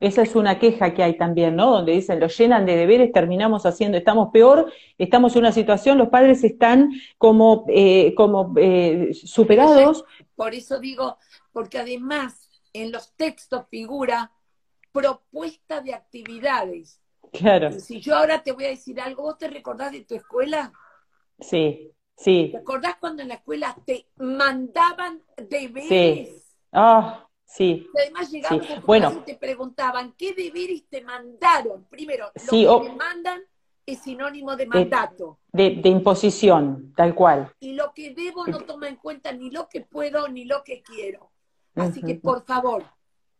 Esa 0.00 0.22
es 0.22 0.36
una 0.36 0.60
queja 0.60 0.94
que 0.94 1.02
hay 1.02 1.16
también, 1.16 1.56
¿no? 1.56 1.72
Donde 1.72 1.92
dicen, 1.92 2.20
los 2.20 2.36
llenan 2.38 2.64
de 2.66 2.76
deberes, 2.76 3.12
terminamos 3.12 3.66
haciendo, 3.66 3.98
estamos 3.98 4.28
peor, 4.32 4.72
estamos 4.96 5.34
en 5.34 5.40
una 5.40 5.52
situación, 5.52 5.98
los 5.98 6.08
padres 6.08 6.44
están 6.44 6.92
como, 7.16 7.64
eh, 7.68 8.14
como 8.14 8.54
eh, 8.56 9.12
superados. 9.12 10.04
Por 10.36 10.54
eso 10.54 10.78
digo, 10.78 11.16
porque 11.52 11.78
además 11.78 12.48
en 12.72 12.92
los 12.92 13.12
textos 13.16 13.66
figura 13.70 14.30
propuesta 14.92 15.80
de 15.80 15.94
actividades. 15.94 17.00
Claro. 17.32 17.72
si 17.72 18.00
yo 18.00 18.16
ahora 18.16 18.42
te 18.42 18.52
voy 18.52 18.64
a 18.64 18.68
decir 18.68 19.00
algo, 19.00 19.24
¿vos 19.24 19.38
te 19.38 19.48
recordás 19.48 19.92
de 19.92 20.04
tu 20.04 20.14
escuela? 20.14 20.72
Sí, 21.38 21.92
sí. 22.16 22.48
¿Te 22.52 22.58
acordás 22.58 22.96
cuando 22.96 23.22
en 23.22 23.28
la 23.28 23.34
escuela 23.34 23.76
te 23.86 24.08
mandaban 24.16 25.22
deberes? 25.36 25.88
Sí. 25.88 26.42
Ah, 26.72 27.26
sí. 27.44 27.86
además 27.96 28.30
llegabas 28.30 28.70
a 28.70 28.80
tu 28.80 29.20
y 29.20 29.24
te 29.24 29.34
preguntaban, 29.36 30.14
¿qué 30.16 30.34
deberes 30.34 30.88
te 30.88 31.02
mandaron? 31.02 31.84
Primero, 31.84 32.30
lo 32.34 32.80
que 32.82 32.88
te 32.88 32.96
mandan 32.96 33.40
es 33.86 34.00
sinónimo 34.00 34.54
de 34.54 34.66
mandato. 34.66 35.38
De, 35.50 35.80
imposición, 35.84 36.92
tal 36.94 37.14
cual. 37.14 37.50
Y 37.58 37.72
lo 37.72 37.92
que 37.94 38.12
debo 38.12 38.46
no 38.46 38.58
toma 38.58 38.88
en 38.88 38.96
cuenta 38.96 39.32
ni 39.32 39.50
lo 39.50 39.68
que 39.68 39.80
puedo 39.80 40.28
ni 40.28 40.44
lo 40.44 40.62
que 40.62 40.82
quiero. 40.82 41.30
Así 41.74 42.02
que, 42.02 42.16
por 42.16 42.44
favor, 42.44 42.84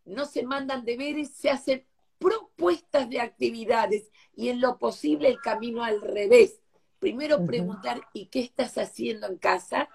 no 0.05 0.25
se 0.25 0.43
mandan 0.45 0.85
deberes, 0.85 1.35
se 1.35 1.51
hacen 1.51 1.85
propuestas 2.19 3.09
de 3.09 3.21
actividades 3.21 4.11
y 4.35 4.49
en 4.49 4.61
lo 4.61 4.79
posible 4.79 5.29
el 5.29 5.41
camino 5.41 5.83
al 5.83 6.01
revés. 6.01 6.61
Primero 6.99 7.45
preguntar, 7.45 8.01
¿y 8.13 8.27
qué 8.27 8.41
estás 8.41 8.77
haciendo 8.77 9.27
en 9.27 9.39
casa? 9.39 9.89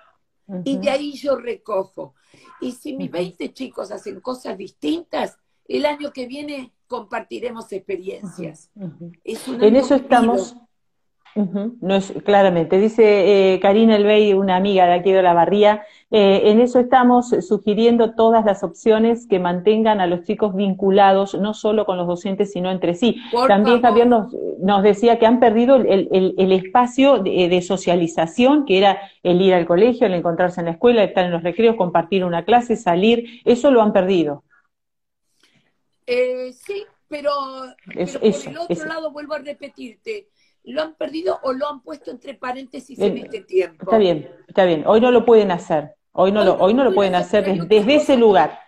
Y 0.63 0.77
de 0.77 0.89
ahí 0.89 1.13
yo 1.13 1.35
recojo. 1.35 2.15
Y 2.61 2.71
si 2.71 2.95
mis 2.95 3.11
20 3.11 3.53
chicos 3.53 3.91
hacen 3.91 4.21
cosas 4.21 4.57
distintas, 4.57 5.37
el 5.67 5.85
año 5.85 6.11
que 6.11 6.27
viene 6.27 6.73
compartiremos 6.87 7.71
experiencias. 7.71 8.69
en 8.75 9.75
eso 9.75 9.95
estamos, 9.95 10.55
No 11.35 11.95
es, 11.95 12.13
claramente, 12.23 12.77
dice 12.79 13.53
eh, 13.53 13.59
Karina 13.59 13.95
Elbey, 13.95 14.33
una 14.33 14.55
amiga 14.55 14.85
de 14.85 14.93
aquí 14.93 15.11
de 15.11 15.23
la 15.23 15.33
Barría, 15.33 15.83
eh, 16.11 16.51
en 16.51 16.61
eso 16.61 16.79
estamos 16.79 17.29
sugiriendo 17.29 18.13
todas 18.13 18.45
las 18.45 18.63
opciones 18.63 19.25
que 19.25 19.39
mantengan 19.39 19.99
a 19.99 20.05
los 20.05 20.23
chicos 20.25 20.55
vinculados, 20.55 21.33
no 21.33 21.55
solo 21.55 21.85
con 21.85 21.97
los 21.97 22.05
docentes, 22.05 22.51
sino 22.51 22.69
entre 22.69 22.93
sí. 22.93 23.19
También 23.47 23.81
Javier 23.81 24.05
nos, 24.05 24.31
nos, 24.59 24.83
decía 24.83 25.17
que 25.17 25.25
han 25.25 25.39
perdido 25.39 25.77
el, 25.77 26.07
el, 26.11 26.35
el 26.37 26.51
espacio 26.51 27.17
de, 27.17 27.49
de, 27.49 27.61
socialización, 27.63 28.65
que 28.65 28.77
era 28.77 29.01
el 29.23 29.41
ir 29.41 29.55
al 29.55 29.65
colegio, 29.65 30.05
el 30.05 30.13
encontrarse 30.13 30.61
en 30.61 30.65
la 30.65 30.73
escuela, 30.73 31.03
estar 31.03 31.25
en 31.25 31.31
los 31.31 31.41
recreos, 31.41 31.75
compartir 31.75 32.23
una 32.23 32.45
clase, 32.45 32.75
salir, 32.75 33.41
eso 33.43 33.71
lo 33.71 33.81
han 33.81 33.91
perdido. 33.91 34.43
Eh, 36.05 36.51
sí, 36.53 36.85
pero, 37.07 37.31
pero 37.87 38.19
por 38.19 38.23
el 38.23 38.57
otro 38.57 38.85
lado 38.85 39.11
vuelvo 39.11 39.33
a 39.35 39.39
repetirte, 39.39 40.27
lo 40.63 40.81
han 40.81 40.95
perdido 40.95 41.39
o 41.43 41.53
lo 41.53 41.67
han 41.69 41.81
puesto 41.81 42.11
entre 42.11 42.35
paréntesis 42.35 42.97
en 42.99 43.17
este 43.17 43.41
tiempo. 43.41 43.83
Está 43.83 43.97
bien, 43.97 44.29
está 44.47 44.65
bien. 44.65 44.83
Hoy 44.87 45.01
no 45.01 45.11
lo 45.11 45.25
pueden 45.25 45.51
hacer. 45.51 45.95
Hoy 46.13 46.31
no, 46.31 46.43
lo, 46.43 46.55
hoy 46.55 46.73
no 46.73 46.83
lo 46.83 46.93
pueden 46.93 47.15
hacer 47.15 47.67
desde, 47.67 47.95
ese 47.95 48.15
lugar. 48.15 48.59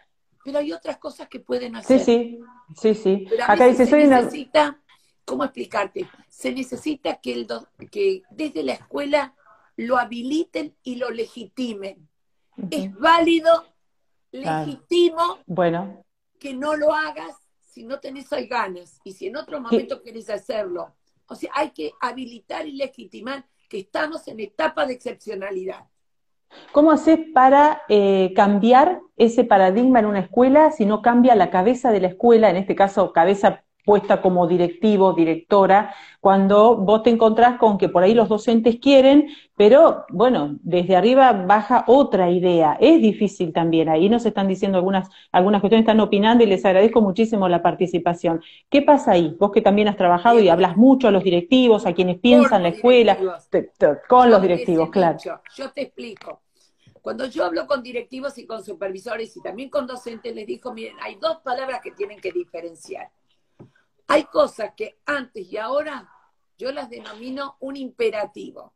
pero 0.44 0.58
hay 0.60 0.74
otras 0.74 0.98
cosas 0.98 1.28
que 1.30 1.40
pueden 1.40 1.76
hacer. 1.76 2.00
Sí, 2.00 2.40
sí, 2.76 2.94
sí, 2.94 2.96
sí. 2.96 3.28
Acá 3.48 3.68
dice, 3.68 3.86
se 3.86 4.08
necesita, 4.08 4.80
¿cómo 5.24 5.44
explicarte? 5.44 6.10
Se 6.28 6.52
necesita 6.52 7.18
que, 7.18 7.34
el 7.34 7.48
que 7.92 8.24
desde 8.32 8.64
la 8.64 8.74
escuela 8.74 9.36
lo 9.78 9.98
habiliten 9.98 10.76
y 10.84 10.96
lo 10.96 11.12
legitimen. 11.12 12.10
Es 12.72 12.94
válido, 12.96 13.66
legítimo, 14.32 15.40
bueno. 15.46 16.04
que 16.40 16.54
no 16.54 16.76
lo 16.76 16.94
hagas 16.94 17.36
si 17.60 17.84
no 17.84 18.00
tenés 18.00 18.32
ahí 18.32 18.48
ganas 18.48 19.00
y 19.04 19.12
si 19.12 19.28
en 19.28 19.36
otro 19.36 19.60
momento 19.60 20.02
querés 20.02 20.30
hacerlo 20.30 20.96
o 21.28 21.36
sea, 21.36 21.52
hay 21.54 21.72
que 21.72 21.94
habilitar 22.02 22.68
y 22.68 22.74
legitimar 22.74 23.46
que 23.70 23.80
estamos 23.80 24.28
en 24.28 24.40
etapa 24.40 24.86
de 24.86 24.94
excepcionalidad. 24.94 25.86
¿Cómo 26.72 26.92
haces 26.92 27.20
para 27.34 27.82
eh, 27.90 28.32
cambiar 28.36 29.02
ese 29.18 29.44
paradigma 29.44 30.00
en 30.00 30.06
una 30.06 30.20
escuela 30.20 30.72
si 30.72 30.86
no 30.86 31.02
cambia 31.02 31.36
la 31.36 31.50
cabeza 31.50 31.92
de 31.92 32.02
la 32.02 32.08
escuela, 32.08 32.50
en 32.50 32.58
este 32.58 32.76
caso 32.76 33.12
cabeza 33.12 33.65
puesta 33.86 34.22
como 34.22 34.48
directivo, 34.48 35.14
directora, 35.14 35.94
cuando 36.20 36.76
vos 36.76 37.04
te 37.04 37.12
encontrás 37.12 37.58
con 37.60 37.78
que 37.78 37.88
por 37.88 38.04
ahí 38.04 38.16
los 38.16 38.28
docentes 38.28 38.78
quieren, 38.80 39.28
pero 39.56 40.06
bueno, 40.10 40.58
desde 40.64 40.96
arriba 40.96 41.32
baja 41.34 41.86
otra 41.88 42.32
idea. 42.32 42.78
Es 42.82 43.00
difícil 43.02 43.54
también. 43.54 43.88
Ahí 43.90 44.10
nos 44.10 44.26
están 44.26 44.48
diciendo 44.48 44.80
algunas, 44.80 45.08
algunas 45.32 45.62
cuestiones, 45.62 45.84
están 45.84 46.00
opinando 46.00 46.44
y 46.44 46.48
les 46.48 46.66
agradezco 46.66 47.00
muchísimo 47.00 47.48
la 47.48 47.62
participación. 47.62 48.42
¿Qué 48.70 48.82
pasa 48.82 49.12
ahí? 49.12 49.36
Vos 49.40 49.52
que 49.52 49.62
también 49.62 49.88
has 49.88 49.98
trabajado 49.98 50.40
y 50.40 50.50
hablas 50.50 50.76
mucho 50.76 51.08
a 51.08 51.12
los 51.12 51.24
directivos, 51.24 51.86
a 51.86 51.94
quienes 51.94 52.20
piensan 52.20 52.64
la 52.64 52.70
escuela, 52.70 53.18
con 54.10 54.32
los 54.32 54.42
directivos, 54.42 54.90
claro. 54.90 55.20
yo 55.56 55.72
te 55.72 55.84
explico. 55.84 56.42
Cuando 57.06 57.28
yo 57.28 57.46
hablo 57.46 57.68
con 57.68 57.84
directivos 57.84 58.36
y 58.40 58.48
con 58.48 58.64
supervisores 58.64 59.38
y 59.38 59.42
también 59.44 59.70
con 59.70 59.86
docentes, 59.86 60.34
les 60.34 60.48
digo, 60.48 60.74
miren, 60.74 60.96
hay 61.04 61.18
dos 61.18 61.38
palabras 61.44 61.80
que 61.84 61.92
tienen 61.92 62.20
que 62.20 62.32
diferenciar. 62.32 63.12
Hay 64.08 64.26
cosas 64.26 64.74
que 64.76 65.00
antes 65.06 65.52
y 65.52 65.58
ahora 65.58 66.10
yo 66.58 66.72
las 66.72 66.90
denomino 66.90 67.58
un 67.60 67.76
imperativo. 67.76 68.74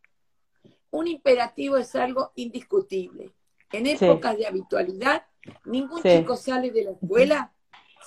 Un 0.91 1.07
imperativo 1.07 1.77
es 1.77 1.95
algo 1.95 2.31
indiscutible. 2.35 3.33
En 3.71 3.85
épocas 3.85 4.37
de 4.37 4.47
habitualidad, 4.47 5.25
ningún 5.65 6.01
chico 6.01 6.35
sale 6.35 6.71
de 6.71 6.83
la 6.85 6.91
escuela 6.91 7.53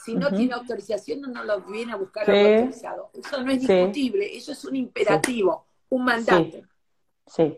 si 0.05 0.15
no 0.15 0.31
tiene 0.31 0.55
autorización 0.55 1.21
no 1.21 1.29
no 1.29 1.45
lo 1.45 1.61
viene 1.61 1.93
a 1.93 1.97
buscar 1.97 2.29
autorizado. 2.29 3.11
Eso 3.15 3.43
no 3.43 3.53
es 3.53 3.61
discutible, 3.61 4.37
eso 4.37 4.53
es 4.53 4.65
un 4.65 4.75
imperativo, 4.75 5.67
un 5.91 6.05
mandato. 6.05 6.59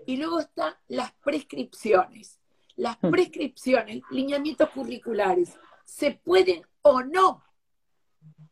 Y 0.06 0.16
luego 0.16 0.40
están 0.40 0.74
las 0.88 1.12
prescripciones. 1.12 2.38
Las 2.76 2.96
prescripciones, 2.96 4.02
lineamientos 4.10 4.68
curriculares, 4.70 5.56
se 5.84 6.10
pueden 6.10 6.66
o 6.82 7.02
no 7.02 7.43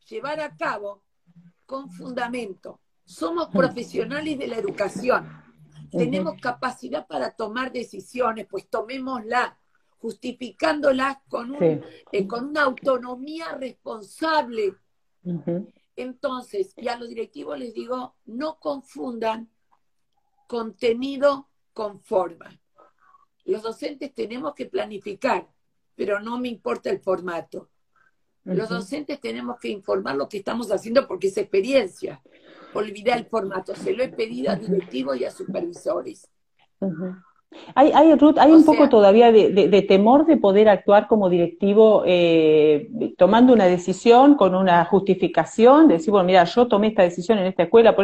llevar 0.08 0.40
a 0.40 0.56
cabo 0.56 1.02
con 1.66 1.90
fundamento. 1.90 2.80
Somos 3.04 3.48
profesionales 3.48 4.38
de 4.38 4.46
la 4.46 4.56
educación. 4.56 5.28
Tenemos 5.90 6.40
capacidad 6.40 7.06
para 7.06 7.30
tomar 7.30 7.72
decisiones, 7.72 8.46
pues 8.48 8.68
tomémosla, 8.68 9.58
justificándolas 9.98 11.18
con, 11.28 11.50
un, 11.52 11.84
eh, 12.12 12.26
con 12.26 12.46
una 12.46 12.62
autonomía 12.62 13.52
responsable. 13.52 14.74
Entonces, 15.94 16.72
y 16.76 16.88
a 16.88 16.96
los 16.96 17.08
directivos 17.08 17.58
les 17.58 17.74
digo, 17.74 18.16
no 18.24 18.58
confundan 18.58 19.50
contenido 20.46 21.48
con 21.72 22.00
forma. 22.00 22.58
Los 23.44 23.62
docentes 23.62 24.14
tenemos 24.14 24.54
que 24.54 24.66
planificar, 24.66 25.48
pero 25.94 26.20
no 26.20 26.38
me 26.38 26.48
importa 26.48 26.90
el 26.90 27.00
formato. 27.00 27.70
Los 28.44 28.68
docentes 28.68 29.20
tenemos 29.20 29.58
que 29.60 29.68
informar 29.68 30.16
lo 30.16 30.28
que 30.28 30.38
estamos 30.38 30.70
haciendo 30.72 31.06
porque 31.06 31.28
es 31.28 31.36
experiencia. 31.36 32.20
Olvidar 32.74 33.18
el 33.18 33.26
formato. 33.26 33.74
Se 33.74 33.92
lo 33.92 34.02
he 34.02 34.08
pedido 34.08 34.50
a 34.50 34.56
directivos 34.56 35.16
y 35.16 35.24
a 35.24 35.30
supervisores. 35.30 36.28
Hay, 37.74 37.92
hay, 37.92 38.14
Ruth, 38.14 38.38
hay 38.38 38.50
un 38.50 38.64
poco 38.64 38.88
todavía 38.88 39.30
de, 39.30 39.82
temor 39.82 40.26
de 40.26 40.36
poder 40.36 40.68
actuar 40.68 41.06
como 41.06 41.28
directivo 41.28 42.02
eh, 42.06 42.88
tomando 43.18 43.52
una 43.52 43.66
decisión 43.66 44.36
con 44.36 44.54
una 44.54 44.84
justificación, 44.86 45.86
de 45.86 45.94
decir, 45.94 46.10
bueno, 46.10 46.26
mira, 46.26 46.44
yo 46.44 46.66
tomé 46.66 46.88
esta 46.88 47.02
decisión 47.02 47.38
en 47.38 47.46
esta 47.46 47.64
escuela, 47.64 47.94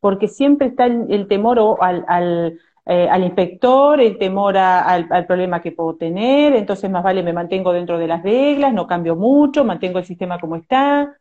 porque, 0.00 0.28
siempre 0.28 0.68
está 0.68 0.86
el, 0.86 1.26
temor 1.26 1.78
al, 1.80 2.04
al 2.06 2.58
eh, 2.90 3.06
al 3.06 3.22
inspector, 3.22 4.00
el 4.00 4.16
temor 4.16 4.56
al, 4.56 5.26
problema 5.26 5.60
que 5.60 5.72
puedo 5.72 5.96
tener, 5.96 6.54
entonces 6.54 6.90
más 6.90 7.04
vale 7.04 7.22
me 7.22 7.34
mantengo 7.34 7.70
dentro 7.70 7.98
de 7.98 8.06
las 8.06 8.22
reglas, 8.22 8.72
no 8.72 8.86
cambio 8.86 9.14
mucho, 9.14 9.62
mantengo 9.62 9.98
el 9.98 10.06
sistema 10.06 10.40
como 10.40 10.56
está. 10.56 11.20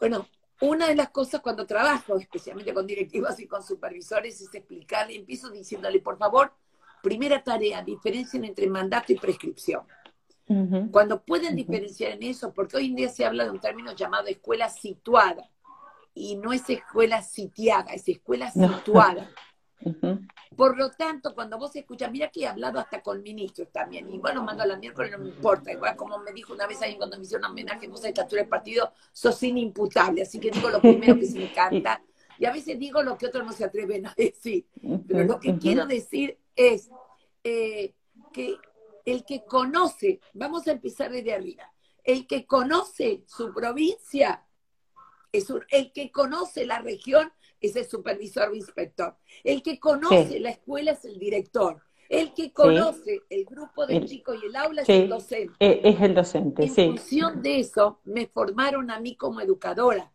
Bueno, 0.00 0.26
una 0.62 0.86
de 0.86 0.96
las 0.96 1.10
cosas 1.10 1.42
cuando 1.42 1.66
trabajo, 1.66 2.16
especialmente 2.16 2.72
con 2.72 2.86
directivos 2.86 3.38
y 3.40 3.46
con 3.46 3.62
supervisores, 3.62 4.40
es 4.40 4.54
explicarle, 4.54 5.16
empiezo 5.16 5.50
diciéndole, 5.50 6.00
por 6.00 6.16
favor, 6.16 6.54
primera 7.02 7.44
tarea, 7.44 7.82
diferencien 7.82 8.46
entre 8.46 8.68
mandato 8.68 9.12
y 9.12 9.16
prescripción. 9.16 9.82
Cuando 10.90 11.22
pueden 11.22 11.56
diferenciar 11.56 12.12
en 12.12 12.22
eso, 12.22 12.54
porque 12.54 12.78
hoy 12.78 12.86
en 12.86 12.94
día 12.94 13.10
se 13.10 13.26
habla 13.26 13.44
de 13.44 13.50
un 13.50 13.60
término 13.60 13.92
llamado 13.92 14.28
escuela 14.28 14.70
situada, 14.70 15.50
y 16.14 16.36
no 16.36 16.54
es 16.54 16.70
escuela 16.70 17.20
sitiada, 17.20 17.92
es 17.92 18.08
escuela 18.08 18.50
situada. 18.50 19.28
Por 20.56 20.76
lo 20.76 20.90
tanto, 20.90 21.34
cuando 21.34 21.58
vos 21.58 21.74
escuchas, 21.76 22.10
mira 22.10 22.28
que 22.30 22.40
he 22.40 22.46
hablado 22.46 22.80
hasta 22.80 23.00
con 23.00 23.22
ministros 23.22 23.68
también, 23.70 24.12
y 24.12 24.18
bueno, 24.18 24.42
mando 24.42 24.64
a 24.64 24.66
la 24.66 24.76
miércoles, 24.76 25.12
no 25.12 25.18
me 25.18 25.28
importa, 25.28 25.72
igual 25.72 25.94
como 25.96 26.18
me 26.18 26.32
dijo 26.32 26.52
una 26.52 26.66
vez 26.66 26.82
ahí 26.82 26.96
cuando 26.96 27.16
me 27.16 27.22
hicieron 27.22 27.50
homenaje, 27.50 27.86
vos 27.86 28.04
a 28.04 28.08
estatura 28.08 28.42
del 28.42 28.48
partido, 28.48 28.92
sos 29.12 29.40
inimputable, 29.42 30.22
así 30.22 30.40
que 30.40 30.50
digo 30.50 30.68
lo 30.68 30.80
primero 30.80 31.16
que 31.16 31.26
se 31.26 31.38
me 31.38 31.50
encanta, 31.50 32.02
y 32.38 32.44
a 32.44 32.52
veces 32.52 32.78
digo 32.78 33.02
lo 33.02 33.16
que 33.16 33.26
otros 33.26 33.44
no 33.44 33.52
se 33.52 33.64
atreven 33.64 34.06
a 34.06 34.14
decir, 34.16 34.66
pero 35.06 35.24
lo 35.24 35.38
que 35.38 35.56
quiero 35.58 35.86
decir 35.86 36.38
es 36.56 36.90
eh, 37.44 37.94
que 38.32 38.56
el 39.04 39.24
que 39.24 39.44
conoce, 39.44 40.20
vamos 40.34 40.66
a 40.66 40.72
empezar 40.72 41.10
desde 41.10 41.34
arriba, 41.34 41.72
el 42.02 42.26
que 42.26 42.46
conoce 42.46 43.22
su 43.26 43.52
provincia, 43.54 44.44
es 45.30 45.52
el 45.70 45.92
que 45.92 46.10
conoce 46.10 46.66
la 46.66 46.80
región 46.80 47.32
es 47.60 47.76
el 47.76 47.86
supervisor 47.86 48.48
o 48.50 48.54
inspector. 48.54 49.16
El 49.44 49.62
que 49.62 49.78
conoce 49.78 50.40
la 50.40 50.50
escuela 50.50 50.92
es 50.92 51.04
el 51.04 51.18
director. 51.18 51.82
El 52.08 52.32
que 52.32 52.52
conoce 52.52 53.22
el 53.28 53.44
grupo 53.44 53.86
de 53.86 54.04
chicos 54.06 54.38
y 54.42 54.46
el 54.46 54.56
aula 54.56 54.82
es 54.82 54.88
el 54.88 55.08
docente. 55.08 55.54
E, 55.60 55.80
es 55.84 56.00
el 56.00 56.14
docente, 56.14 56.62
en 56.64 56.74
función 56.74 57.42
de 57.42 57.60
eso, 57.60 58.00
me 58.04 58.26
formaron 58.26 58.90
a 58.90 58.98
mí 58.98 59.14
como 59.14 59.40
educadora 59.40 60.10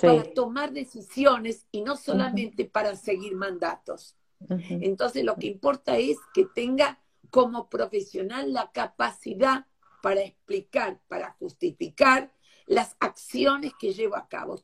para 0.00 0.22
tomar 0.32 0.72
decisiones 0.72 1.66
y 1.70 1.82
no 1.82 1.96
solamente 1.96 2.64
para 2.64 2.94
seguir 2.96 3.34
mandatos. 3.34 4.16
Entonces, 4.48 5.24
lo 5.24 5.36
que 5.36 5.46
importa 5.46 5.96
es 5.96 6.18
que 6.32 6.46
tenga 6.46 7.00
como 7.30 7.68
profesional 7.68 8.52
la 8.52 8.70
capacidad 8.72 9.66
para 10.02 10.20
explicar, 10.22 11.00
para 11.08 11.32
justificar 11.38 12.32
las 12.66 12.96
acciones 13.00 13.72
que 13.78 13.92
llevo 13.92 14.16
a 14.16 14.28
cabo. 14.28 14.62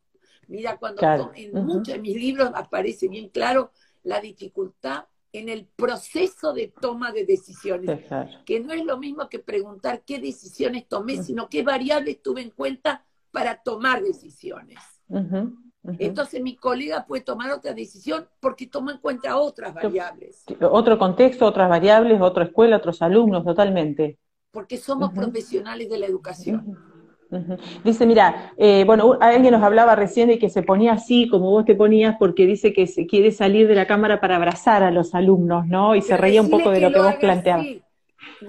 Mira, 0.50 0.78
cuando 0.78 1.00
en 1.34 1.64
muchos 1.64 1.94
de 1.94 2.00
mis 2.00 2.16
libros 2.16 2.50
aparece 2.54 3.08
bien 3.08 3.28
claro 3.28 3.70
la 4.02 4.20
dificultad 4.20 5.04
en 5.32 5.48
el 5.48 5.64
proceso 5.64 6.52
de 6.52 6.74
toma 6.80 7.12
de 7.12 7.24
decisiones, 7.24 8.00
que 8.44 8.58
no 8.58 8.72
es 8.72 8.84
lo 8.84 8.98
mismo 8.98 9.28
que 9.28 9.38
preguntar 9.38 10.02
qué 10.04 10.18
decisiones 10.18 10.88
tomé, 10.88 11.22
sino 11.22 11.48
qué 11.48 11.62
variables 11.62 12.20
tuve 12.20 12.42
en 12.42 12.50
cuenta 12.50 13.04
para 13.30 13.62
tomar 13.62 14.02
decisiones. 14.02 14.78
Entonces 15.98 16.42
mi 16.42 16.56
colega 16.56 17.06
puede 17.06 17.22
tomar 17.22 17.52
otra 17.52 17.72
decisión 17.72 18.28
porque 18.40 18.66
toma 18.66 18.90
en 18.90 18.98
cuenta 18.98 19.36
otras 19.36 19.72
variables. 19.72 20.44
Otro 20.60 20.98
contexto, 20.98 21.46
otras 21.46 21.68
variables, 21.68 22.20
otra 22.20 22.44
escuela, 22.44 22.78
otros 22.78 23.00
alumnos, 23.02 23.44
totalmente. 23.44 24.18
Porque 24.50 24.78
somos 24.78 25.12
profesionales 25.12 25.88
de 25.88 25.98
la 25.98 26.06
educación. 26.06 26.89
Dice, 27.84 28.06
mira, 28.06 28.52
eh, 28.56 28.84
bueno, 28.84 29.16
alguien 29.20 29.52
nos 29.52 29.62
hablaba 29.62 29.94
recién 29.94 30.28
de 30.28 30.38
que 30.38 30.48
se 30.48 30.62
ponía 30.62 30.94
así, 30.94 31.28
como 31.28 31.50
vos 31.50 31.64
te 31.64 31.74
ponías, 31.74 32.16
porque 32.18 32.46
dice 32.46 32.72
que 32.72 32.86
se 32.86 33.06
quiere 33.06 33.30
salir 33.30 33.68
de 33.68 33.74
la 33.74 33.86
cámara 33.86 34.20
para 34.20 34.36
abrazar 34.36 34.82
a 34.82 34.90
los 34.90 35.14
alumnos, 35.14 35.66
¿no? 35.66 35.94
Y 35.94 36.02
se 36.02 36.16
reía 36.16 36.42
un 36.42 36.50
poco 36.50 36.70
de 36.70 36.80
lo 36.80 36.92
que, 36.92 36.98
vos 36.98 37.14
planteabas. 37.16 37.66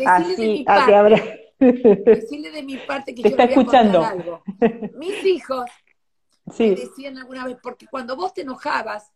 Así, 0.06 0.64
a 0.68 0.86
que 0.86 0.96
habrá... 0.96 1.22
Decirle 1.60 2.52
de 2.52 2.64
mi 2.64 2.78
parte 2.78 3.14
que 3.14 3.22
te 3.22 3.28
está 3.30 3.44
escuchando. 3.44 4.04
algo. 4.04 4.42
Mis 4.98 5.24
hijos 5.26 5.66
me 6.60 6.76
decían 6.76 7.18
alguna 7.18 7.46
vez, 7.46 7.58
porque 7.62 7.86
cuando 7.88 8.16
vos 8.16 8.34
te 8.34 8.42
enojabas, 8.42 9.12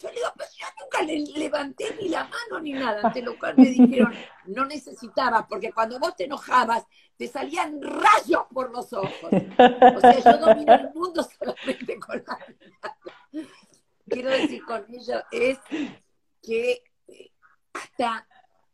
yo 0.00 0.08
le 0.08 0.14
digo, 0.14 0.28
pero 0.36 0.50
yo 0.58 0.66
nunca 0.80 1.02
le 1.02 1.38
levanté 1.38 1.94
ni 2.00 2.08
la 2.08 2.24
mano 2.24 2.60
ni 2.60 2.72
nada, 2.72 3.02
ante 3.04 3.20
lo 3.20 3.38
cual 3.38 3.54
me 3.56 3.66
dijeron, 3.66 4.12
no 4.46 4.64
necesitabas, 4.64 5.44
porque 5.46 5.72
cuando 5.72 5.98
vos 5.98 6.16
te 6.16 6.24
enojabas, 6.24 6.86
te 7.18 7.28
salían 7.28 7.82
rayos 7.82 8.44
por 8.52 8.70
los 8.70 8.92
ojos. 8.94 9.30
O 9.30 10.00
sea, 10.00 10.18
yo 10.18 10.38
domino 10.38 10.74
el 10.74 10.90
mundo 10.94 11.22
solamente 11.38 11.98
con 11.98 12.24
la. 12.26 13.44
Quiero 14.08 14.30
decir 14.30 14.64
con 14.64 14.86
ello 14.88 15.22
es 15.30 15.58
que 16.42 16.82
eh, 17.06 17.30
hasta 17.74 18.26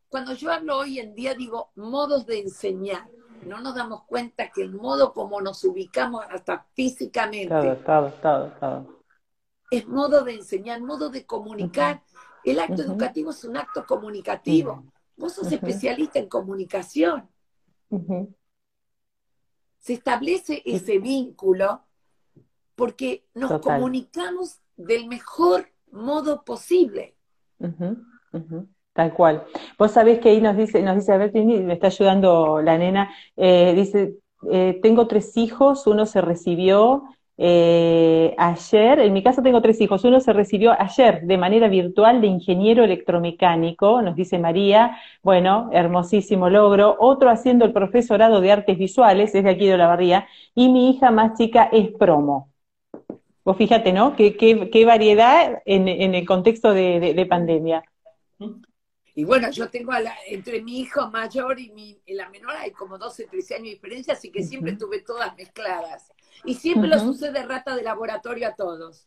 cuando 0.07 0.33
yo 0.33 0.51
hablo 0.51 0.77
hoy 0.77 0.99
en 0.99 1.13
día 1.13 1.35
digo 1.35 1.71
modos 1.75 2.25
de 2.25 2.39
enseñar, 2.39 3.07
no 3.45 3.59
nos 3.59 3.75
damos 3.75 4.05
cuenta 4.05 4.49
que 4.49 4.61
el 4.61 4.73
modo 4.73 5.13
como 5.13 5.41
nos 5.41 5.63
ubicamos 5.65 6.25
hasta 6.29 6.65
físicamente. 6.73 7.53
Es 9.69 9.87
modo 9.87 10.23
de 10.23 10.35
enseñar, 10.35 10.81
modo 10.81 11.09
de 11.09 11.25
comunicar. 11.25 12.03
El 12.43 12.59
acto 12.59 12.81
educativo 12.81 13.31
es 13.31 13.43
un 13.43 13.57
acto 13.57 13.85
comunicativo. 13.85 14.85
Vos 15.17 15.33
sos 15.33 15.51
especialista 15.51 16.19
en 16.19 16.29
comunicación. 16.29 17.27
Se 19.79 19.93
establece 19.93 20.61
ese 20.65 20.99
vínculo 20.99 21.81
porque 22.75 23.25
nos 23.33 23.59
comunicamos 23.59 24.59
del 24.77 25.07
mejor 25.07 25.67
modo 25.91 26.43
posible. 26.45 27.15
Tal 28.93 29.13
cual. 29.13 29.45
Vos 29.77 29.91
sabés 29.91 30.19
que 30.19 30.29
ahí 30.29 30.41
nos 30.41 30.55
dice, 30.55 30.81
nos 30.81 30.95
dice, 30.95 31.11
a 31.11 31.17
ver, 31.17 31.33
me 31.33 31.73
está 31.73 31.87
ayudando 31.87 32.61
la 32.61 32.77
nena, 32.77 33.13
eh, 33.35 33.73
dice, 33.75 34.19
eh, 34.51 34.79
tengo 34.81 35.07
tres 35.07 35.35
hijos, 35.37 35.87
uno 35.87 36.05
se 36.05 36.21
recibió 36.21 37.03
eh, 37.39 38.33
ayer, 38.37 38.99
en 38.99 39.13
mi 39.13 39.21
caso 39.21 39.43
tengo 39.43 39.61
tres 39.61 39.79
hijos, 39.79 40.03
uno 40.03 40.19
se 40.19 40.33
recibió 40.33 40.71
ayer 40.79 41.21
de 41.21 41.37
manera 41.37 41.67
virtual 41.67 42.19
de 42.19 42.27
ingeniero 42.27 42.83
electromecánico, 42.83 44.01
nos 44.01 44.15
dice 44.15 44.39
María, 44.39 44.97
bueno, 45.21 45.69
hermosísimo 45.71 46.49
logro, 46.49 46.95
otro 46.99 47.29
haciendo 47.29 47.65
el 47.65 47.73
profesorado 47.73 48.41
de 48.41 48.51
artes 48.51 48.77
visuales, 48.77 49.35
es 49.35 49.43
de 49.43 49.49
aquí 49.51 49.67
de 49.67 49.77
la 49.77 49.87
barría, 49.87 50.27
y 50.55 50.69
mi 50.69 50.89
hija 50.89 51.11
más 51.11 51.37
chica 51.37 51.69
es 51.71 51.89
promo. 51.91 52.51
Vos 53.45 53.55
fíjate, 53.55 53.93
¿no? 53.93 54.15
Qué, 54.15 54.35
qué, 54.35 54.85
variedad 54.85 55.61
en, 55.65 55.87
el 55.87 56.25
contexto 56.25 56.73
de, 56.73 57.13
de 57.15 57.25
pandemia. 57.25 57.83
Y 59.17 59.23
bueno, 59.23 59.49
yo 59.49 59.67
tengo 59.67 59.93
entre 60.27 60.61
mi 60.61 60.81
hijo 60.81 61.09
mayor 61.09 61.59
y, 61.59 61.71
mi, 61.71 61.99
la 62.05 62.29
menor 62.29 62.55
hay 62.55 62.69
como 62.69 62.99
12, 62.99 63.25
13 63.25 63.55
años 63.55 63.65
de 63.65 63.71
diferencia, 63.71 64.13
así 64.13 64.31
que 64.31 64.43
siempre 64.43 64.73
tuve 64.73 65.01
todas 65.01 65.35
mezcladas. 65.35 66.11
Y 66.45 66.53
siempre 66.53 66.87
lo 66.89 66.99
sucede 66.99 67.43
rata 67.43 67.75
de 67.75 67.83
laboratorio 67.83 68.47
a 68.47 68.55
todos. 68.55 69.05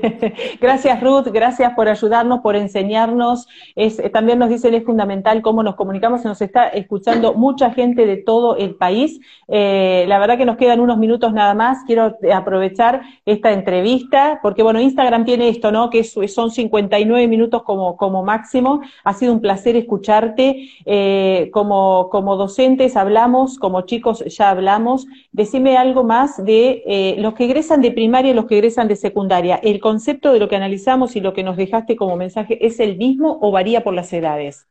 gracias 0.60 1.00
Ruth, 1.00 1.28
gracias 1.32 1.72
por 1.74 1.88
ayudarnos, 1.88 2.40
por 2.40 2.56
enseñarnos. 2.56 3.46
Es, 3.74 3.98
eh, 3.98 4.10
también 4.10 4.38
nos 4.38 4.48
dicen 4.48 4.74
es 4.74 4.84
fundamental 4.84 5.42
cómo 5.42 5.62
nos 5.62 5.76
comunicamos, 5.76 6.22
se 6.22 6.28
nos 6.28 6.40
está 6.42 6.68
escuchando 6.68 7.34
mucha 7.34 7.70
gente 7.70 8.06
de 8.06 8.16
todo 8.18 8.56
el 8.56 8.74
país. 8.74 9.20
Eh, 9.48 10.04
la 10.08 10.18
verdad 10.18 10.36
que 10.36 10.44
nos 10.44 10.56
quedan 10.56 10.80
unos 10.80 10.98
minutos 10.98 11.32
nada 11.32 11.54
más. 11.54 11.78
Quiero 11.86 12.16
aprovechar 12.32 13.02
esta 13.24 13.52
entrevista, 13.52 14.40
porque 14.42 14.62
bueno, 14.62 14.80
Instagram 14.80 15.24
tiene 15.24 15.48
esto, 15.48 15.72
¿no? 15.72 15.90
Que 15.90 16.04
son 16.04 16.50
59 16.50 17.28
minutos 17.28 17.62
como, 17.62 17.96
como 17.96 18.22
máximo. 18.22 18.82
Ha 19.04 19.14
sido 19.14 19.32
un 19.32 19.40
placer 19.40 19.76
escucharte. 19.76 20.68
Eh, 20.84 21.50
como, 21.52 22.08
como 22.10 22.36
docentes 22.36 22.96
hablamos, 22.96 23.58
como 23.58 23.82
chicos 23.82 24.24
ya 24.26 24.50
hablamos. 24.50 25.06
Decime 25.32 25.76
algo 25.76 26.04
más 26.04 26.42
de 26.44 26.63
eh, 26.86 27.16
los 27.18 27.34
que 27.34 27.44
egresan 27.44 27.80
de 27.80 27.92
primaria 27.92 28.30
y 28.30 28.34
los 28.34 28.46
que 28.46 28.56
egresan 28.56 28.88
de 28.88 28.96
secundaria, 28.96 29.56
¿el 29.56 29.80
concepto 29.80 30.32
de 30.32 30.38
lo 30.38 30.48
que 30.48 30.56
analizamos 30.56 31.16
y 31.16 31.20
lo 31.20 31.32
que 31.32 31.42
nos 31.42 31.56
dejaste 31.56 31.96
como 31.96 32.16
mensaje 32.16 32.64
es 32.66 32.80
el 32.80 32.96
mismo 32.96 33.38
o 33.40 33.50
varía 33.50 33.82
por 33.82 33.94
las 33.94 34.12
edades? 34.12 34.66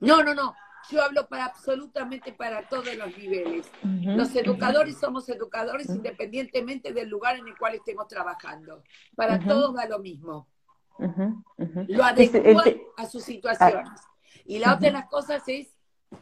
No, 0.00 0.22
no, 0.22 0.34
no. 0.34 0.54
Yo 0.90 1.02
hablo 1.02 1.28
para 1.28 1.46
absolutamente 1.46 2.32
para 2.32 2.68
todos 2.68 2.94
los 2.96 3.16
niveles. 3.16 3.70
los 3.82 4.34
educadores 4.34 4.98
somos 4.98 5.28
educadores 5.28 5.88
independientemente 5.88 6.92
del 6.92 7.08
lugar 7.08 7.36
en 7.36 7.46
el 7.46 7.56
cual 7.56 7.74
estemos 7.74 8.08
trabajando. 8.08 8.82
Para 9.14 9.38
todos 9.38 9.74
va 9.76 9.86
lo 9.86 10.00
mismo. 10.00 10.48
Lo 11.88 12.04
adecuan 12.04 12.80
a 12.96 13.06
sus 13.06 13.22
situaciones. 13.22 14.00
Y 14.44 14.58
la 14.58 14.74
otra 14.74 14.88
de 14.88 14.92
las 14.92 15.08
cosas 15.08 15.42
es, 15.46 15.68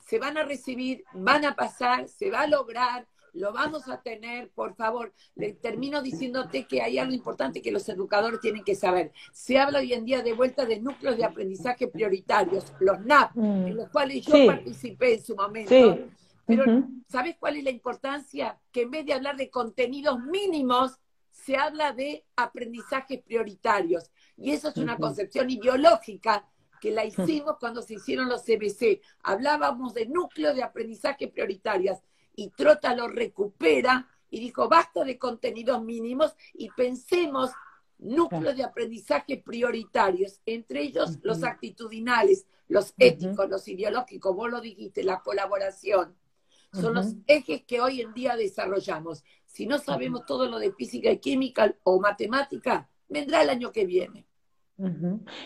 se 0.07 0.18
van 0.18 0.37
a 0.37 0.45
recibir, 0.45 1.05
van 1.14 1.45
a 1.45 1.55
pasar, 1.55 2.07
se 2.07 2.31
va 2.31 2.43
a 2.43 2.47
lograr, 2.47 3.07
lo 3.35 3.53
vamos 3.53 3.89
a 3.89 4.01
tener, 4.01 4.51
por 4.51 4.74
favor. 4.74 5.12
Le 5.35 5.53
termino 5.53 6.03
diciéndote 6.03 6.66
que 6.66 6.83
hay 6.83 6.99
algo 6.99 7.12
importante 7.12 7.62
que 7.62 7.70
los 7.70 7.89
educadores 7.89 8.41
tienen 8.41 8.64
que 8.64 8.74
saber. 8.74 9.12
Se 9.33 9.59
habla 9.59 9.81
hoy 9.81 9.93
en 9.93 10.05
día 10.05 10.22
de 10.22 10.33
vuelta 10.33 10.64
de 10.64 10.81
núcleos 10.81 11.16
de 11.16 11.24
aprendizaje 11.24 11.89
prioritarios, 11.89 12.72
los 12.81 13.01
NAP, 13.01 13.35
mm. 13.35 13.66
en 13.66 13.76
los 13.76 13.89
cuales 13.91 14.24
yo 14.24 14.47
participé 14.47 15.14
en 15.14 15.22
su 15.22 15.37
momento. 15.37 15.99
Pero, 16.47 16.64
¿sabes 17.09 17.37
cuál 17.39 17.57
es 17.57 17.64
la 17.64 17.70
importancia? 17.70 18.59
Que 18.72 18.83
en 18.83 18.91
vez 18.91 19.07
de 19.07 19.12
hablar 19.12 19.37
de 19.37 19.51
contenidos 19.51 20.18
mínimos, 20.20 20.99
se 21.31 21.57
habla 21.57 21.93
de 21.93 22.24
aprendizajes 22.37 23.22
prioritarios. 23.22 24.11
Y 24.37 24.51
eso 24.51 24.68
es 24.68 24.76
una 24.76 24.97
concepción 24.97 25.49
ideológica 25.49 26.45
que 26.81 26.91
la 26.91 27.05
hicimos 27.05 27.57
cuando 27.61 27.83
se 27.83 27.95
hicieron 27.95 28.28
los 28.28 28.43
CBC. 28.43 29.01
Hablábamos 29.22 29.95
de 29.95 30.07
núcleos 30.07 30.57
de 30.57 30.62
aprendizaje 30.62 31.28
prioritarios 31.28 31.99
y 32.35 32.51
Trota 32.51 32.95
lo 32.95 33.09
recupera 33.09 34.09
y 34.31 34.41
dijo, 34.41 34.68
basta 34.68 35.05
de 35.05 35.18
contenidos 35.18 35.83
mínimos 35.83 36.35
y 36.55 36.70
pensemos 36.70 37.51
núcleos 37.99 38.57
de 38.57 38.64
aprendizaje 38.64 39.37
prioritarios, 39.39 40.41
entre 40.47 40.83
ellos 40.83 41.18
los 41.22 41.43
actitudinales, 41.43 42.47
los 42.68 42.95
éticos, 42.99 43.49
los 43.49 43.66
ideológicos, 43.68 44.35
vos 44.35 44.51
lo 44.51 44.61
dijiste, 44.61 45.03
la 45.03 45.20
colaboración. 45.20 46.16
Son 46.72 46.95
los 46.95 47.14
ejes 47.26 47.64
que 47.64 47.81
hoy 47.81 48.01
en 48.01 48.14
día 48.14 48.37
desarrollamos. 48.37 49.24
Si 49.45 49.66
no 49.66 49.78
sabemos 49.78 50.24
todo 50.24 50.49
lo 50.49 50.61
de 50.61 50.72
física 50.72 51.11
y 51.11 51.18
química 51.18 51.74
o 51.83 52.01
matemática, 52.01 52.89
vendrá 53.09 53.43
el 53.43 53.51
año 53.51 53.72
que 53.72 53.85
viene. 53.85 54.24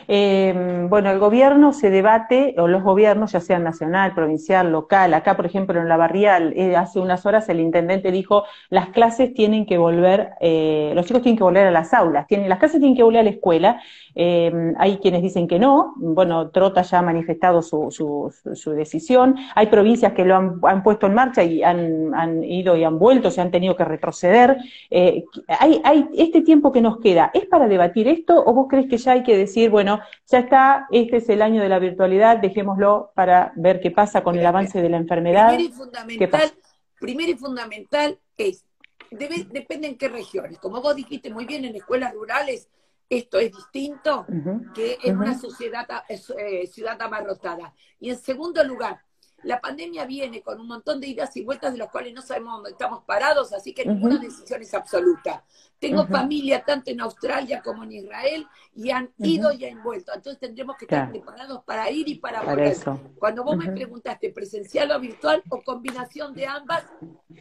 Em, 0.06 0.88
bueno, 0.88 1.10
el 1.10 1.18
gobierno 1.18 1.72
se 1.72 1.90
debate, 1.90 2.54
o 2.56 2.68
los 2.68 2.84
gobiernos, 2.84 3.32
ya 3.32 3.40
sean 3.40 3.64
nacional, 3.64 4.14
provincial, 4.14 4.70
local, 4.70 5.12
acá 5.12 5.34
por 5.34 5.46
ejemplo 5.46 5.80
en 5.80 5.88
la 5.88 5.96
barrial, 5.96 6.52
eh, 6.56 6.76
hace 6.76 7.00
unas 7.00 7.26
horas 7.26 7.48
el 7.48 7.58
intendente 7.58 8.12
dijo, 8.12 8.44
las 8.70 8.90
clases 8.90 9.34
tienen 9.34 9.66
que 9.66 9.76
volver, 9.76 10.34
eh, 10.40 10.92
los 10.94 11.06
chicos 11.06 11.22
tienen 11.22 11.36
que 11.36 11.42
volver 11.42 11.66
a 11.66 11.72
las 11.72 11.92
aulas, 11.92 12.28
tienen, 12.28 12.48
las 12.48 12.60
clases 12.60 12.78
tienen 12.78 12.96
que 12.96 13.02
volver 13.02 13.20
a 13.20 13.24
la 13.24 13.30
escuela, 13.30 13.80
em, 14.14 14.74
hay 14.78 14.98
quienes 14.98 15.22
dicen 15.22 15.48
que 15.48 15.58
no, 15.58 15.94
bueno, 15.96 16.50
Trota 16.50 16.82
ya 16.82 17.00
ha 17.00 17.02
manifestado 17.02 17.60
su, 17.62 17.90
su, 17.90 18.70
decisión, 18.70 19.36
hay 19.56 19.66
provincias 19.66 20.12
que 20.12 20.24
lo 20.24 20.36
han, 20.36 20.82
puesto 20.82 21.06
en 21.06 21.14
marcha 21.14 21.42
y 21.42 21.62
han, 21.64 22.14
han, 22.14 22.44
ido 22.44 22.76
y 22.76 22.84
han 22.84 22.98
vuelto, 22.98 23.30
se 23.30 23.40
han 23.40 23.50
tenido 23.50 23.74
que 23.76 23.84
retroceder. 23.84 24.58
Eh, 24.90 25.24
hay, 25.48 25.80
hay, 25.84 26.08
este 26.16 26.42
tiempo 26.42 26.70
que 26.72 26.80
nos 26.80 26.98
queda, 26.98 27.30
¿es 27.34 27.46
para 27.46 27.66
debatir 27.66 28.06
esto 28.08 28.42
o 28.44 28.52
vos 28.52 28.66
crees 28.68 28.86
que 28.88 28.98
ya 28.98 29.12
hay 29.12 29.23
que 29.24 29.36
decir, 29.36 29.70
bueno, 29.70 30.00
ya 30.26 30.38
está, 30.38 30.86
este 30.90 31.16
es 31.16 31.28
el 31.28 31.42
año 31.42 31.60
de 31.62 31.68
la 31.68 31.78
virtualidad, 31.78 32.38
dejémoslo 32.38 33.10
para 33.14 33.52
ver 33.56 33.80
qué 33.80 33.90
pasa 33.90 34.22
con 34.22 34.38
el 34.38 34.46
avance 34.46 34.80
de 34.80 34.88
la 34.88 34.98
enfermedad. 34.98 35.48
Primero 35.48 35.70
y 35.70 35.72
fundamental, 35.72 36.52
primero 37.00 37.30
y 37.32 37.34
fundamental 37.34 38.18
es, 38.36 38.64
depende 39.10 39.88
en 39.88 39.98
qué 39.98 40.08
regiones. 40.08 40.58
Como 40.58 40.80
vos 40.80 40.94
dijiste 40.94 41.30
muy 41.30 41.44
bien, 41.44 41.64
en 41.64 41.74
escuelas 41.74 42.14
rurales 42.14 42.68
esto 43.08 43.38
es 43.38 43.52
distinto 43.52 44.26
que 44.74 44.98
en 45.02 45.18
una 45.18 45.38
sociedad, 45.38 45.86
eh, 46.08 46.66
ciudad 46.66 47.00
amarrotada. 47.00 47.74
Y 48.00 48.10
en 48.10 48.18
segundo 48.18 48.64
lugar, 48.64 49.00
la 49.44 49.60
pandemia 49.60 50.04
viene 50.06 50.42
con 50.42 50.60
un 50.60 50.66
montón 50.66 51.00
de 51.00 51.08
ideas 51.08 51.36
y 51.36 51.42
vueltas 51.42 51.72
de 51.72 51.78
las 51.78 51.90
cuales 51.90 52.14
no 52.14 52.22
sabemos 52.22 52.54
dónde 52.54 52.70
estamos 52.70 53.04
parados, 53.04 53.52
así 53.52 53.72
que 53.72 53.84
ninguna 53.84 54.18
decisión 54.18 54.62
es 54.62 54.74
absoluta. 54.74 55.44
Tengo 55.78 56.06
familia 56.06 56.64
tanto 56.64 56.90
en 56.90 57.00
Australia 57.00 57.60
como 57.62 57.84
en 57.84 57.92
Israel 57.92 58.46
y 58.74 58.90
han 58.90 59.10
ido 59.18 59.52
y 59.52 59.66
han 59.66 59.82
vuelto. 59.82 60.12
Entonces 60.14 60.40
tendremos 60.40 60.76
que 60.76 60.86
estar 60.86 61.10
preparados 61.10 61.62
para 61.64 61.90
ir 61.90 62.08
y 62.08 62.14
para, 62.16 62.42
volver. 62.42 62.76
Cuando 63.18 63.44
vos 63.44 63.56
me 63.56 63.70
preguntaste 63.70 64.30
presencial 64.30 64.90
o 64.92 65.00
virtual 65.00 65.42
o 65.50 65.62
combinación 65.62 66.34
de 66.34 66.46
ambas, 66.46 66.84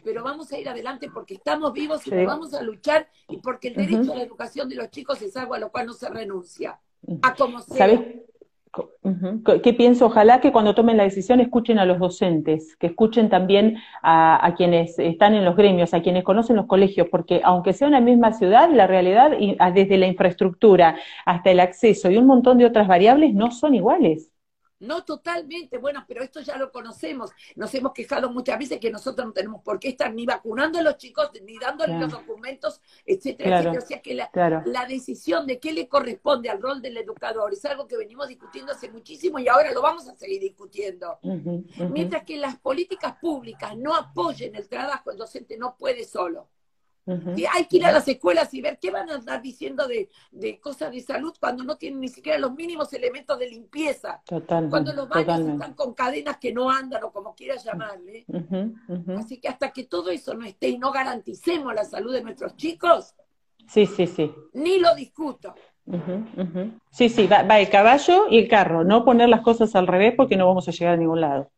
pero 0.04 0.22
vamos 0.22 0.52
a 0.52 0.58
ir 0.58 0.68
adelante 0.68 1.10
porque 1.12 1.34
estamos 1.34 1.72
vivos 1.72 2.06
y 2.06 2.10
vamos 2.24 2.52
a 2.54 2.62
luchar 2.62 3.08
y 3.28 3.38
porque 3.38 3.68
el 3.68 3.74
derecho 3.76 4.12
a 4.12 4.16
la 4.16 4.22
educación 4.22 4.68
de 4.68 4.76
los 4.76 4.90
chicos 4.90 5.22
es 5.22 5.36
algo 5.36 5.54
a 5.54 5.58
lo 5.58 5.70
cual 5.70 5.86
no 5.86 5.92
se 5.94 6.08
renuncia. 6.08 6.78
A 7.22 7.34
como 7.34 7.60
sea. 7.60 7.86
¿Qué 9.62 9.72
pienso? 9.74 10.06
Ojalá 10.06 10.40
que 10.40 10.50
cuando 10.50 10.74
tomen 10.74 10.96
la 10.96 11.04
decisión 11.04 11.40
escuchen 11.40 11.78
a 11.78 11.84
los 11.84 11.98
docentes, 11.98 12.76
que 12.76 12.88
escuchen 12.88 13.28
también 13.28 13.78
a, 14.02 14.52
quienes 14.56 14.98
están 14.98 15.34
en 15.34 15.44
los 15.44 15.56
gremios, 15.56 15.94
a 15.94 16.02
quienes 16.02 16.24
conocen 16.24 16.56
los 16.56 16.66
colegios, 16.66 17.08
porque 17.10 17.40
aunque 17.44 17.72
sea 17.72 17.86
una 17.86 18.00
misma 18.00 18.32
ciudad, 18.32 18.70
la 18.70 18.86
realidad, 18.86 19.30
desde 19.74 19.98
la 19.98 20.06
infraestructura 20.06 20.96
hasta 21.24 21.50
el 21.50 21.60
acceso 21.60 22.10
y 22.10 22.16
un 22.16 22.26
montón 22.26 22.58
de 22.58 22.66
otras 22.66 22.88
variables, 22.88 23.34
no 23.34 23.50
son 23.50 23.74
iguales. 23.74 24.33
No 24.84 25.04
totalmente, 25.04 25.78
bueno, 25.78 26.04
pero 26.06 26.22
esto 26.22 26.40
ya 26.40 26.56
lo 26.56 26.70
conocemos. 26.70 27.30
Nos 27.56 27.74
hemos 27.74 27.92
quejado 27.92 28.30
muchas 28.30 28.58
veces 28.58 28.78
que 28.78 28.90
nosotros 28.90 29.26
no 29.26 29.32
tenemos 29.32 29.62
por 29.62 29.78
qué 29.78 29.88
estar 29.88 30.12
ni 30.12 30.26
vacunando 30.26 30.78
a 30.78 30.82
los 30.82 30.96
chicos, 30.96 31.30
ni 31.42 31.58
dándoles 31.58 32.00
los 32.00 32.10
documentos, 32.10 32.80
etcétera, 33.04 33.60
etcétera. 33.60 33.82
O 33.82 33.86
sea 33.86 34.02
que 34.02 34.14
la, 34.14 34.86
decisión 34.88 35.46
de 35.46 35.58
qué 35.58 35.72
le 35.72 35.88
corresponde 35.88 36.50
al 36.50 36.60
rol 36.60 36.82
del 36.82 36.96
educador 36.98 37.52
es 37.52 37.64
algo 37.64 37.86
que 37.86 37.96
venimos 37.96 38.28
discutiendo 38.28 38.72
hace 38.72 38.90
muchísimo 38.90 39.38
y 39.38 39.48
ahora 39.48 39.72
lo 39.72 39.82
vamos 39.82 40.06
a 40.08 40.14
seguir 40.14 40.40
discutiendo. 40.40 41.18
Mientras 41.90 42.24
que 42.24 42.36
las 42.36 42.58
políticas 42.58 43.16
públicas 43.20 43.76
no 43.76 43.94
apoyen 43.94 44.54
el 44.54 44.68
trabajo, 44.68 45.10
el 45.10 45.16
docente 45.16 45.56
no 45.56 45.76
puede 45.76 46.04
solo 46.04 46.48
hay 47.06 47.66
que 47.66 47.76
ir 47.76 47.86
a 47.86 47.92
las 47.92 48.06
escuelas 48.08 48.52
y 48.54 48.62
ver 48.62 48.78
qué 48.80 48.90
van 48.90 49.10
a 49.10 49.16
estar 49.16 49.40
diciendo 49.42 49.86
de, 49.86 50.08
cosas 50.60 50.92
de 50.92 51.00
salud 51.00 51.34
cuando 51.38 51.64
no 51.64 51.76
tienen 51.76 52.00
ni 52.00 52.08
siquiera 52.08 52.38
los 52.38 52.54
mínimos 52.54 52.92
elementos 52.92 53.38
de 53.38 53.48
limpieza. 53.48 54.22
cuando 54.70 54.92
los 54.92 55.08
baños 55.08 55.40
están 55.40 55.74
con 55.74 55.94
cadenas 55.94 56.38
que 56.38 56.52
no 56.52 56.70
andan 56.70 57.04
o 57.04 57.12
como 57.12 57.34
quieras 57.34 57.64
llamarle. 57.64 58.24
Así 59.18 59.38
que 59.38 59.48
hasta 59.48 59.70
que 59.70 59.84
todo 59.84 60.10
eso 60.10 60.34
no 60.34 60.44
esté 60.44 60.68
y 60.68 60.78
no 60.78 60.92
garanticemos 60.92 61.74
la 61.74 61.84
salud 61.84 62.12
de 62.12 62.22
nuestros 62.22 62.56
chicos, 62.56 63.14
sí, 63.68 63.86
sí, 63.86 64.06
sí. 64.06 64.32
ni 64.54 64.78
lo 64.78 64.94
discuto. 64.94 65.54
Sí, 66.90 67.10
sí, 67.10 67.26
va, 67.26 67.42
va 67.42 67.60
el 67.60 67.68
caballo 67.68 68.26
y 68.30 68.38
el 68.38 68.48
carro. 68.48 68.84
No 68.84 69.04
poner 69.04 69.28
las 69.28 69.42
cosas 69.42 69.74
al 69.74 69.86
revés 69.86 70.14
porque 70.16 70.36
no 70.36 70.46
vamos 70.46 70.66
a 70.66 70.70
llegar 70.70 70.94
a 70.94 70.96
ningún 70.96 71.20
lado 71.20 71.50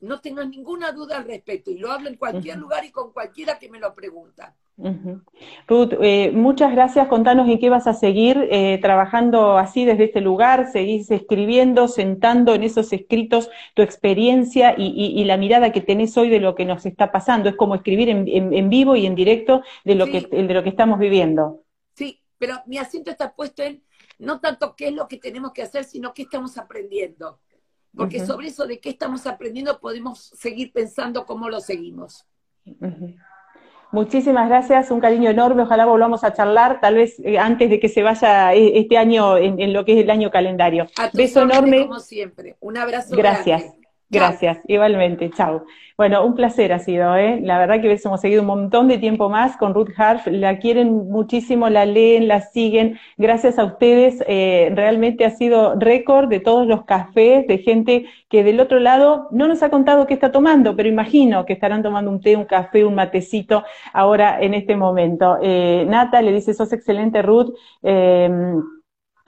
no 0.00 0.20
tengo 0.20 0.42
ninguna 0.44 0.92
duda 0.92 1.18
al 1.18 1.24
respecto 1.24 1.70
y 1.70 1.78
lo 1.78 1.90
hablo 1.92 2.08
en 2.08 2.16
cualquier 2.16 2.56
lugar 2.56 2.84
y 2.84 2.90
con 2.90 3.12
cualquiera 3.12 3.58
que 3.58 3.68
me 3.68 3.78
lo 3.78 3.94
pregunta. 3.94 4.54
Ruth, 5.68 5.92
eh, 6.00 6.30
muchas 6.32 6.72
gracias. 6.72 7.06
Contanos 7.08 7.46
en 7.48 7.58
qué 7.58 7.68
vas 7.68 7.86
a 7.86 7.92
seguir 7.92 8.48
eh, 8.50 8.78
trabajando 8.80 9.58
así 9.58 9.84
desde 9.84 10.04
este 10.04 10.22
lugar. 10.22 10.72
Seguís 10.72 11.10
escribiendo, 11.10 11.86
sentando 11.86 12.54
en 12.54 12.62
esos 12.62 12.92
escritos 12.94 13.50
tu 13.74 13.82
experiencia 13.82 14.74
y, 14.78 15.22
la 15.24 15.36
mirada 15.36 15.70
que 15.70 15.82
tenés 15.82 16.16
hoy 16.16 16.30
de 16.30 16.40
lo 16.40 16.54
que 16.54 16.64
nos 16.64 16.86
está 16.86 17.12
pasando. 17.12 17.50
Es 17.50 17.56
como 17.56 17.74
escribir 17.74 18.08
en, 18.08 18.70
vivo 18.70 18.96
y 18.96 19.04
en 19.04 19.14
directo 19.14 19.62
de 19.84 19.94
lo, 19.96 20.06
que, 20.06 20.22
de 20.22 20.54
lo 20.54 20.62
que 20.62 20.70
estamos 20.70 20.98
viviendo. 20.98 21.62
Sí, 21.94 22.22
pero 22.38 22.56
mi 22.66 22.78
asiento 22.78 23.10
está 23.10 23.34
puesto 23.34 23.62
en 23.62 23.82
no 24.18 24.40
tanto 24.40 24.74
qué 24.76 24.88
es 24.88 24.94
lo 24.94 25.08
que 25.08 25.18
tenemos 25.18 25.52
que 25.52 25.62
hacer, 25.62 25.84
sino 25.84 26.14
qué 26.14 26.22
estamos 26.22 26.56
aprendiendo 26.56 27.38
porque 27.96 28.24
sobre 28.24 28.48
eso 28.48 28.66
de 28.66 28.78
qué 28.78 28.90
estamos 28.90 29.26
aprendiendo 29.26 29.78
podemos 29.80 30.18
seguir 30.18 30.72
pensando 30.72 31.26
cómo 31.26 31.48
lo 31.48 31.60
seguimos. 31.60 32.26
Muchísimas 33.92 34.48
gracias, 34.48 34.90
un 34.92 35.00
cariño 35.00 35.30
enorme, 35.30 35.62
ojalá 35.62 35.84
volvamos 35.84 36.22
a 36.22 36.32
charlar, 36.32 36.80
tal 36.80 36.94
vez 36.94 37.18
eh, 37.24 37.38
antes 37.38 37.68
de 37.68 37.80
que 37.80 37.88
se 37.88 38.02
vaya 38.04 38.54
eh, 38.54 38.78
este 38.78 38.96
año 38.96 39.36
en, 39.36 39.72
lo 39.72 39.84
que 39.84 39.94
es 39.94 40.04
el 40.04 40.10
año 40.10 40.30
calendario. 40.30 40.86
Beso 41.12 41.42
enorme. 41.42 41.86
Como 41.86 41.98
siempre, 41.98 42.56
un 42.60 42.76
abrazo. 42.76 43.16
Gracias. 43.16 43.74
Gracias, 44.12 44.58
igualmente, 44.66 45.30
chao. 45.30 45.64
Bueno, 45.96 46.26
un 46.26 46.34
placer 46.34 46.72
ha 46.72 46.80
sido, 46.80 47.14
¿eh? 47.14 47.38
La 47.44 47.58
verdad 47.58 47.80
que 47.80 47.96
hemos 48.04 48.20
seguido 48.20 48.40
un 48.40 48.48
montón 48.48 48.88
de 48.88 48.98
tiempo 48.98 49.28
más 49.28 49.56
con 49.56 49.72
Ruth 49.72 49.90
Harf, 49.96 50.26
la 50.26 50.58
quieren 50.58 51.08
muchísimo, 51.08 51.68
la 51.68 51.86
leen, 51.86 52.26
la 52.26 52.40
siguen, 52.40 52.98
gracias 53.18 53.56
a 53.56 53.64
ustedes, 53.64 54.24
eh, 54.26 54.72
realmente 54.74 55.24
ha 55.24 55.30
sido 55.30 55.78
récord 55.78 56.28
de 56.28 56.40
todos 56.40 56.66
los 56.66 56.84
cafés, 56.86 57.46
de 57.46 57.58
gente 57.58 58.06
que 58.28 58.42
del 58.42 58.58
otro 58.58 58.80
lado 58.80 59.28
no 59.30 59.46
nos 59.46 59.62
ha 59.62 59.70
contado 59.70 60.08
qué 60.08 60.14
está 60.14 60.32
tomando, 60.32 60.74
pero 60.74 60.88
imagino 60.88 61.46
que 61.46 61.52
estarán 61.52 61.84
tomando 61.84 62.10
un 62.10 62.20
té, 62.20 62.34
un 62.34 62.46
café, 62.46 62.84
un 62.84 62.96
matecito 62.96 63.62
ahora 63.92 64.40
en 64.40 64.54
este 64.54 64.74
momento. 64.74 65.38
Eh, 65.40 65.84
Nata 65.86 66.20
le 66.20 66.32
dice, 66.32 66.52
sos 66.52 66.72
excelente 66.72 67.22
Ruth, 67.22 67.54
eh, 67.84 68.28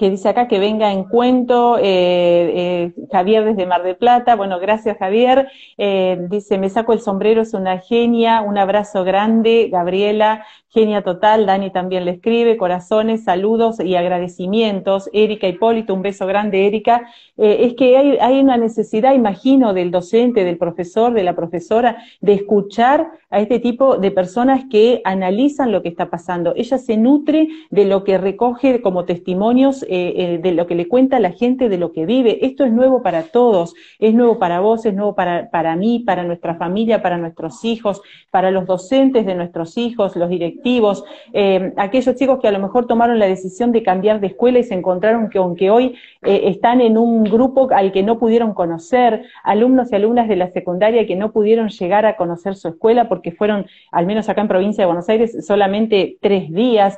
que 0.02 0.10
dice 0.10 0.28
acá 0.28 0.48
que 0.48 0.58
venga 0.58 0.90
en 0.90 1.04
cuento, 1.04 1.78
eh, 1.78 1.82
eh, 1.84 2.92
Javier 3.12 3.44
desde 3.44 3.66
Mar 3.66 3.84
del 3.84 3.94
Plata, 3.94 4.34
bueno, 4.34 4.58
gracias 4.58 4.98
Javier, 4.98 5.46
eh, 5.78 6.26
dice, 6.28 6.58
me 6.58 6.70
saco 6.70 6.92
el 6.92 6.98
sombrero, 6.98 7.42
es 7.42 7.54
una 7.54 7.78
genia, 7.78 8.40
un 8.42 8.58
abrazo 8.58 9.04
grande, 9.04 9.68
Gabriela, 9.70 10.44
genia 10.70 11.02
total, 11.02 11.46
Dani 11.46 11.70
también 11.70 12.04
le 12.04 12.12
escribe, 12.12 12.56
corazones, 12.56 13.22
saludos 13.22 13.78
y 13.78 13.94
agradecimientos, 13.94 15.08
Erika 15.12 15.46
Hipólito, 15.46 15.94
un 15.94 16.02
beso 16.02 16.26
grande 16.26 16.66
Erika, 16.66 17.08
es 17.36 17.74
que 17.74 17.96
hay, 17.96 18.18
hay 18.20 18.40
una 18.40 18.56
necesidad, 18.56 19.12
imagino, 19.12 19.72
del 19.72 19.90
docente, 19.92 20.44
del 20.44 20.58
profesor, 20.58 21.12
de 21.12 21.22
la 21.22 21.36
profesora, 21.36 21.98
de 22.20 22.32
escuchar 22.32 23.10
a 23.32 23.40
este 23.40 23.58
tipo 23.58 23.98
de 23.98 24.10
personas 24.10 24.64
que 24.70 25.00
analizan 25.04 25.72
lo 25.72 25.82
que 25.82 25.88
está 25.88 26.10
pasando. 26.10 26.52
Ella 26.56 26.78
se 26.78 26.96
nutre 26.96 27.48
de 27.70 27.84
lo 27.84 28.04
que 28.04 28.18
recoge 28.18 28.82
como 28.82 29.04
testimonios 29.04 29.84
eh, 29.94 30.14
eh, 30.16 30.38
de 30.38 30.52
lo 30.52 30.66
que 30.66 30.74
le 30.74 30.88
cuenta 30.88 31.20
la 31.20 31.32
gente 31.32 31.68
de 31.68 31.76
lo 31.76 31.92
que 31.92 32.06
vive. 32.06 32.46
Esto 32.46 32.64
es 32.64 32.72
nuevo 32.72 33.02
para 33.02 33.24
todos, 33.24 33.74
es 33.98 34.14
nuevo 34.14 34.38
para 34.38 34.60
vos, 34.60 34.86
es 34.86 34.94
nuevo 34.94 35.14
para, 35.14 35.50
para 35.50 35.76
mí, 35.76 35.98
para 35.98 36.22
nuestra 36.22 36.54
familia, 36.54 37.02
para 37.02 37.18
nuestros 37.18 37.62
hijos, 37.62 38.00
para 38.30 38.50
los 38.50 38.64
docentes 38.64 39.26
de 39.26 39.34
nuestros 39.34 39.76
hijos, 39.76 40.16
los 40.16 40.30
directivos, 40.30 41.04
eh, 41.34 41.74
aquellos 41.76 42.16
chicos 42.16 42.38
que 42.40 42.48
a 42.48 42.52
lo 42.52 42.58
mejor 42.58 42.86
tomaron 42.86 43.18
la 43.18 43.26
decisión 43.26 43.70
de 43.70 43.82
cambiar 43.82 44.18
de 44.20 44.28
escuela 44.28 44.60
y 44.60 44.64
se 44.64 44.72
encontraron 44.72 45.28
que 45.28 45.36
aunque 45.36 45.68
hoy 45.68 45.94
están 46.22 46.80
en 46.80 46.96
un 46.96 47.24
grupo 47.24 47.68
al 47.72 47.92
que 47.92 48.02
no 48.02 48.18
pudieron 48.18 48.54
conocer, 48.54 49.26
alumnos 49.44 49.92
y 49.92 49.96
alumnas 49.96 50.26
de 50.26 50.36
la 50.36 50.50
secundaria 50.52 51.06
que 51.06 51.16
no 51.16 51.32
pudieron 51.32 51.68
llegar 51.68 52.06
a 52.06 52.16
conocer 52.16 52.54
su 52.54 52.68
escuela 52.68 53.10
porque 53.10 53.32
fueron, 53.32 53.66
al 53.90 54.06
menos 54.06 54.30
acá 54.30 54.40
en 54.40 54.48
provincia 54.48 54.82
de 54.82 54.86
Buenos 54.86 55.08
Aires, 55.10 55.44
solamente 55.44 56.16
tres 56.22 56.50
días, 56.50 56.96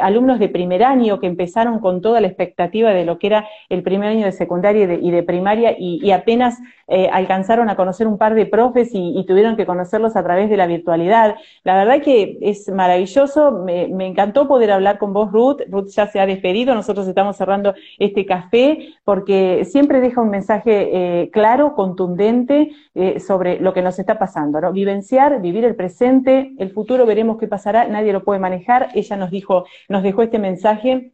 alumnos 0.00 0.40
de 0.40 0.48
primer 0.50 0.82
año 0.82 1.20
que 1.20 1.26
empezaron 1.26 1.78
con 1.78 2.01
toda 2.02 2.20
la 2.20 2.26
expectativa 2.26 2.90
de 2.90 3.06
lo 3.06 3.18
que 3.18 3.28
era 3.28 3.48
el 3.70 3.82
primer 3.82 4.10
año 4.10 4.26
de 4.26 4.32
secundaria 4.32 4.82
y 5.00 5.10
de, 5.10 5.22
primaria 5.22 5.74
y, 5.78 6.10
apenas 6.10 6.58
eh, 6.88 7.08
alcanzaron 7.10 7.70
a 7.70 7.76
conocer 7.76 8.06
un 8.06 8.18
par 8.18 8.34
de 8.34 8.44
profes 8.44 8.90
y, 8.92 9.24
tuvieron 9.26 9.56
que 9.56 9.64
conocerlos 9.64 10.16
a 10.16 10.22
través 10.22 10.50
de 10.50 10.56
la 10.56 10.66
virtualidad. 10.66 11.36
La 11.64 11.76
verdad 11.76 12.02
que 12.02 12.38
es 12.42 12.68
maravilloso, 12.68 13.52
me, 13.52 13.84
encantó 14.04 14.48
poder 14.48 14.72
hablar 14.72 14.98
con 14.98 15.12
vos, 15.12 15.32
Ruth. 15.32 15.62
Ruth 15.70 15.88
ya 15.88 16.06
se 16.08 16.20
ha 16.20 16.26
despedido, 16.26 16.74
nosotros 16.74 17.06
estamos 17.06 17.36
cerrando 17.36 17.74
este 17.98 18.26
café 18.26 18.88
porque 19.04 19.64
siempre 19.64 20.00
deja 20.00 20.20
un 20.20 20.30
mensaje 20.30 21.22
eh, 21.22 21.30
claro, 21.30 21.74
contundente 21.74 22.72
eh, 22.94 23.20
sobre 23.20 23.60
lo 23.60 23.72
que 23.72 23.80
nos 23.80 23.98
está 23.98 24.18
pasando, 24.18 24.60
¿no? 24.60 24.72
Vivenciar, 24.72 25.40
vivir 25.40 25.64
el 25.64 25.76
presente, 25.76 26.52
el 26.58 26.70
futuro 26.70 27.06
veremos 27.06 27.38
qué 27.38 27.46
pasará, 27.46 27.86
nadie 27.86 28.12
lo 28.12 28.24
puede 28.24 28.40
manejar. 28.40 28.88
Ella 28.94 29.16
nos 29.16 29.30
dijo, 29.30 29.64
nos 29.88 30.02
dejó 30.02 30.22
este 30.22 30.38
mensaje 30.38 31.12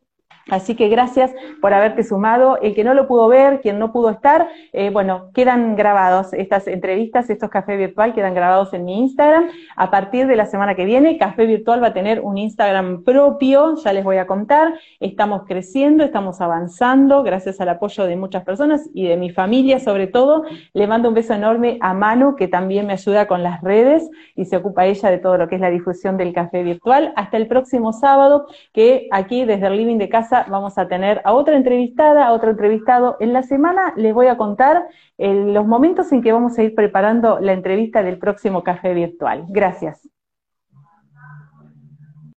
Así 0.51 0.75
que 0.75 0.89
gracias 0.89 1.33
por 1.61 1.75
haberte 1.75 2.03
sumado. 2.03 2.59
El 2.61 2.75
que 2.75 2.85
no 2.85 2.95
lo 2.95 3.07
pudo 3.07 3.29
ver, 3.29 3.61
quien 3.61 3.79
no 3.79 3.93
pudo 3.93 4.11
estar, 4.11 4.49
eh, 4.73 4.91
bueno, 4.91 5.31
quedan 5.35 5.77
grabados 5.77 6.33
estas 6.33 6.67
entrevistas, 6.67 7.31
estos 7.31 7.51
café 7.51 7.77
virtual 7.77 8.15
quedan 8.15 8.35
grabados 8.35 8.73
en 8.75 8.85
mi 8.85 8.99
Instagram. 8.99 9.49
A 9.77 9.91
partir 9.91 10.27
de 10.27 10.37
la 10.37 10.47
semana 10.47 10.75
que 10.75 10.85
viene, 10.85 11.19
Café 11.19 11.47
Virtual 11.47 11.83
va 11.83 11.89
a 11.89 11.93
tener 11.93 12.21
un 12.21 12.39
Instagram 12.39 13.05
propio, 13.05 13.77
ya 13.77 13.93
les 13.93 14.05
voy 14.05 14.17
a 14.17 14.27
contar. 14.27 14.75
Estamos 15.01 15.43
creciendo, 15.47 16.05
estamos 16.05 16.41
avanzando, 16.41 17.23
gracias 17.23 17.61
al 17.61 17.69
apoyo 17.69 18.05
de 18.05 18.17
muchas 18.17 18.45
personas 18.45 18.89
y 18.95 19.07
de 19.07 19.17
mi 19.17 19.31
familia 19.31 19.79
sobre 19.79 20.07
todo. 20.07 20.45
Le 20.73 20.87
mando 20.87 21.09
un 21.09 21.15
beso 21.15 21.35
enorme 21.35 21.79
a 21.81 21.95
Manu, 21.95 22.37
que 22.37 22.49
también 22.49 22.87
me 22.87 22.95
ayuda 22.95 23.27
con 23.27 23.43
las 23.43 23.61
redes 23.63 24.09
y 24.35 24.45
se 24.45 24.57
ocupa 24.57 24.87
ella 24.87 25.11
de 25.11 25.19
todo 25.19 25.37
lo 25.37 25.49
que 25.49 25.57
es 25.57 25.61
la 25.61 25.71
difusión 25.71 26.17
del 26.17 26.33
café 26.33 26.63
virtual. 26.63 27.13
Hasta 27.17 27.37
el 27.37 27.47
próximo 27.47 27.93
sábado, 27.93 28.47
que 28.73 29.09
aquí 29.11 29.45
desde 29.45 29.67
el 29.67 29.77
living 29.77 29.99
de 29.99 30.09
casa 30.09 30.38
vamos 30.49 30.78
a 30.78 30.89
tener 30.89 31.20
a 31.24 31.32
otra 31.32 31.57
entrevistada, 31.57 32.26
a 32.26 32.32
otro 32.32 32.51
entrevistado. 32.51 33.16
En 33.20 33.32
la 33.32 33.43
semana 33.43 33.93
les 33.97 34.14
voy 34.14 34.26
a 34.26 34.36
contar 34.36 34.89
eh, 35.16 35.34
los 35.34 35.66
momentos 35.66 36.12
en 36.12 36.22
que 36.22 36.32
vamos 36.32 36.59
a 36.59 36.62
ir 36.62 36.74
preparando 36.74 37.41
la 37.41 37.53
entrevista 37.53 38.03
del 38.03 38.18
próximo 38.18 38.62
café 38.62 38.95
virtual. 38.95 39.45
Gracias. 39.49 40.09